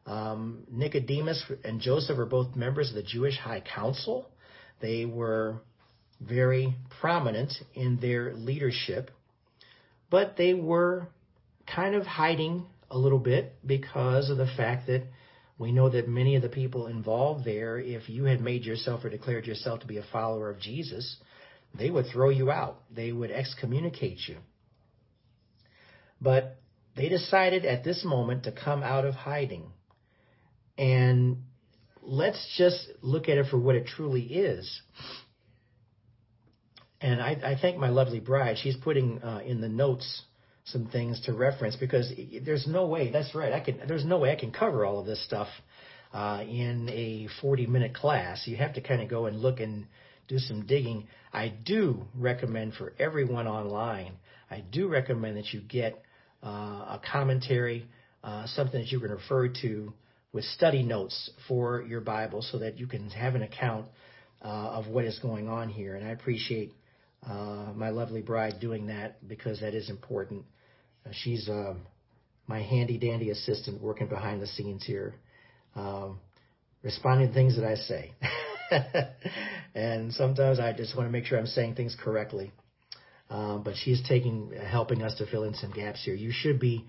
Um, 0.06 0.64
Nicodemus 0.72 1.44
and 1.66 1.82
Joseph 1.82 2.18
are 2.18 2.26
both 2.26 2.56
members 2.56 2.90
of 2.90 2.96
the 2.96 3.04
Jewish 3.04 3.38
High 3.38 3.62
Council. 3.62 4.30
They 4.80 5.04
were 5.04 5.62
very 6.22 6.76
prominent 7.02 7.54
in 7.74 8.00
their 8.00 8.34
leadership, 8.34 9.12
but 10.10 10.38
they 10.38 10.54
were 10.54 11.10
kind 11.68 11.94
of 11.94 12.06
hiding 12.06 12.66
a 12.90 12.98
little 12.98 13.20
bit 13.20 13.56
because 13.66 14.30
of 14.30 14.38
the 14.38 14.48
fact 14.58 14.88
that 14.88 15.04
we 15.58 15.72
know 15.72 15.90
that 15.90 16.08
many 16.08 16.36
of 16.36 16.42
the 16.42 16.50
people 16.50 16.88
involved 16.88 17.44
there, 17.44 17.80
if 17.80 18.10
you 18.10 18.26
had 18.26 18.42
made 18.42 18.64
yourself 18.64 19.04
or 19.04 19.10
declared 19.10 19.46
yourself 19.46 19.80
to 19.82 19.88
be 19.88 19.98
a 19.98 20.06
follower 20.12 20.50
of 20.50 20.60
Jesus, 20.60 21.18
they 21.78 21.90
would 21.90 22.06
throw 22.12 22.30
you 22.30 22.52
out. 22.52 22.82
They 22.94 23.12
would 23.12 23.32
excommunicate 23.32 24.20
you. 24.28 24.38
But 26.22 26.58
they 26.96 27.10
decided 27.10 27.66
at 27.66 27.84
this 27.84 28.04
moment 28.06 28.44
to 28.44 28.52
come 28.52 28.84
out 28.84 29.06
of 29.06 29.16
hiding. 29.16 29.72
And 30.78 31.44
let's 32.02 32.56
just 32.58 32.88
look 33.02 33.28
at 33.30 33.38
it 33.38 33.48
for 33.50 33.58
what 33.58 33.76
it 33.76 33.88
truly 33.88 34.24
is. 34.24 34.82
And 37.02 37.22
I, 37.22 37.32
I 37.44 37.58
thank 37.62 37.78
my 37.78 37.90
lovely 37.90 38.20
bride. 38.20 38.58
She's 38.58 38.78
putting 38.78 39.22
uh, 39.22 39.42
in 39.46 39.62
the 39.62 39.70
notes 39.70 40.24
some 40.72 40.88
things 40.88 41.22
to 41.22 41.34
reference 41.34 41.76
because 41.76 42.12
there's 42.46 42.68
no 42.68 42.88
way. 42.88 43.12
That's 43.12 43.34
right. 43.34 43.54
I 43.54 43.60
can. 43.60 43.82
There's 43.88 44.06
no 44.06 44.20
way 44.20 44.32
I 44.32 44.36
can 44.36 44.52
cover 44.52 44.86
all 44.86 45.00
of 45.00 45.06
this 45.06 45.24
stuff 45.26 45.48
uh, 46.14 46.44
in 46.48 46.90
a 46.90 47.28
40 47.42 47.68
minute 47.68 47.94
class. 47.94 48.44
You 48.46 48.58
have 48.58 48.74
to 48.74 48.82
kind 48.82 49.02
of 49.02 49.10
go 49.10 49.26
and 49.26 49.40
look 49.40 49.60
and 49.60 49.88
do 50.28 50.40
some 50.40 50.66
digging. 50.66 51.08
I 51.34 51.50
do 51.50 52.06
recommend 52.16 52.74
for 52.74 52.94
everyone 53.00 53.48
online, 53.48 54.14
I 54.50 54.62
do 54.62 54.88
recommend 54.88 55.38
that 55.38 55.54
you 55.54 55.62
get 55.62 56.02
uh, 56.44 56.48
a 56.48 57.02
commentary, 57.12 57.88
uh, 58.24 58.46
something 58.48 58.82
that 58.82 58.92
you 58.92 59.00
can 59.00 59.12
refer 59.12 59.50
to 59.62 59.94
with 60.34 60.44
study 60.46 60.84
notes 60.84 61.32
for 61.48 61.82
your 61.82 62.02
Bible 62.02 62.42
so 62.42 62.60
that 62.60 62.78
you 62.78 62.88
can 62.88 63.10
have 63.10 63.36
an 63.36 63.42
account 63.42 63.88
uh, 64.42 64.48
of 64.48 64.88
what 64.88 65.06
is 65.06 65.18
going 65.20 65.48
on 65.48 65.70
here. 65.70 65.96
And 65.96 66.06
I 66.06 66.12
appreciate 66.12 66.74
uh, 67.26 67.72
my 67.76 67.90
lovely 67.90 68.22
bride 68.22 68.60
doing 68.60 68.88
that 68.88 69.28
because 69.28 69.62
that 69.62 69.74
is 69.74 69.90
important. 69.90 70.46
Uh, 71.08 71.12
she's 71.12 71.48
um, 71.50 71.82
my 72.48 72.62
handy 72.62 72.98
dandy 72.98 73.30
assistant 73.30 73.82
working 73.82 74.08
behind 74.08 74.42
the 74.42 74.48
scenes 74.48 74.86
here, 74.86 75.16
um, 75.76 76.20
responding 76.84 77.28
to 77.28 77.34
things 77.34 77.56
that 77.56 77.66
I 77.66 77.76
say. 77.76 78.14
and 79.76 80.14
sometimes 80.14 80.60
I 80.60 80.74
just 80.74 80.96
want 80.96 81.08
to 81.08 81.12
make 81.12 81.26
sure 81.26 81.38
I'm 81.38 81.46
saying 81.46 81.76
things 81.76 81.96
correctly. 82.02 82.52
Um, 83.30 83.64
but 83.64 83.76
she's 83.76 84.02
taking, 84.08 84.54
helping 84.54 85.02
us 85.02 85.16
to 85.18 85.26
fill 85.26 85.44
in 85.44 85.54
some 85.54 85.72
gaps 85.72 86.04
here. 86.04 86.16
You 86.16 86.32
should 86.32 86.60
be 86.60 86.86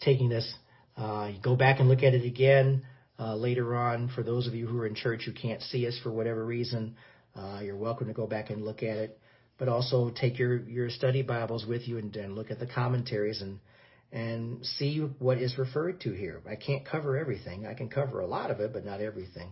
taking 0.00 0.28
this. 0.28 0.52
Uh, 0.96 1.30
go 1.42 1.54
back 1.54 1.78
and 1.78 1.88
look 1.88 2.02
at 2.02 2.14
it 2.14 2.24
again 2.24 2.84
uh, 3.20 3.36
later 3.36 3.76
on. 3.76 4.10
For 4.14 4.24
those 4.24 4.48
of 4.48 4.54
you 4.54 4.66
who 4.66 4.78
are 4.78 4.86
in 4.86 4.96
church 4.96 5.22
who 5.24 5.32
can't 5.32 5.62
see 5.62 5.86
us 5.86 5.98
for 6.02 6.10
whatever 6.10 6.44
reason, 6.44 6.96
uh, 7.36 7.60
you're 7.62 7.76
welcome 7.76 8.08
to 8.08 8.12
go 8.12 8.26
back 8.26 8.50
and 8.50 8.64
look 8.64 8.82
at 8.82 8.96
it. 8.96 9.20
But 9.58 9.68
also 9.68 10.10
take 10.10 10.38
your, 10.38 10.58
your 10.58 10.90
study 10.90 11.22
Bibles 11.22 11.64
with 11.66 11.88
you 11.88 11.98
and, 11.98 12.14
and 12.16 12.34
look 12.34 12.50
at 12.50 12.58
the 12.58 12.66
commentaries 12.66 13.40
and 13.40 13.58
and 14.12 14.64
see 14.64 15.00
what 15.18 15.38
is 15.38 15.58
referred 15.58 16.00
to 16.00 16.12
here. 16.12 16.40
I 16.48 16.56
can't 16.56 16.84
cover 16.86 17.16
everything. 17.16 17.66
I 17.66 17.74
can 17.74 17.88
cover 17.88 18.20
a 18.20 18.26
lot 18.26 18.50
of 18.50 18.60
it, 18.60 18.72
but 18.72 18.84
not 18.84 19.00
everything. 19.00 19.50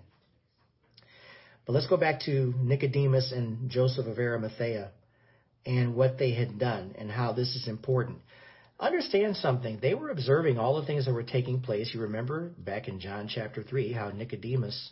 But 1.67 1.73
let's 1.73 1.87
go 1.87 1.97
back 1.97 2.21
to 2.23 2.55
Nicodemus 2.59 3.33
and 3.33 3.71
Joseph 3.71 4.07
of 4.07 4.19
Arimathea 4.19 4.91
and 5.67 5.95
what 5.95 6.19
they 6.19 6.33
had 6.33 6.59
done 6.59 6.95
and 6.99 7.11
how 7.11 7.33
this 7.33 7.57
is 7.57 7.69
important. 7.69 8.19
Understand 8.79 9.37
something. 9.37 9.79
They 9.81 9.95
were 9.95 10.11
observing 10.11 10.59
all 10.59 10.81
the 10.81 10.87
things 10.87 11.07
that 11.07 11.15
were 11.15 11.23
taking 11.23 11.61
place. 11.61 11.91
You 11.95 12.03
remember 12.03 12.51
back 12.59 12.87
in 12.87 13.01
John 13.01 13.29
chapter 13.29 13.63
3 13.63 13.93
how 13.93 14.11
Nicodemus 14.11 14.91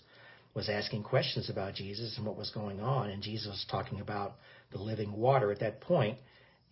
was 0.54 0.68
asking 0.68 1.02
questions 1.02 1.48
about 1.50 1.74
Jesus 1.74 2.16
and 2.16 2.26
what 2.26 2.36
was 2.36 2.50
going 2.50 2.80
on, 2.80 3.10
and 3.10 3.22
Jesus 3.22 3.48
was 3.48 3.66
talking 3.70 4.00
about 4.00 4.36
the 4.70 4.78
living 4.78 5.12
water 5.12 5.50
at 5.50 5.60
that 5.60 5.80
point. 5.80 6.18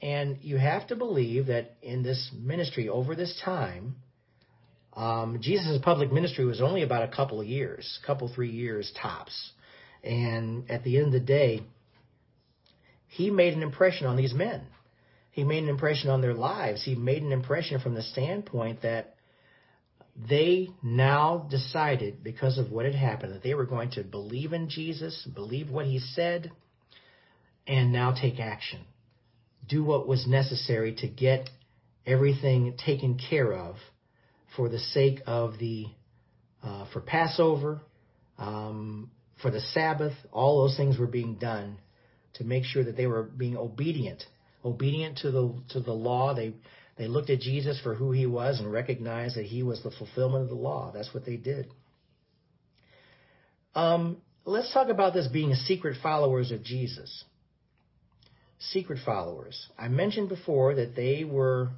And 0.03 0.39
you 0.43 0.57
have 0.59 0.87
to 0.89 0.97
believe 0.97 1.47
that 1.47 1.76
in 1.83 2.03
this 2.03 2.31
ministry 2.35 2.89
over 2.89 3.14
this 3.14 3.41
time, 3.45 3.97
Um, 4.97 5.39
Jesus' 5.41 5.78
public 5.83 6.11
ministry 6.11 6.45
was 6.45 6.61
only 6.61 6.83
about 6.83 7.05
a 7.05 7.14
couple 7.16 7.41
of 7.41 7.47
years, 7.47 8.01
couple 8.05 8.26
three 8.28 8.51
years 8.51 8.93
tops, 9.01 9.53
and 10.03 10.68
at 10.68 10.83
the 10.83 10.97
end 10.99 11.07
of 11.07 11.12
the 11.12 11.20
day, 11.20 11.62
he 13.07 13.31
made 13.31 13.55
an 13.55 13.62
impression 13.62 14.09
on 14.09 14.16
these 14.16 14.35
men. 14.35 14.66
He 15.31 15.45
made 15.45 15.62
an 15.62 15.68
impression 15.68 16.11
on 16.11 16.20
their 16.20 16.35
lives. 16.35 16.85
He 16.85 16.97
made 16.97 17.22
an 17.22 17.31
impression 17.31 17.78
from 17.81 17.95
the 17.95 18.03
standpoint 18.03 18.83
that 18.83 19.14
they 20.29 20.68
now 20.83 21.47
decided, 21.51 22.23
because 22.23 22.59
of 22.59 22.71
what 22.71 22.85
had 22.85 22.95
happened, 22.95 23.33
that 23.35 23.43
they 23.43 23.55
were 23.55 23.66
going 23.66 23.91
to 23.93 24.03
believe 24.03 24.53
in 24.53 24.68
Jesus, 24.68 25.27
believe 25.35 25.71
what 25.71 25.87
he 25.87 25.99
said, 25.99 26.51
and 27.66 27.93
now 27.93 28.12
take 28.12 28.41
action. 28.41 28.81
Do 29.68 29.85
what 29.85 30.09
was 30.09 30.27
necessary 30.27 30.95
to 30.97 31.09
get 31.09 31.49
everything 32.07 32.77
taken 32.85 33.18
care 33.18 33.53
of 33.53 33.77
for 34.57 34.68
the 34.68 34.79
sake 34.79 35.21
of 35.27 35.59
the 35.59 35.87
uh, 36.62 36.87
for 36.93 37.01
Passover, 37.01 37.81
um, 38.39 39.11
for 39.41 39.51
the 39.51 39.61
Sabbath. 39.61 40.12
All 40.33 40.62
those 40.62 40.77
things 40.77 40.99
were 40.99 41.07
being 41.07 41.37
done 41.37 41.79
to 42.35 42.45
make 42.45 42.64
sure 42.64 42.85
that 42.85 42.97
they 42.97 43.07
were 43.07 43.23
being 43.23 43.57
obedient, 43.57 44.25
obedient 44.64 45.18
to 45.18 45.31
the 45.31 45.55
to 45.71 45.81
the 45.81 45.93
law. 45.93 46.35
They 46.35 46.55
they 47.01 47.09
looked 47.09 47.30
at 47.30 47.40
Jesus 47.40 47.80
for 47.80 47.94
who 47.94 48.12
he 48.12 48.26
was 48.26 48.61
and 48.61 48.70
recognized 48.70 49.36
that 49.36 49.46
he 49.46 49.62
was 49.62 49.82
the 49.82 49.90
fulfillment 49.90 50.42
of 50.42 50.51
the 50.51 50.55
law. 50.55 50.92
That's 50.92 51.14
what 51.14 51.24
they 51.24 51.38
did. 51.38 51.72
Um, 53.74 54.18
let's 54.44 54.70
talk 54.74 54.90
about 54.90 55.14
this 55.14 55.26
being 55.26 55.55
secret 55.55 55.96
followers 56.03 56.51
of 56.51 56.62
Jesus. 56.62 57.24
Secret 58.59 58.98
followers. 59.03 59.66
I 59.78 59.88
mentioned 59.88 60.28
before 60.28 60.74
that 60.74 60.94
they 60.94 61.24
were 61.24 61.70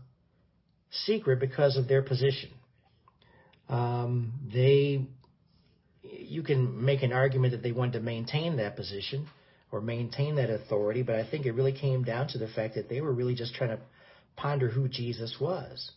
secret 0.90 1.38
because 1.38 1.76
of 1.76 1.86
their 1.86 2.02
position. 2.02 2.50
Um, 3.68 4.32
they, 4.52 5.06
you 6.02 6.42
can 6.42 6.84
make 6.84 7.04
an 7.04 7.12
argument 7.12 7.52
that 7.52 7.62
they 7.62 7.70
wanted 7.70 7.92
to 7.92 8.00
maintain 8.00 8.56
that 8.56 8.74
position 8.74 9.28
or 9.70 9.80
maintain 9.80 10.34
that 10.34 10.50
authority, 10.50 11.04
but 11.04 11.14
I 11.14 11.30
think 11.30 11.46
it 11.46 11.52
really 11.52 11.72
came 11.72 12.02
down 12.02 12.26
to 12.30 12.38
the 12.38 12.48
fact 12.48 12.74
that 12.74 12.88
they 12.88 13.00
were 13.00 13.12
really 13.12 13.36
just 13.36 13.54
trying 13.54 13.70
to 13.70 13.78
ponder 14.36 14.68
who 14.68 14.88
Jesus 14.88 15.36
was. 15.40 15.92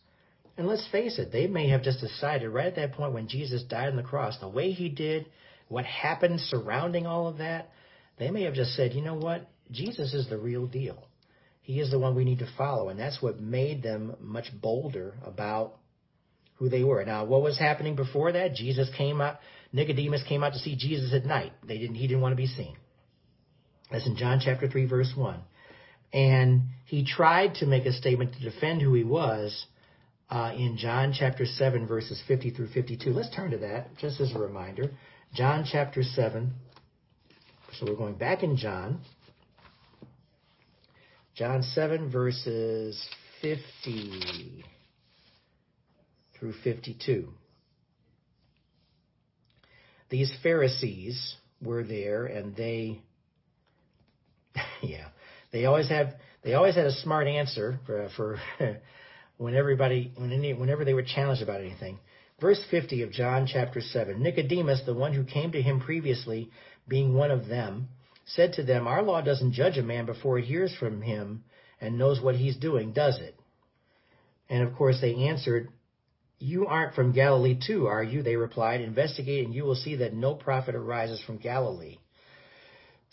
And 0.57 0.67
let's 0.67 0.87
face 0.91 1.19
it, 1.19 1.31
they 1.31 1.47
may 1.47 1.69
have 1.69 1.83
just 1.83 1.99
decided 1.99 2.49
right 2.49 2.67
at 2.67 2.75
that 2.75 2.93
point 2.93 3.13
when 3.13 3.27
Jesus 3.27 3.63
died 3.63 3.89
on 3.89 3.97
the 3.97 4.03
cross, 4.03 4.37
the 4.39 4.47
way 4.47 4.71
he 4.71 4.89
did, 4.89 5.27
what 5.67 5.85
happened 5.85 6.39
surrounding 6.39 7.05
all 7.05 7.27
of 7.27 7.39
that, 7.39 7.71
they 8.17 8.31
may 8.31 8.43
have 8.43 8.53
just 8.53 8.75
said, 8.75 8.93
you 8.93 9.01
know 9.01 9.15
what? 9.15 9.49
Jesus 9.71 10.13
is 10.13 10.29
the 10.29 10.37
real 10.37 10.67
deal. 10.67 11.07
He 11.61 11.79
is 11.79 11.91
the 11.91 11.99
one 11.99 12.15
we 12.15 12.23
need 12.23 12.39
to 12.39 12.47
follow. 12.57 12.89
And 12.89 12.99
that's 12.99 13.21
what 13.21 13.41
made 13.41 13.83
them 13.83 14.15
much 14.21 14.45
bolder 14.61 15.15
about 15.25 15.77
who 16.55 16.69
they 16.69 16.83
were. 16.83 17.03
Now, 17.03 17.25
what 17.25 17.41
was 17.41 17.57
happening 17.57 17.95
before 17.95 18.31
that? 18.31 18.53
Jesus 18.53 18.89
came 18.97 19.19
out, 19.19 19.39
Nicodemus 19.73 20.23
came 20.27 20.43
out 20.43 20.53
to 20.53 20.59
see 20.59 20.75
Jesus 20.75 21.13
at 21.13 21.25
night. 21.25 21.51
They 21.67 21.77
didn't, 21.77 21.95
he 21.95 22.07
didn't 22.07 22.21
want 22.21 22.33
to 22.33 22.37
be 22.37 22.47
seen. 22.47 22.75
That's 23.91 24.07
in 24.07 24.15
John 24.15 24.39
chapter 24.43 24.69
3, 24.69 24.85
verse 24.85 25.11
1. 25.15 25.39
And 26.15 26.61
he 26.85 27.05
tried 27.05 27.55
to 27.55 27.65
make 27.65 27.85
a 27.85 27.91
statement 27.91 28.35
to 28.35 28.39
defend 28.39 28.81
who 28.81 28.93
he 28.93 29.03
was 29.03 29.65
uh, 30.29 30.53
in 30.55 30.77
John 30.77 31.13
chapter 31.13 31.45
7, 31.45 31.85
verses 31.87 32.23
50 32.25 32.51
through 32.51 32.69
52. 32.69 33.09
Let's 33.09 33.35
turn 33.35 33.51
to 33.51 33.57
that 33.57 33.97
just 33.97 34.21
as 34.21 34.33
a 34.33 34.39
reminder. 34.39 34.91
John 35.33 35.65
chapter 35.69 36.03
7. 36.03 36.53
So 37.77 37.85
we're 37.85 37.97
going 37.97 38.15
back 38.15 38.43
in 38.43 38.55
John. 38.55 39.01
John 41.35 41.63
7, 41.63 42.09
verses 42.09 43.05
50 43.41 44.63
through 46.39 46.53
52. 46.63 47.27
These 50.09 50.33
Pharisees 50.41 51.35
were 51.61 51.83
there 51.83 52.25
and 52.25 52.55
they, 52.55 53.01
yeah, 54.81 55.09
they 55.51 55.65
always 55.65 55.89
have, 55.89 56.15
they 56.43 56.53
always 56.53 56.75
had 56.75 56.85
a 56.85 56.91
smart 56.91 57.27
answer 57.27 57.79
for, 57.85 58.09
for 58.15 58.39
when 59.37 59.55
everybody, 59.55 60.11
when 60.15 60.31
any, 60.31 60.53
whenever 60.53 60.85
they 60.85 60.93
were 60.93 61.03
challenged 61.03 61.41
about 61.41 61.61
anything. 61.61 61.99
Verse 62.39 62.59
50 62.69 63.03
of 63.03 63.11
John 63.11 63.47
chapter 63.47 63.79
7 63.79 64.21
Nicodemus, 64.21 64.81
the 64.85 64.93
one 64.93 65.13
who 65.13 65.23
came 65.23 65.51
to 65.53 65.61
him 65.61 65.79
previously, 65.79 66.49
being 66.87 67.13
one 67.13 67.31
of 67.31 67.47
them, 67.47 67.87
said 68.25 68.53
to 68.53 68.63
them, 68.63 68.87
Our 68.87 69.01
law 69.01 69.21
doesn't 69.21 69.53
judge 69.53 69.77
a 69.77 69.83
man 69.83 70.05
before 70.05 70.37
he 70.39 70.45
hears 70.45 70.75
from 70.75 71.01
him 71.01 71.43
and 71.79 71.97
knows 71.97 72.21
what 72.21 72.35
he's 72.35 72.57
doing, 72.57 72.91
does 72.91 73.19
it? 73.19 73.35
And 74.49 74.67
of 74.67 74.75
course 74.75 74.99
they 75.01 75.15
answered, 75.15 75.69
You 76.39 76.67
aren't 76.67 76.95
from 76.95 77.13
Galilee 77.13 77.57
too, 77.65 77.87
are 77.87 78.03
you? 78.03 78.21
They 78.21 78.35
replied, 78.35 78.81
Investigate 78.81 79.45
and 79.45 79.53
you 79.53 79.63
will 79.63 79.75
see 79.75 79.95
that 79.97 80.13
no 80.13 80.35
prophet 80.35 80.75
arises 80.75 81.21
from 81.21 81.37
Galilee. 81.37 81.97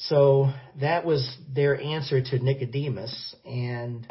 So 0.08 0.50
that 0.80 1.04
was 1.04 1.36
their 1.54 1.80
answer 1.80 2.20
to 2.20 2.38
Nicodemus. 2.38 3.36
And 3.44 4.06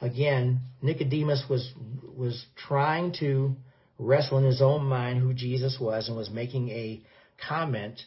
again, 0.00 0.60
Nicodemus 0.80 1.44
was, 1.48 1.72
was 2.16 2.44
trying 2.56 3.14
to 3.20 3.56
wrestle 3.98 4.38
in 4.38 4.44
his 4.44 4.62
own 4.62 4.84
mind 4.84 5.20
who 5.20 5.34
Jesus 5.34 5.78
was 5.80 6.08
and 6.08 6.16
was 6.16 6.30
making 6.30 6.68
a 6.70 7.02
comment, 7.48 8.00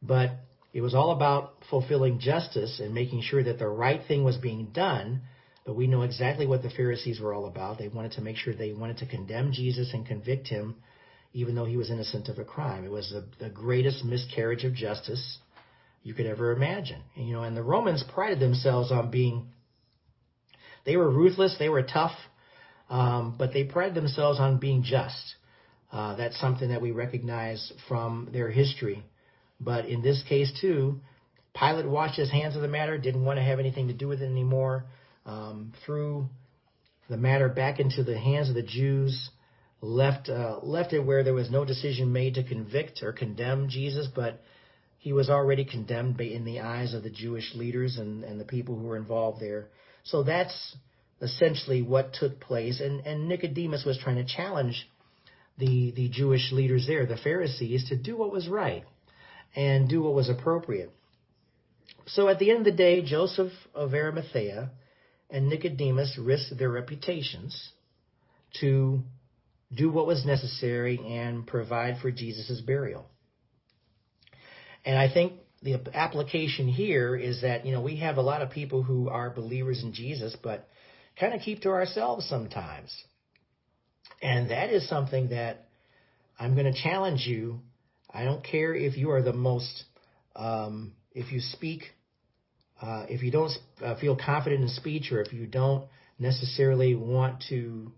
but 0.00 0.30
it 0.72 0.80
was 0.80 0.94
all 0.94 1.10
about 1.10 1.54
fulfilling 1.68 2.18
justice 2.18 2.80
and 2.80 2.94
making 2.94 3.20
sure 3.20 3.42
that 3.42 3.58
the 3.58 3.68
right 3.68 4.00
thing 4.08 4.24
was 4.24 4.38
being 4.38 4.68
done. 4.72 5.22
But 5.66 5.76
we 5.76 5.86
know 5.86 6.02
exactly 6.02 6.46
what 6.46 6.62
the 6.62 6.70
Pharisees 6.70 7.20
were 7.20 7.34
all 7.34 7.46
about. 7.46 7.78
They 7.78 7.88
wanted 7.88 8.12
to 8.12 8.22
make 8.22 8.36
sure 8.36 8.54
they 8.54 8.72
wanted 8.72 8.98
to 8.98 9.06
condemn 9.06 9.52
Jesus 9.52 9.92
and 9.92 10.06
convict 10.06 10.48
him, 10.48 10.76
even 11.34 11.54
though 11.54 11.66
he 11.66 11.76
was 11.76 11.90
innocent 11.90 12.28
of 12.28 12.38
a 12.38 12.44
crime. 12.44 12.84
It 12.84 12.90
was 12.90 13.10
the, 13.10 13.26
the 13.44 13.50
greatest 13.50 14.04
miscarriage 14.04 14.64
of 14.64 14.74
justice 14.74 15.38
you 16.02 16.14
could 16.14 16.26
ever 16.26 16.52
imagine. 16.52 17.02
And, 17.16 17.26
you 17.26 17.34
know, 17.34 17.42
and 17.42 17.56
the 17.56 17.62
Romans 17.62 18.04
prided 18.14 18.40
themselves 18.40 18.90
on 18.90 19.10
being, 19.10 19.48
they 20.84 20.96
were 20.96 21.10
ruthless, 21.10 21.56
they 21.58 21.68
were 21.68 21.82
tough, 21.82 22.12
um, 22.90 23.36
but 23.38 23.52
they 23.52 23.64
prided 23.64 23.94
themselves 23.94 24.38
on 24.38 24.58
being 24.58 24.82
just. 24.82 25.36
Uh, 25.90 26.16
that's 26.16 26.40
something 26.40 26.70
that 26.70 26.80
we 26.80 26.90
recognize 26.90 27.72
from 27.88 28.28
their 28.32 28.50
history. 28.50 29.04
But 29.60 29.86
in 29.86 30.02
this 30.02 30.22
case, 30.28 30.52
too, 30.60 31.00
Pilate 31.54 31.86
washed 31.86 32.16
his 32.16 32.30
hands 32.30 32.56
of 32.56 32.62
the 32.62 32.68
matter, 32.68 32.96
didn't 32.98 33.24
want 33.24 33.38
to 33.38 33.44
have 33.44 33.58
anything 33.58 33.88
to 33.88 33.94
do 33.94 34.08
with 34.08 34.22
it 34.22 34.26
anymore, 34.26 34.86
um, 35.26 35.72
threw 35.84 36.28
the 37.08 37.16
matter 37.16 37.48
back 37.48 37.78
into 37.78 38.02
the 38.02 38.18
hands 38.18 38.48
of 38.48 38.54
the 38.54 38.62
Jews, 38.62 39.30
left 39.82 40.28
uh, 40.28 40.60
left 40.62 40.92
it 40.92 41.00
where 41.00 41.22
there 41.22 41.34
was 41.34 41.50
no 41.50 41.64
decision 41.64 42.12
made 42.12 42.34
to 42.34 42.44
convict 42.44 43.02
or 43.02 43.12
condemn 43.12 43.68
Jesus, 43.68 44.08
but 44.14 44.42
he 45.02 45.12
was 45.12 45.28
already 45.28 45.64
condemned 45.64 46.20
in 46.20 46.44
the 46.44 46.60
eyes 46.60 46.94
of 46.94 47.02
the 47.02 47.10
Jewish 47.10 47.56
leaders 47.56 47.98
and, 47.98 48.22
and 48.22 48.38
the 48.38 48.44
people 48.44 48.78
who 48.78 48.84
were 48.84 48.96
involved 48.96 49.40
there. 49.40 49.66
So 50.04 50.22
that's 50.22 50.76
essentially 51.20 51.82
what 51.82 52.14
took 52.14 52.38
place. 52.38 52.80
And, 52.80 53.04
and 53.04 53.28
Nicodemus 53.28 53.84
was 53.84 53.98
trying 53.98 54.24
to 54.24 54.24
challenge 54.24 54.88
the, 55.58 55.92
the 55.96 56.08
Jewish 56.08 56.52
leaders 56.52 56.86
there, 56.86 57.04
the 57.04 57.16
Pharisees, 57.16 57.88
to 57.88 57.96
do 57.96 58.16
what 58.16 58.30
was 58.30 58.46
right 58.46 58.84
and 59.56 59.88
do 59.88 60.04
what 60.04 60.14
was 60.14 60.28
appropriate. 60.28 60.92
So 62.06 62.28
at 62.28 62.38
the 62.38 62.50
end 62.52 62.60
of 62.60 62.66
the 62.66 62.70
day, 62.70 63.02
Joseph 63.02 63.50
of 63.74 63.94
Arimathea 63.94 64.70
and 65.30 65.48
Nicodemus 65.48 66.16
risked 66.16 66.56
their 66.56 66.70
reputations 66.70 67.70
to 68.60 69.02
do 69.74 69.90
what 69.90 70.06
was 70.06 70.24
necessary 70.24 71.00
and 71.04 71.44
provide 71.44 71.96
for 72.00 72.12
Jesus' 72.12 72.60
burial. 72.60 73.08
And 74.84 74.98
I 74.98 75.12
think 75.12 75.34
the 75.62 75.80
application 75.94 76.68
here 76.68 77.14
is 77.16 77.42
that, 77.42 77.64
you 77.64 77.72
know, 77.72 77.80
we 77.80 77.96
have 77.96 78.16
a 78.16 78.22
lot 78.22 78.42
of 78.42 78.50
people 78.50 78.82
who 78.82 79.08
are 79.08 79.30
believers 79.30 79.82
in 79.82 79.92
Jesus, 79.92 80.36
but 80.42 80.68
kind 81.18 81.34
of 81.34 81.40
keep 81.40 81.62
to 81.62 81.70
ourselves 81.70 82.26
sometimes. 82.28 82.92
And 84.20 84.50
that 84.50 84.70
is 84.70 84.88
something 84.88 85.28
that 85.28 85.66
I'm 86.38 86.54
going 86.54 86.72
to 86.72 86.82
challenge 86.82 87.26
you 87.26 87.60
I 88.12 88.24
don't 88.24 88.44
care 88.44 88.74
if 88.74 88.96
you 88.96 89.10
are 89.10 89.22
the 89.22 89.32
most, 89.32 89.84
um, 90.36 90.92
if 91.12 91.32
you 91.32 91.40
speak, 91.40 91.82
uh, 92.80 93.06
if 93.08 93.22
you 93.22 93.30
don't 93.30 93.52
uh, 93.82 93.98
feel 93.98 94.16
confident 94.16 94.62
in 94.62 94.68
speech 94.68 95.10
or 95.12 95.22
if 95.22 95.32
you 95.32 95.46
don't 95.46 95.86
necessarily 96.18 96.94
want 96.94 97.42
to 97.48 97.92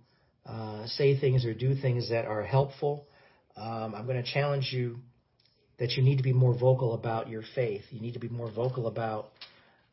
uh, 0.47 0.87
say 0.87 1.18
things 1.18 1.45
or 1.45 1.53
do 1.53 1.74
things 1.74 2.11
that 2.11 2.26
are 2.26 2.45
helpful, 2.45 3.09
um, 3.57 3.95
I'm 3.95 4.07
going 4.07 4.22
to 4.22 4.32
challenge 4.32 4.70
you 4.72 4.99
that 5.79 5.93
you 5.93 6.03
need 6.03 6.16
to 6.16 6.22
be 6.22 6.33
more 6.33 6.57
vocal 6.59 6.95
about 6.95 7.29
your 7.29 7.43
faith. 7.55 7.83
You 7.91 8.01
need 8.01 8.14
to 8.14 8.20
be 8.20 8.29
more 8.29 8.51
vocal 8.51 8.87
about 8.87 9.31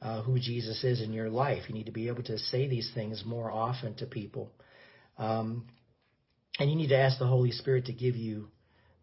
uh, 0.02 0.22
who 0.24 0.40
Jesus 0.40 0.84
is 0.84 1.02
in 1.02 1.14
your 1.14 1.30
life. 1.30 1.64
You 1.68 1.76
need 1.76 1.88
to 1.88 1.92
be 1.92 2.08
able 2.08 2.24
to 2.24 2.38
say 2.38 2.68
these 2.68 2.92
things 2.94 3.24
more 3.26 3.52
often 3.52 3.96
to 3.96 4.06
people. 4.06 4.52
Um, 5.18 5.68
and 6.60 6.70
you 6.70 6.76
need 6.76 6.90
to 6.90 6.98
ask 6.98 7.20
the 7.20 7.28
Holy 7.28 7.52
Spirit 7.52 7.86
to 7.86 7.94
give 7.94 8.16
you 8.16 8.48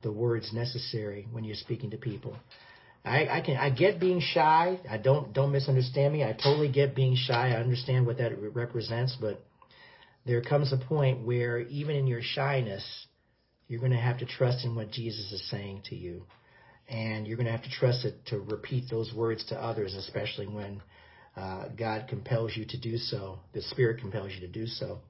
the 0.03 0.13
words 0.13 0.53
necessary 0.53 1.27
when 1.33 1.45
you're 1.45 1.57
speaking 1.57 1.91
to 1.91 1.97
people. 1.99 2.37
I, 3.05 3.27
I 3.29 3.41
can 3.41 3.57
I 3.57 3.71
get 3.71 4.01
being 4.01 4.21
shy. 4.21 4.79
I 4.91 4.99
don't 4.99 5.33
don't 5.33 5.53
misunderstand 5.53 6.13
me. 6.13 6.25
I 6.25 6.33
totally 6.33 6.71
get 6.71 6.95
being 6.95 7.17
shy. 7.17 7.51
I 7.51 7.61
understand 7.61 8.07
what 8.07 8.19
that 8.19 8.33
represents, 8.55 9.17
but 9.21 9.41
there 10.27 10.43
comes 10.43 10.73
a 10.73 10.77
point 10.77 11.27
where 11.27 11.61
even 11.61 11.97
in 11.97 12.07
your 12.07 12.23
shyness, 12.23 12.85
You're 13.69 13.81
going 13.81 13.93
to 13.93 13.99
have 13.99 14.19
to 14.19 14.27
trust 14.27 14.65
in 14.65 14.75
what 14.75 14.91
Jesus 14.91 15.33
is 15.33 15.49
saying 15.51 15.83
to 15.87 15.95
you. 15.95 16.25
And 16.89 17.27
you're 17.27 17.37
going 17.37 17.47
to 17.47 17.53
have 17.53 17.65
to 17.65 17.71
trust 17.71 18.05
it 18.05 18.25
to 18.27 18.39
repeat 18.39 18.85
those 18.91 19.13
words 19.15 19.45
to 19.47 19.57
others, 19.57 19.95
especially 19.95 20.47
when 20.47 20.83
uh, 21.37 21.69
God 21.77 22.07
compels 22.09 22.57
you 22.57 22.65
to 22.67 22.81
do 22.81 22.97
so. 22.97 23.41
The 23.53 23.63
Spirit 23.63 24.01
compels 24.01 24.33
you 24.33 24.41
to 24.41 24.53
do 24.53 24.67
so. 24.67 25.01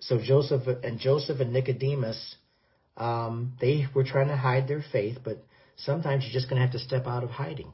So 0.00 0.18
Joseph 0.22 0.62
and 0.82 0.98
Joseph 0.98 1.40
and 1.40 1.52
Nicodemus, 1.52 2.36
um, 2.96 3.52
they 3.60 3.86
were 3.94 4.04
trying 4.04 4.28
to 4.28 4.36
hide 4.36 4.68
their 4.68 4.84
faith, 4.92 5.18
but 5.24 5.44
sometimes 5.76 6.24
you're 6.24 6.32
just 6.32 6.50
going 6.50 6.60
to 6.60 6.66
have 6.66 6.72
to 6.72 6.78
step 6.78 7.06
out 7.06 7.24
of 7.24 7.30
hiding. 7.30 7.72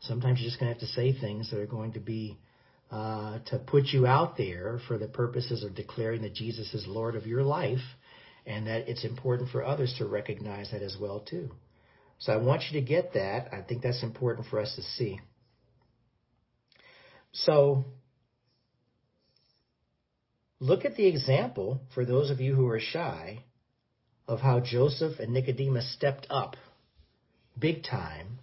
Sometimes 0.00 0.40
you're 0.40 0.48
just 0.48 0.58
going 0.58 0.72
to 0.72 0.78
have 0.78 0.88
to 0.88 0.94
say 0.94 1.12
things 1.12 1.50
that 1.50 1.60
are 1.60 1.66
going 1.66 1.92
to 1.92 2.00
be 2.00 2.38
uh, 2.90 3.40
to 3.46 3.58
put 3.58 3.86
you 3.86 4.06
out 4.06 4.36
there 4.36 4.80
for 4.88 4.96
the 4.96 5.08
purposes 5.08 5.62
of 5.62 5.74
declaring 5.74 6.22
that 6.22 6.34
Jesus 6.34 6.72
is 6.72 6.86
Lord 6.86 7.14
of 7.14 7.26
your 7.26 7.42
life, 7.42 7.84
and 8.48 8.66
that 8.66 8.88
it's 8.88 9.04
important 9.04 9.50
for 9.50 9.62
others 9.62 9.94
to 9.98 10.06
recognize 10.06 10.70
that 10.70 10.80
as 10.80 10.96
well 10.98 11.20
too. 11.20 11.50
So 12.18 12.32
I 12.32 12.38
want 12.38 12.62
you 12.70 12.80
to 12.80 12.86
get 12.86 13.12
that. 13.12 13.52
I 13.52 13.60
think 13.60 13.82
that's 13.82 14.02
important 14.02 14.48
for 14.48 14.58
us 14.58 14.74
to 14.74 14.82
see. 14.82 15.20
So 17.30 17.84
look 20.58 20.86
at 20.86 20.96
the 20.96 21.06
example 21.06 21.82
for 21.94 22.06
those 22.06 22.30
of 22.30 22.40
you 22.40 22.54
who 22.54 22.66
are 22.68 22.80
shy 22.80 23.44
of 24.26 24.40
how 24.40 24.60
Joseph 24.60 25.20
and 25.20 25.34
Nicodemus 25.34 25.92
stepped 25.92 26.26
up 26.30 26.56
big 27.58 27.84
time 27.84 28.38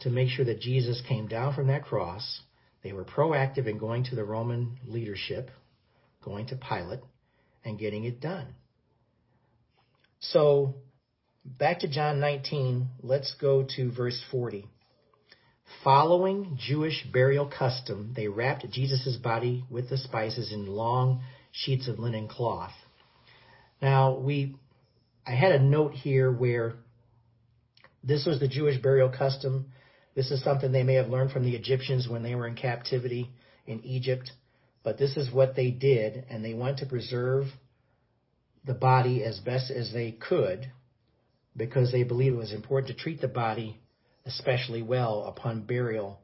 to 0.00 0.10
make 0.10 0.28
sure 0.28 0.44
that 0.44 0.60
Jesus 0.60 1.02
came 1.08 1.26
down 1.26 1.54
from 1.54 1.66
that 1.66 1.84
cross. 1.84 2.42
They 2.84 2.92
were 2.92 3.04
proactive 3.04 3.66
in 3.66 3.78
going 3.78 4.04
to 4.04 4.14
the 4.14 4.24
Roman 4.24 4.78
leadership, 4.86 5.50
going 6.24 6.46
to 6.46 6.56
Pilate, 6.56 7.00
and 7.64 7.78
getting 7.78 8.04
it 8.04 8.20
done. 8.20 8.54
So, 10.22 10.76
back 11.44 11.80
to 11.80 11.88
John 11.88 12.20
19, 12.20 12.88
let's 13.02 13.34
go 13.40 13.66
to 13.76 13.90
verse 13.90 14.22
40. 14.30 14.68
Following 15.82 16.56
Jewish 16.60 17.04
burial 17.12 17.46
custom, 17.46 18.12
they 18.14 18.28
wrapped 18.28 18.70
Jesus' 18.70 19.16
body 19.16 19.64
with 19.68 19.90
the 19.90 19.98
spices 19.98 20.52
in 20.52 20.66
long 20.66 21.22
sheets 21.50 21.88
of 21.88 21.98
linen 21.98 22.28
cloth. 22.28 22.72
Now, 23.80 24.16
we, 24.16 24.54
I 25.26 25.32
had 25.32 25.52
a 25.52 25.58
note 25.58 25.92
here 25.92 26.30
where 26.30 26.74
this 28.04 28.24
was 28.24 28.38
the 28.38 28.46
Jewish 28.46 28.80
burial 28.80 29.08
custom. 29.08 29.72
This 30.14 30.30
is 30.30 30.44
something 30.44 30.70
they 30.70 30.84
may 30.84 30.94
have 30.94 31.08
learned 31.08 31.32
from 31.32 31.42
the 31.42 31.56
Egyptians 31.56 32.06
when 32.08 32.22
they 32.22 32.36
were 32.36 32.46
in 32.46 32.54
captivity 32.54 33.28
in 33.66 33.82
Egypt. 33.82 34.30
But 34.84 34.98
this 34.98 35.16
is 35.16 35.32
what 35.32 35.56
they 35.56 35.72
did, 35.72 36.26
and 36.30 36.44
they 36.44 36.54
wanted 36.54 36.78
to 36.78 36.86
preserve 36.86 37.46
the 38.64 38.74
body 38.74 39.24
as 39.24 39.38
best 39.40 39.70
as 39.70 39.92
they 39.92 40.12
could 40.12 40.70
because 41.56 41.92
they 41.92 42.02
believed 42.02 42.34
it 42.34 42.38
was 42.38 42.52
important 42.52 42.96
to 42.96 43.02
treat 43.02 43.20
the 43.20 43.28
body 43.28 43.80
especially 44.24 44.82
well 44.82 45.24
upon 45.24 45.62
burial 45.62 46.20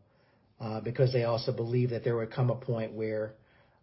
uh, 0.60 0.80
because 0.80 1.12
they 1.12 1.24
also 1.24 1.52
believed 1.52 1.92
that 1.92 2.04
there 2.04 2.16
would 2.16 2.32
come 2.32 2.50
a 2.50 2.54
point 2.54 2.92
where 2.92 3.34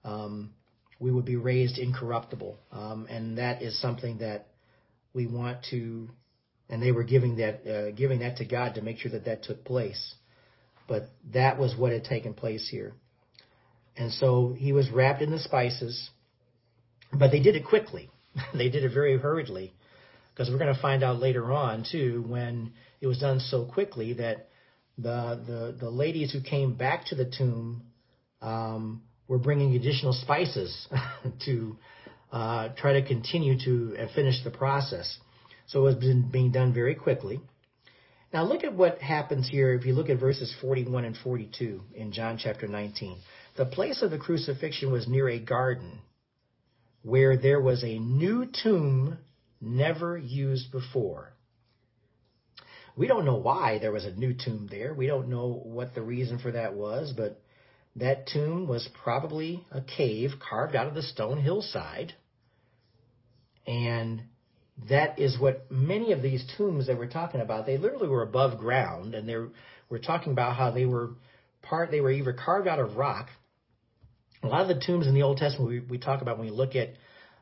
um, 0.03 0.51
we 0.99 1.11
would 1.11 1.25
be 1.25 1.35
raised 1.35 1.77
incorruptible. 1.77 2.57
Um, 2.71 3.07
and 3.09 3.37
that 3.37 3.61
is 3.61 3.79
something 3.81 4.19
that 4.19 4.47
we 5.13 5.27
want 5.27 5.65
to 5.71 6.09
and 6.69 6.81
they 6.81 6.91
were 6.91 7.03
giving 7.03 7.37
that 7.37 7.67
uh, 7.67 7.91
giving 7.91 8.19
that 8.19 8.37
to 8.37 8.45
God 8.45 8.75
to 8.75 8.81
make 8.81 8.97
sure 8.97 9.11
that 9.11 9.25
that 9.25 9.43
took 9.43 9.63
place. 9.63 10.15
But 10.87 11.09
that 11.33 11.57
was 11.57 11.75
what 11.75 11.91
had 11.91 12.03
taken 12.03 12.33
place 12.33 12.67
here, 12.69 12.93
and 13.95 14.11
so 14.11 14.53
he 14.57 14.71
was 14.71 14.89
wrapped 14.89 15.21
in 15.21 15.31
the 15.31 15.39
spices, 15.39 16.09
but 17.11 17.31
they 17.31 17.39
did 17.39 17.55
it 17.55 17.65
quickly. 17.65 18.09
they 18.53 18.69
did 18.69 18.83
it 18.83 18.93
very 18.93 19.17
hurriedly, 19.17 19.73
because 20.33 20.49
we're 20.49 20.59
going 20.59 20.73
to 20.73 20.81
find 20.81 21.03
out 21.03 21.19
later 21.19 21.51
on 21.51 21.85
too 21.89 22.23
when 22.27 22.73
it 23.01 23.07
was 23.07 23.19
done 23.19 23.39
so 23.39 23.65
quickly 23.65 24.13
that 24.13 24.49
the 24.97 25.41
the 25.45 25.75
the 25.79 25.89
ladies 25.89 26.31
who 26.31 26.41
came 26.41 26.75
back 26.75 27.05
to 27.07 27.15
the 27.15 27.25
tomb 27.25 27.83
um, 28.41 29.01
were 29.27 29.37
bringing 29.37 29.75
additional 29.75 30.13
spices 30.13 30.87
to 31.45 31.77
uh, 32.31 32.69
try 32.77 32.93
to 32.93 33.05
continue 33.05 33.57
to 33.63 33.95
uh, 33.97 34.07
finish 34.13 34.43
the 34.43 34.51
process. 34.51 35.17
So 35.67 35.79
it 35.79 35.83
was 35.83 35.95
been 35.95 36.29
being 36.29 36.51
done 36.51 36.73
very 36.73 36.95
quickly. 36.95 37.39
Now 38.33 38.43
look 38.43 38.63
at 38.63 38.73
what 38.73 38.99
happens 38.99 39.47
here 39.49 39.73
if 39.73 39.85
you 39.85 39.93
look 39.93 40.09
at 40.09 40.19
verses 40.19 40.53
41 40.61 41.05
and 41.05 41.17
42 41.17 41.81
in 41.93 42.11
John 42.11 42.37
chapter 42.37 42.67
19. 42.67 43.17
The 43.55 43.65
place 43.65 44.01
of 44.01 44.11
the 44.11 44.17
crucifixion 44.17 44.91
was 44.91 45.07
near 45.07 45.29
a 45.29 45.39
garden 45.39 45.99
where 47.05 47.37
there 47.37 47.61
was 47.61 47.83
a 47.83 47.99
new 47.99 48.47
tomb 48.63 49.15
never 49.61 50.17
used 50.17 50.71
before. 50.71 51.31
We 52.97 53.05
don't 53.05 53.25
know 53.25 53.35
why 53.35 53.77
there 53.77 53.91
was 53.91 54.05
a 54.05 54.11
new 54.11 54.33
tomb 54.33 54.67
there. 54.71 54.91
We 54.91 55.05
don't 55.05 55.29
know 55.29 55.61
what 55.63 55.93
the 55.93 56.01
reason 56.01 56.39
for 56.39 56.51
that 56.51 56.73
was, 56.73 57.13
but 57.15 57.39
that 57.97 58.27
tomb 58.27 58.67
was 58.67 58.89
probably 59.03 59.63
a 59.71 59.81
cave 59.81 60.31
carved 60.49 60.75
out 60.75 60.87
of 60.87 60.95
the 60.95 61.03
stone 61.03 61.39
hillside. 61.39 62.13
And 63.67 64.23
that 64.89 65.19
is 65.19 65.39
what 65.39 65.71
many 65.71 66.11
of 66.11 66.23
these 66.23 66.43
tombs 66.57 66.87
that 66.87 66.97
we're 66.97 67.07
talking 67.07 67.39
about, 67.39 67.67
they 67.67 67.77
literally 67.77 68.07
were 68.09 68.23
above 68.23 68.57
ground 68.57 69.13
and 69.13 69.29
they 69.29 69.35
we're 69.89 69.99
talking 69.99 70.31
about 70.31 70.55
how 70.55 70.71
they 70.71 70.85
were 70.85 71.11
part, 71.61 71.91
they 71.91 72.01
were 72.01 72.11
either 72.11 72.33
carved 72.33 72.67
out 72.67 72.79
of 72.79 72.97
rock. 72.97 73.27
A 74.45 74.47
lot 74.47 74.61
of 74.61 74.67
the 74.67 74.83
tombs 74.85 75.07
in 75.07 75.15
the 75.15 75.23
Old 75.23 75.37
Testament 75.37 75.69
we, 75.69 75.79
we 75.79 75.97
talk 75.97 76.21
about 76.21 76.37
when 76.37 76.47
we 76.47 76.53
look 76.53 76.75
at 76.75 76.89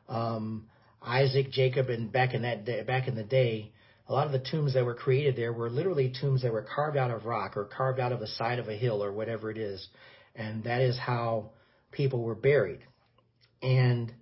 um, 0.08 0.68
Isaac, 1.02 1.50
Jacob, 1.50 1.90
and 1.90 2.10
back 2.10 2.32
in 2.32 2.42
that 2.42 2.64
day, 2.64 2.82
back 2.82 3.08
in 3.08 3.14
the 3.14 3.22
day, 3.22 3.72
a 4.08 4.12
lot 4.12 4.26
of 4.26 4.32
the 4.32 4.38
tombs 4.38 4.72
that 4.74 4.84
were 4.84 4.94
created 4.94 5.36
there 5.36 5.52
were 5.52 5.68
literally 5.68 6.12
tombs 6.18 6.42
that 6.42 6.52
were 6.52 6.62
carved 6.62 6.96
out 6.96 7.10
of 7.10 7.26
rock 7.26 7.56
or 7.56 7.64
carved 7.64 8.00
out 8.00 8.12
of 8.12 8.20
the 8.20 8.26
side 8.26 8.58
of 8.58 8.68
a 8.68 8.76
hill 8.76 9.04
or 9.04 9.12
whatever 9.12 9.50
it 9.50 9.58
is, 9.58 9.86
and 10.34 10.64
that 10.64 10.80
is 10.80 10.98
how 10.98 11.50
people 11.92 12.22
were 12.22 12.34
buried. 12.34 12.80
And 13.62 14.12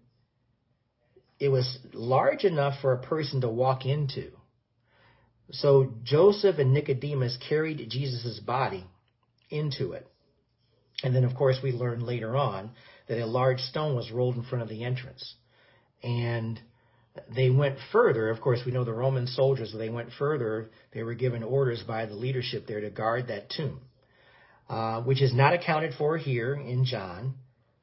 it 1.38 1.48
was 1.48 1.78
large 1.92 2.44
enough 2.44 2.80
for 2.80 2.92
a 2.92 3.02
person 3.02 3.40
to 3.42 3.48
walk 3.48 3.86
into. 3.86 4.30
So 5.50 5.92
Joseph 6.02 6.58
and 6.58 6.72
Nicodemus 6.72 7.38
carried 7.48 7.88
Jesus' 7.90 8.40
body 8.40 8.86
into 9.50 9.92
it. 9.92 10.06
And 11.02 11.14
then, 11.14 11.24
of 11.24 11.34
course, 11.34 11.58
we 11.62 11.72
learned 11.72 12.02
later 12.02 12.36
on 12.36 12.70
that 13.08 13.20
a 13.20 13.26
large 13.26 13.58
stone 13.60 13.96
was 13.96 14.10
rolled 14.10 14.36
in 14.36 14.44
front 14.44 14.62
of 14.62 14.68
the 14.68 14.84
entrance. 14.84 15.34
And 16.02 16.60
they 17.34 17.50
went 17.50 17.76
further. 17.90 18.30
Of 18.30 18.40
course, 18.40 18.60
we 18.64 18.72
know 18.72 18.84
the 18.84 18.92
Roman 18.92 19.26
soldiers, 19.26 19.74
they 19.76 19.90
went 19.90 20.10
further. 20.18 20.70
They 20.92 21.02
were 21.02 21.14
given 21.14 21.42
orders 21.42 21.82
by 21.86 22.06
the 22.06 22.14
leadership 22.14 22.66
there 22.66 22.80
to 22.80 22.90
guard 22.90 23.28
that 23.28 23.50
tomb, 23.50 23.80
uh, 24.68 25.02
which 25.02 25.20
is 25.20 25.34
not 25.34 25.52
accounted 25.52 25.94
for 25.98 26.16
here 26.16 26.54
in 26.54 26.84
John. 26.84 27.34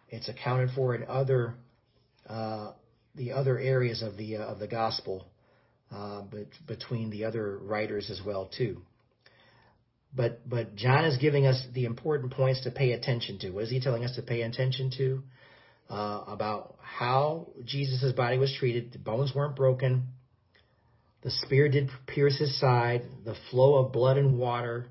It's 0.10 0.30
accounted 0.30 0.72
for 0.76 0.96
in 0.96 1.04
other 1.08 1.56
uh, 2.28 2.72
the 3.16 3.32
other 3.34 3.60
areas 3.60 4.02
of 4.02 4.18
the 4.18 4.38
uh, 4.38 4.42
of 4.42 4.60
the 4.60 4.68
gospel, 4.68 5.28
uh, 5.92 6.22
but 6.22 6.48
between 6.68 7.12
the 7.12 7.26
other 7.26 7.58
writers 7.60 8.10
as 8.10 8.22
well 8.26 8.50
too. 8.58 8.82
But 10.16 10.48
but 10.48 10.76
John 10.76 11.06
is 11.06 11.18
giving 11.18 11.46
us 11.46 11.64
the 11.74 11.86
important 11.86 12.34
points 12.34 12.64
to 12.64 12.72
pay 12.72 12.94
attention 12.94 13.40
to. 13.40 13.52
What 13.52 13.66
is 13.66 13.70
he 13.70 13.80
telling 13.80 14.04
us 14.04 14.16
to 14.16 14.22
pay 14.22 14.42
attention 14.42 14.92
to? 14.98 15.24
Uh, 15.90 16.24
about 16.28 16.76
how 16.82 17.48
Jesus' 17.66 18.14
body 18.14 18.38
was 18.38 18.56
treated. 18.60 18.92
The 18.92 19.00
bones 19.00 19.34
weren't 19.34 19.56
broken. 19.56 20.10
The 21.22 21.32
spear 21.32 21.68
did 21.68 21.90
pierce 22.08 22.38
his 22.38 22.60
side. 22.60 23.04
The 23.26 23.36
flow 23.50 23.84
of 23.84 23.92
blood 23.92 24.18
and 24.18 24.38
water, 24.38 24.88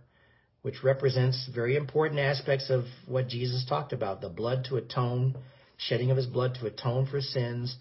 which 0.63 0.83
represents 0.83 1.49
very 1.55 1.77
important 1.77 2.21
aspects 2.21 2.69
of 2.69 2.85
what 3.07 3.29
Jesus 3.29 3.65
talked 3.69 3.93
about 3.93 4.21
the 4.21 4.29
blood 4.29 4.67
to 4.69 4.77
atone, 4.77 5.37
shedding 5.77 6.11
of 6.11 6.17
his 6.17 6.27
blood 6.27 6.57
to 6.61 6.67
atone 6.67 7.07
for 7.07 7.21
sins, 7.21 7.77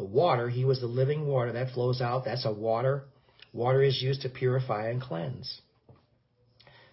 the 0.00 0.06
water, 0.06 0.48
he 0.48 0.64
was 0.64 0.80
the 0.80 0.86
living 0.86 1.26
water 1.26 1.52
that 1.52 1.72
flows 1.72 2.00
out. 2.00 2.24
That's 2.24 2.46
a 2.46 2.52
water. 2.52 3.04
Water 3.52 3.82
is 3.82 4.00
used 4.00 4.22
to 4.22 4.30
purify 4.30 4.88
and 4.88 4.98
cleanse. 4.98 5.60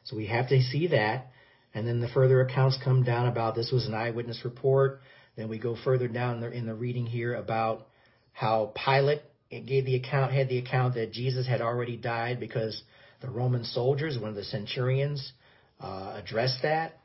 So 0.07 0.15
we 0.15 0.27
have 0.27 0.49
to 0.49 0.61
see 0.61 0.87
that. 0.87 1.27
And 1.73 1.87
then 1.87 1.99
the 1.99 2.07
further 2.07 2.41
accounts 2.41 2.77
come 2.83 3.03
down 3.03 3.27
about 3.27 3.55
this 3.55 3.71
was 3.71 3.85
an 3.85 3.93
eyewitness 3.93 4.41
report. 4.43 5.01
Then 5.35 5.49
we 5.49 5.59
go 5.59 5.75
further 5.83 6.07
down 6.07 6.43
in 6.43 6.65
the 6.65 6.73
reading 6.73 7.05
here 7.05 7.35
about 7.35 7.87
how 8.31 8.73
Pilate 8.85 9.21
gave 9.49 9.85
the 9.85 9.95
account, 9.95 10.33
had 10.33 10.49
the 10.49 10.57
account 10.57 10.95
that 10.95 11.11
Jesus 11.11 11.47
had 11.47 11.61
already 11.61 11.97
died 11.97 12.39
because 12.39 12.81
the 13.21 13.29
Roman 13.29 13.63
soldiers, 13.63 14.17
one 14.17 14.29
of 14.29 14.35
the 14.35 14.43
centurions, 14.43 15.33
uh, 15.79 16.19
addressed 16.21 16.61
that. 16.63 16.99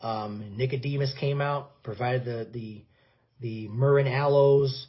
Um, 0.00 0.56
Nicodemus 0.56 1.14
came 1.18 1.40
out, 1.40 1.82
provided 1.82 2.24
the 2.24 2.48
the 2.52 2.84
the 3.40 3.68
myrrh 3.68 3.98
and 3.98 4.08
aloes, 4.08 4.86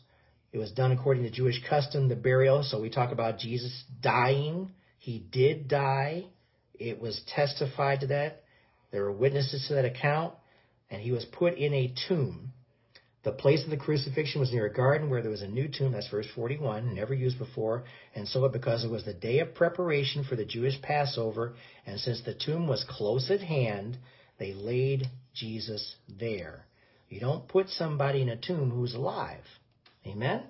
it 0.51 0.57
was 0.57 0.72
done 0.72 0.91
according 0.91 1.24
to 1.24 1.30
Jewish 1.30 1.61
custom, 1.68 2.07
the 2.07 2.15
burial. 2.15 2.63
So 2.63 2.82
we 2.82 2.89
talk 2.89 3.11
about 3.11 3.38
Jesus 3.38 3.84
dying. 4.01 4.72
He 4.97 5.20
did 5.20 5.68
die. 5.68 6.26
It 6.80 6.99
was 6.99 7.21
testified 7.28 8.01
to 8.01 8.07
that. 8.07 8.43
There 8.91 9.03
were 9.03 9.11
witnesses 9.11 9.65
to 9.67 9.75
that 9.75 9.86
account. 9.86 10.34
And 10.89 11.01
he 11.01 11.11
was 11.11 11.25
put 11.25 11.55
in 11.55 11.73
a 11.73 11.93
tomb. 12.07 12.53
The 13.28 13.34
place 13.34 13.61
of 13.65 13.69
the 13.69 13.75
crucifixion 13.75 14.39
was 14.39 14.53
near 14.53 14.67
a 14.67 14.73
garden 14.73 15.09
where 15.09 15.21
there 15.21 15.32
was 15.32 15.41
a 15.41 15.49
new 15.49 15.67
tomb, 15.67 15.91
that's 15.91 16.09
verse 16.09 16.28
41, 16.34 16.95
never 16.95 17.13
used 17.13 17.38
before, 17.38 17.84
and 18.15 18.25
so 18.25 18.47
because 18.47 18.86
it 18.86 18.89
was 18.89 19.03
the 19.03 19.13
day 19.13 19.39
of 19.39 19.53
preparation 19.53 20.23
for 20.23 20.38
the 20.38 20.45
Jewish 20.45 20.82
Passover, 20.82 21.55
and 21.86 21.99
since 21.99 22.21
the 22.21 22.34
tomb 22.34 22.69
was 22.69 22.86
close 22.88 23.30
at 23.30 23.41
hand, 23.41 23.97
they 24.39 24.53
laid 24.53 25.09
Jesus 25.34 25.95
there. 26.07 26.67
You 27.09 27.19
don't 27.19 27.49
put 27.49 27.67
somebody 27.67 28.21
in 28.21 28.30
a 28.30 28.38
tomb 28.38 28.71
who's 28.71 28.93
alive. 28.93 29.43
Amen? 30.05 30.43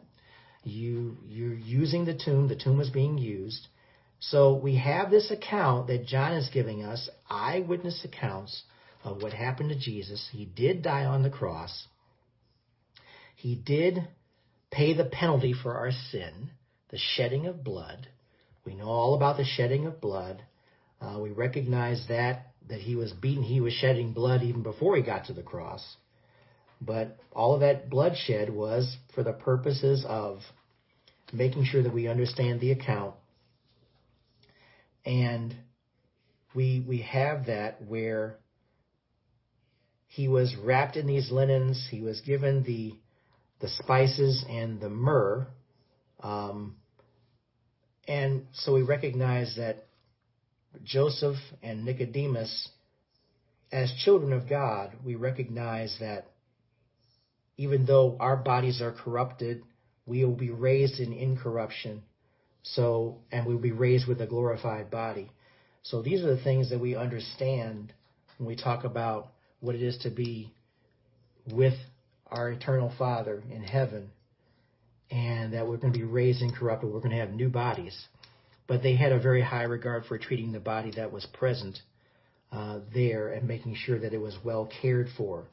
You, 0.64 1.18
you're 1.28 1.56
using 1.56 2.06
the 2.06 2.14
tomb, 2.24 2.48
the 2.48 2.56
tomb 2.56 2.80
is 2.80 2.92
being 2.92 3.18
used. 3.18 3.68
So 4.20 4.56
we 4.56 4.78
have 4.78 5.12
this 5.12 5.32
account 5.32 5.88
that 5.88 6.06
John 6.06 6.34
is 6.34 6.50
giving 6.52 6.84
us, 6.84 7.10
eyewitness 7.30 8.04
accounts 8.04 8.64
of 9.04 9.22
what 9.22 9.34
happened 9.34 9.70
to 9.70 9.80
Jesus. 9.80 10.28
He 10.32 10.46
did 10.46 10.82
die 10.82 11.06
on 11.06 11.24
the 11.24 11.30
cross. 11.30 11.88
He 13.36 13.56
did 13.56 14.08
pay 14.72 14.94
the 14.94 15.06
penalty 15.06 15.54
for 15.54 15.76
our 15.76 15.92
sin, 15.92 16.50
the 16.90 16.98
shedding 16.98 17.46
of 17.46 17.64
blood. 17.64 18.08
We 18.66 18.74
know 18.74 18.88
all 18.88 19.14
about 19.14 19.38
the 19.38 19.46
shedding 19.46 19.86
of 19.86 20.02
blood. 20.02 20.44
Uh, 21.00 21.20
we 21.22 21.30
recognize 21.30 22.06
that 22.10 22.48
that 22.70 22.82
he 22.82 22.96
was 22.96 23.14
beaten, 23.14 23.44
he 23.44 23.62
was 23.62 23.74
shedding 23.74 24.12
blood 24.12 24.44
even 24.44 24.62
before 24.62 24.98
he 24.98 25.02
got 25.02 25.26
to 25.26 25.34
the 25.34 25.44
cross. 25.44 25.96
But 26.82 27.18
all 27.32 27.54
of 27.54 27.62
that 27.62 27.90
bloodshed 27.90 28.50
was 28.50 28.98
for 29.16 29.24
the 29.24 29.34
purposes 29.34 30.06
of 30.08 30.40
making 31.32 31.66
sure 31.66 31.82
that 31.82 31.94
we 31.94 32.08
understand 32.08 32.60
the 32.60 32.72
account. 32.72 33.16
And 35.08 35.56
we 36.54 36.84
we 36.86 37.02
have 37.04 37.46
that 37.46 37.82
where 37.82 38.36
he 40.08 40.28
was 40.28 40.54
wrapped 40.62 40.98
in 40.98 41.08
these 41.08 41.32
linens, 41.32 41.88
he 41.90 42.02
was 42.02 42.20
given 42.22 42.64
the 42.64 42.94
the 43.62 43.70
spices 43.70 44.44
and 44.50 44.82
the 44.82 44.90
myrrh. 44.90 45.48
Um, 46.20 46.76
and 48.06 48.48
so 48.52 48.74
we 48.74 48.82
recognize 48.82 49.56
that 49.56 49.86
Joseph 50.84 51.38
and 51.64 51.86
Nicodemus, 51.86 52.70
as 53.72 53.94
children 54.04 54.34
of 54.34 54.50
God, 54.50 54.92
we 55.06 55.16
recognize 55.16 55.96
that 56.02 56.28
even 57.56 57.86
though 57.86 58.18
our 58.20 58.36
bodies 58.36 58.82
are 58.82 58.92
corrupted, 58.92 59.64
we 60.06 60.26
will 60.26 60.36
be 60.36 60.52
raised 60.52 61.00
in 61.00 61.14
incorruption. 61.14 62.04
So, 62.74 63.18
and 63.32 63.46
we'll 63.46 63.58
be 63.58 63.72
raised 63.72 64.08
with 64.08 64.22
a 64.22 64.28
glorified 64.28 64.90
body. 64.90 65.32
So 65.84 66.02
these 66.02 66.24
are 66.24 66.36
the 66.36 66.44
things 66.44 66.70
that 66.70 66.80
we 66.80 66.96
understand 66.96 67.94
when 68.38 68.48
we 68.48 68.56
talk 68.56 68.84
about 68.84 69.30
what 69.60 69.76
it 69.76 69.82
is 69.82 69.98
to 70.00 70.10
be 70.10 70.52
with 71.52 71.76
our 72.28 72.50
eternal 72.50 72.92
Father 72.98 73.42
in 73.50 73.64
heaven 73.64 74.10
and 75.10 75.54
that 75.54 75.68
we're 75.68 75.78
going 75.78 75.94
to 75.94 76.00
be 76.00 76.06
raised 76.06 76.42
incorruptible. 76.42 76.92
We're 76.92 77.00
going 77.00 77.12
to 77.12 77.18
have 77.18 77.32
new 77.32 77.50
bodies. 77.50 77.98
But 78.68 78.84
they 78.84 78.96
had 78.96 79.14
a 79.14 79.20
very 79.20 79.42
high 79.42 79.64
regard 79.64 80.06
for 80.06 80.18
treating 80.18 80.52
the 80.52 80.60
body 80.60 80.92
that 80.98 81.12
was 81.12 81.26
present 81.34 81.80
uh, 82.52 82.80
there 82.94 83.30
and 83.30 83.48
making 83.48 83.76
sure 83.76 83.98
that 84.00 84.14
it 84.14 84.20
was 84.20 84.38
well 84.44 84.70
cared 84.82 85.08
for. 85.18 85.46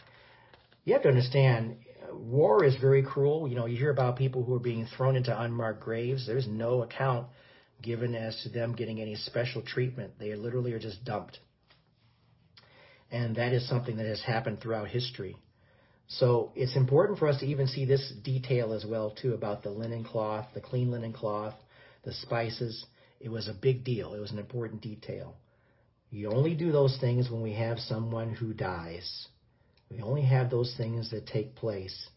You 0.85 0.95
have 0.95 1.03
to 1.03 1.09
understand, 1.09 1.77
war 2.19 2.65
is 2.65 2.77
very 2.77 3.03
cruel. 3.03 3.49
You 3.49 3.57
know, 3.57 3.67
you 3.67 3.77
hear 3.77 3.91
about 3.91 4.17
people 4.17 4.45
who 4.45 4.55
are 4.55 4.61
being 4.61 4.87
thrown 4.97 5.17
into 5.17 5.39
unmarked 5.39 5.83
graves. 5.83 6.27
There's 6.27 6.49
no 6.49 6.83
account 6.83 7.29
given 7.83 8.15
as 8.15 8.41
to 8.43 8.49
them 8.49 8.75
getting 8.75 9.01
any 9.01 9.17
special 9.17 9.63
treatment. 9.63 10.15
They 10.19 10.35
literally 10.35 10.73
are 10.73 10.79
just 10.79 11.05
dumped. 11.05 11.39
And 13.11 13.37
that 13.37 13.53
is 13.53 13.69
something 13.69 13.97
that 13.99 14.07
has 14.07 14.23
happened 14.23 14.61
throughout 14.61 14.89
history. 14.89 15.37
So 16.07 16.53
it's 16.55 16.77
important 16.77 17.19
for 17.19 17.29
us 17.29 17.41
to 17.41 17.47
even 17.47 17.67
see 17.67 17.85
this 17.85 18.13
detail 18.23 18.73
as 18.73 18.85
well 18.85 19.11
too 19.11 19.35
about 19.35 19.63
the 19.63 19.71
linen 19.71 20.05
cloth, 20.05 20.47
the 20.55 20.61
clean 20.61 20.91
linen 20.91 21.13
cloth, 21.13 21.55
the 22.05 22.13
spices. 22.13 22.85
It 23.21 23.31
was 23.31 23.49
a 23.49 23.55
big 23.55 23.85
deal. 23.85 24.15
It 24.15 24.21
was 24.21 24.33
an 24.33 24.39
important 24.39 24.83
detail. 24.83 25.37
You 26.11 26.31
only 26.31 26.55
do 26.55 26.73
those 26.73 26.97
things 27.01 27.31
when 27.31 27.43
we 27.43 27.55
have 27.55 27.79
someone 27.79 28.31
who 28.31 28.53
dies. 28.53 29.29
We 29.95 30.03
only 30.03 30.23
have 30.23 30.51
those 30.51 30.75
things 30.77 31.11
that 31.11 31.27
take 31.27 31.55
place 31.55 32.09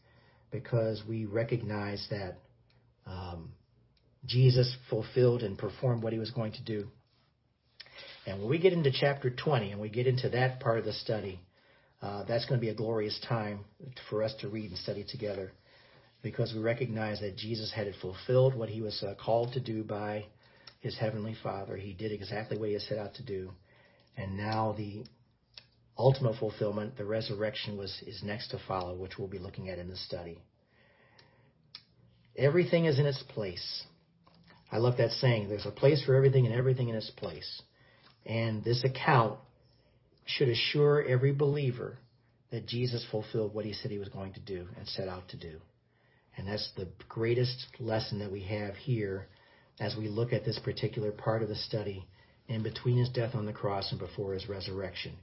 because 0.51 1.03
we 1.07 1.25
recognize 1.25 2.05
that 2.09 2.39
um, 3.05 3.51
Jesus 4.25 4.75
fulfilled 4.89 5.43
and 5.43 5.57
performed 5.57 6.03
what 6.03 6.13
he 6.13 6.19
was 6.19 6.31
going 6.31 6.53
to 6.53 6.63
do. 6.63 6.87
And 8.25 8.39
when 8.39 8.49
we 8.49 8.57
get 8.57 8.73
into 8.73 8.91
chapter 8.91 9.29
20 9.29 9.71
and 9.71 9.81
we 9.81 9.89
get 9.89 10.07
into 10.07 10.29
that 10.29 10.59
part 10.59 10.79
of 10.79 10.85
the 10.85 10.93
study, 10.93 11.39
uh, 12.01 12.23
that's 12.25 12.45
going 12.45 12.59
to 12.59 12.65
be 12.65 12.69
a 12.69 12.75
glorious 12.75 13.19
time 13.27 13.59
for 14.09 14.23
us 14.23 14.33
to 14.41 14.49
read 14.49 14.69
and 14.69 14.79
study 14.79 15.05
together 15.07 15.51
because 16.23 16.53
we 16.53 16.59
recognize 16.59 17.19
that 17.19 17.37
Jesus 17.37 17.71
had 17.73 17.87
it 17.87 17.95
fulfilled 18.01 18.55
what 18.55 18.69
he 18.69 18.81
was 18.81 19.03
uh, 19.03 19.13
called 19.23 19.53
to 19.53 19.59
do 19.59 19.83
by 19.83 20.25
his 20.79 20.97
heavenly 20.97 21.35
Father. 21.43 21.77
He 21.77 21.93
did 21.93 22.11
exactly 22.11 22.57
what 22.57 22.67
he 22.67 22.73
had 22.73 22.81
set 22.83 22.97
out 22.97 23.15
to 23.15 23.23
do. 23.23 23.51
And 24.17 24.35
now 24.35 24.73
the 24.77 25.03
ultimate 25.97 26.37
fulfillment, 26.37 26.97
the 26.97 27.05
resurrection, 27.05 27.77
was 27.77 28.01
is 28.05 28.21
next 28.23 28.49
to 28.49 28.59
follow, 28.67 28.95
which 28.95 29.17
we'll 29.17 29.27
be 29.27 29.39
looking 29.39 29.69
at 29.69 29.79
in 29.79 29.89
the 29.89 29.97
study. 29.97 30.39
Everything 32.37 32.85
is 32.85 32.99
in 32.99 33.05
its 33.05 33.23
place. 33.29 33.83
I 34.71 34.77
love 34.77 34.97
that 34.97 35.11
saying. 35.11 35.49
There's 35.49 35.65
a 35.65 35.71
place 35.71 36.03
for 36.05 36.15
everything 36.15 36.45
and 36.45 36.53
everything 36.53 36.89
in 36.89 36.95
its 36.95 37.09
place. 37.11 37.61
And 38.25 38.63
this 38.63 38.83
account 38.83 39.39
should 40.25 40.49
assure 40.49 41.03
every 41.03 41.33
believer 41.33 41.97
that 42.51 42.67
Jesus 42.67 43.05
fulfilled 43.09 43.53
what 43.53 43.65
he 43.65 43.73
said 43.73 43.91
he 43.91 43.97
was 43.97 44.09
going 44.09 44.33
to 44.33 44.39
do 44.39 44.67
and 44.77 44.87
set 44.87 45.07
out 45.07 45.29
to 45.29 45.37
do. 45.37 45.59
And 46.37 46.47
that's 46.47 46.69
the 46.77 46.87
greatest 47.09 47.65
lesson 47.79 48.19
that 48.19 48.31
we 48.31 48.43
have 48.43 48.75
here 48.75 49.27
as 49.79 49.95
we 49.95 50.07
look 50.07 50.33
at 50.33 50.45
this 50.45 50.59
particular 50.59 51.11
part 51.11 51.41
of 51.41 51.49
the 51.49 51.55
study 51.55 52.05
in 52.47 52.63
between 52.63 52.97
his 52.97 53.09
death 53.09 53.35
on 53.35 53.45
the 53.45 53.53
cross 53.53 53.91
and 53.91 53.99
before 53.99 54.33
his 54.33 54.47
resurrection. 54.47 55.13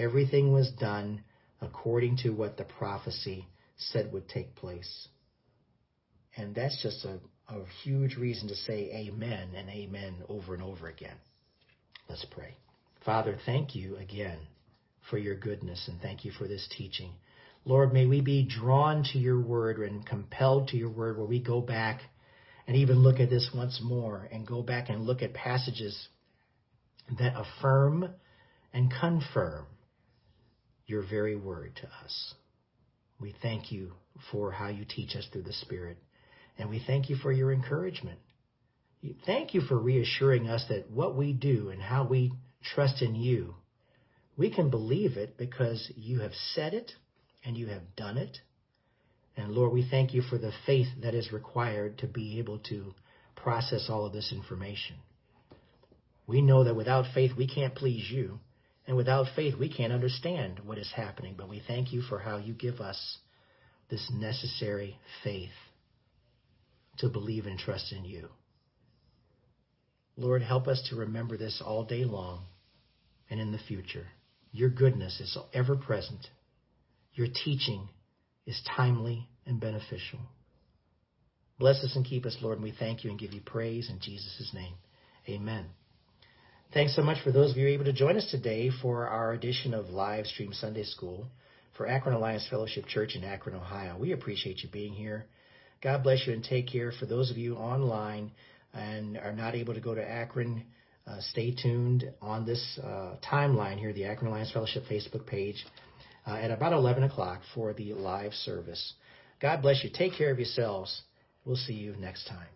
Everything 0.00 0.50
was 0.50 0.70
done 0.80 1.22
according 1.60 2.16
to 2.16 2.30
what 2.30 2.56
the 2.56 2.64
prophecy 2.64 3.46
said 3.76 4.10
would 4.14 4.30
take 4.30 4.56
place. 4.56 5.08
And 6.38 6.54
that's 6.54 6.82
just 6.82 7.04
a, 7.04 7.20
a 7.52 7.64
huge 7.84 8.16
reason 8.16 8.48
to 8.48 8.54
say 8.54 8.90
amen 8.94 9.50
and 9.54 9.68
amen 9.68 10.22
over 10.26 10.54
and 10.54 10.62
over 10.62 10.88
again. 10.88 11.16
Let's 12.08 12.24
pray. 12.24 12.56
Father, 13.04 13.36
thank 13.44 13.74
you 13.74 13.96
again 13.96 14.38
for 15.10 15.18
your 15.18 15.34
goodness 15.34 15.86
and 15.86 16.00
thank 16.00 16.24
you 16.24 16.30
for 16.30 16.48
this 16.48 16.66
teaching. 16.78 17.12
Lord, 17.66 17.92
may 17.92 18.06
we 18.06 18.22
be 18.22 18.48
drawn 18.48 19.04
to 19.12 19.18
your 19.18 19.38
word 19.38 19.80
and 19.80 20.06
compelled 20.06 20.68
to 20.68 20.78
your 20.78 20.88
word 20.88 21.18
where 21.18 21.26
we 21.26 21.40
go 21.40 21.60
back 21.60 22.00
and 22.66 22.74
even 22.74 23.02
look 23.02 23.20
at 23.20 23.28
this 23.28 23.50
once 23.54 23.80
more 23.82 24.26
and 24.32 24.46
go 24.46 24.62
back 24.62 24.88
and 24.88 25.04
look 25.04 25.20
at 25.20 25.34
passages 25.34 26.08
that 27.18 27.34
affirm 27.36 28.08
and 28.72 28.90
confirm 28.98 29.66
your 30.90 31.04
very 31.08 31.36
word 31.36 31.72
to 31.76 31.86
us. 32.04 32.34
We 33.20 33.34
thank 33.42 33.70
you 33.70 33.92
for 34.32 34.50
how 34.50 34.68
you 34.68 34.84
teach 34.84 35.14
us 35.14 35.26
through 35.32 35.42
the 35.44 35.52
Spirit, 35.52 35.98
and 36.58 36.68
we 36.68 36.82
thank 36.86 37.08
you 37.08 37.16
for 37.16 37.30
your 37.30 37.52
encouragement. 37.52 38.18
Thank 39.24 39.54
you 39.54 39.60
for 39.62 39.78
reassuring 39.78 40.48
us 40.48 40.64
that 40.68 40.90
what 40.90 41.16
we 41.16 41.32
do 41.32 41.70
and 41.70 41.80
how 41.80 42.06
we 42.06 42.32
trust 42.74 43.00
in 43.00 43.14
you, 43.14 43.54
we 44.36 44.50
can 44.50 44.70
believe 44.70 45.16
it 45.16 45.36
because 45.38 45.90
you 45.96 46.20
have 46.20 46.32
said 46.54 46.74
it 46.74 46.92
and 47.44 47.56
you 47.56 47.68
have 47.68 47.94
done 47.96 48.18
it. 48.18 48.38
And 49.36 49.52
Lord, 49.52 49.72
we 49.72 49.86
thank 49.88 50.12
you 50.12 50.22
for 50.22 50.38
the 50.38 50.52
faith 50.66 50.88
that 51.02 51.14
is 51.14 51.32
required 51.32 51.98
to 51.98 52.06
be 52.06 52.38
able 52.38 52.58
to 52.70 52.92
process 53.36 53.86
all 53.88 54.04
of 54.04 54.12
this 54.12 54.32
information. 54.32 54.96
We 56.26 56.42
know 56.42 56.64
that 56.64 56.76
without 56.76 57.06
faith, 57.14 57.32
we 57.36 57.46
can't 57.46 57.74
please 57.74 58.10
you. 58.10 58.40
And 58.90 58.96
without 58.96 59.26
faith, 59.36 59.54
we 59.56 59.68
can't 59.72 59.92
understand 59.92 60.62
what 60.64 60.76
is 60.76 60.90
happening. 60.96 61.36
But 61.38 61.48
we 61.48 61.62
thank 61.64 61.92
you 61.92 62.02
for 62.02 62.18
how 62.18 62.38
you 62.38 62.52
give 62.52 62.80
us 62.80 63.18
this 63.88 64.10
necessary 64.12 64.98
faith 65.22 65.52
to 66.98 67.08
believe 67.08 67.46
and 67.46 67.56
trust 67.56 67.92
in 67.92 68.04
you. 68.04 68.30
Lord, 70.16 70.42
help 70.42 70.66
us 70.66 70.84
to 70.90 70.96
remember 70.96 71.36
this 71.36 71.62
all 71.64 71.84
day 71.84 72.04
long 72.04 72.46
and 73.30 73.40
in 73.40 73.52
the 73.52 73.58
future. 73.58 74.08
Your 74.50 74.70
goodness 74.70 75.20
is 75.20 75.38
ever 75.54 75.76
present. 75.76 76.26
Your 77.14 77.28
teaching 77.28 77.90
is 78.44 78.60
timely 78.76 79.28
and 79.46 79.60
beneficial. 79.60 80.18
Bless 81.60 81.76
us 81.84 81.94
and 81.94 82.04
keep 82.04 82.26
us, 82.26 82.36
Lord, 82.42 82.58
and 82.58 82.64
we 82.64 82.74
thank 82.76 83.04
you 83.04 83.10
and 83.10 83.20
give 83.20 83.34
you 83.34 83.40
praise 83.40 83.88
in 83.88 84.00
Jesus' 84.00 84.50
name. 84.52 84.74
Amen. 85.28 85.66
Thanks 86.72 86.94
so 86.94 87.02
much 87.02 87.20
for 87.24 87.32
those 87.32 87.50
of 87.50 87.56
you 87.56 87.66
able 87.66 87.86
to 87.86 87.92
join 87.92 88.16
us 88.16 88.30
today 88.30 88.70
for 88.80 89.08
our 89.08 89.32
edition 89.32 89.74
of 89.74 89.88
Live 89.88 90.26
Stream 90.26 90.52
Sunday 90.52 90.84
School 90.84 91.26
for 91.76 91.88
Akron 91.88 92.14
Alliance 92.14 92.46
Fellowship 92.48 92.86
Church 92.86 93.16
in 93.16 93.24
Akron, 93.24 93.56
Ohio. 93.56 93.98
We 93.98 94.12
appreciate 94.12 94.62
you 94.62 94.68
being 94.70 94.92
here. 94.92 95.26
God 95.82 96.04
bless 96.04 96.24
you 96.28 96.32
and 96.32 96.44
take 96.44 96.68
care. 96.68 96.92
For 96.92 97.06
those 97.06 97.28
of 97.28 97.36
you 97.36 97.56
online, 97.56 98.30
and 98.72 99.18
are 99.18 99.32
not 99.32 99.56
able 99.56 99.74
to 99.74 99.80
go 99.80 99.96
to 99.96 100.08
Akron, 100.08 100.62
uh, 101.08 101.16
stay 101.18 101.52
tuned 101.60 102.04
on 102.22 102.46
this 102.46 102.78
uh, 102.84 103.16
timeline 103.28 103.80
here, 103.80 103.92
the 103.92 104.04
Akron 104.04 104.30
Alliance 104.30 104.52
Fellowship 104.52 104.84
Facebook 104.88 105.26
page, 105.26 105.66
uh, 106.24 106.34
at 106.36 106.52
about 106.52 106.72
11 106.72 107.02
o'clock 107.02 107.40
for 107.52 107.72
the 107.72 107.94
live 107.94 108.32
service. 108.32 108.94
God 109.42 109.60
bless 109.60 109.82
you. 109.82 109.90
Take 109.92 110.12
care 110.12 110.30
of 110.30 110.38
yourselves. 110.38 111.02
We'll 111.44 111.56
see 111.56 111.74
you 111.74 111.96
next 111.96 112.28
time. 112.28 112.46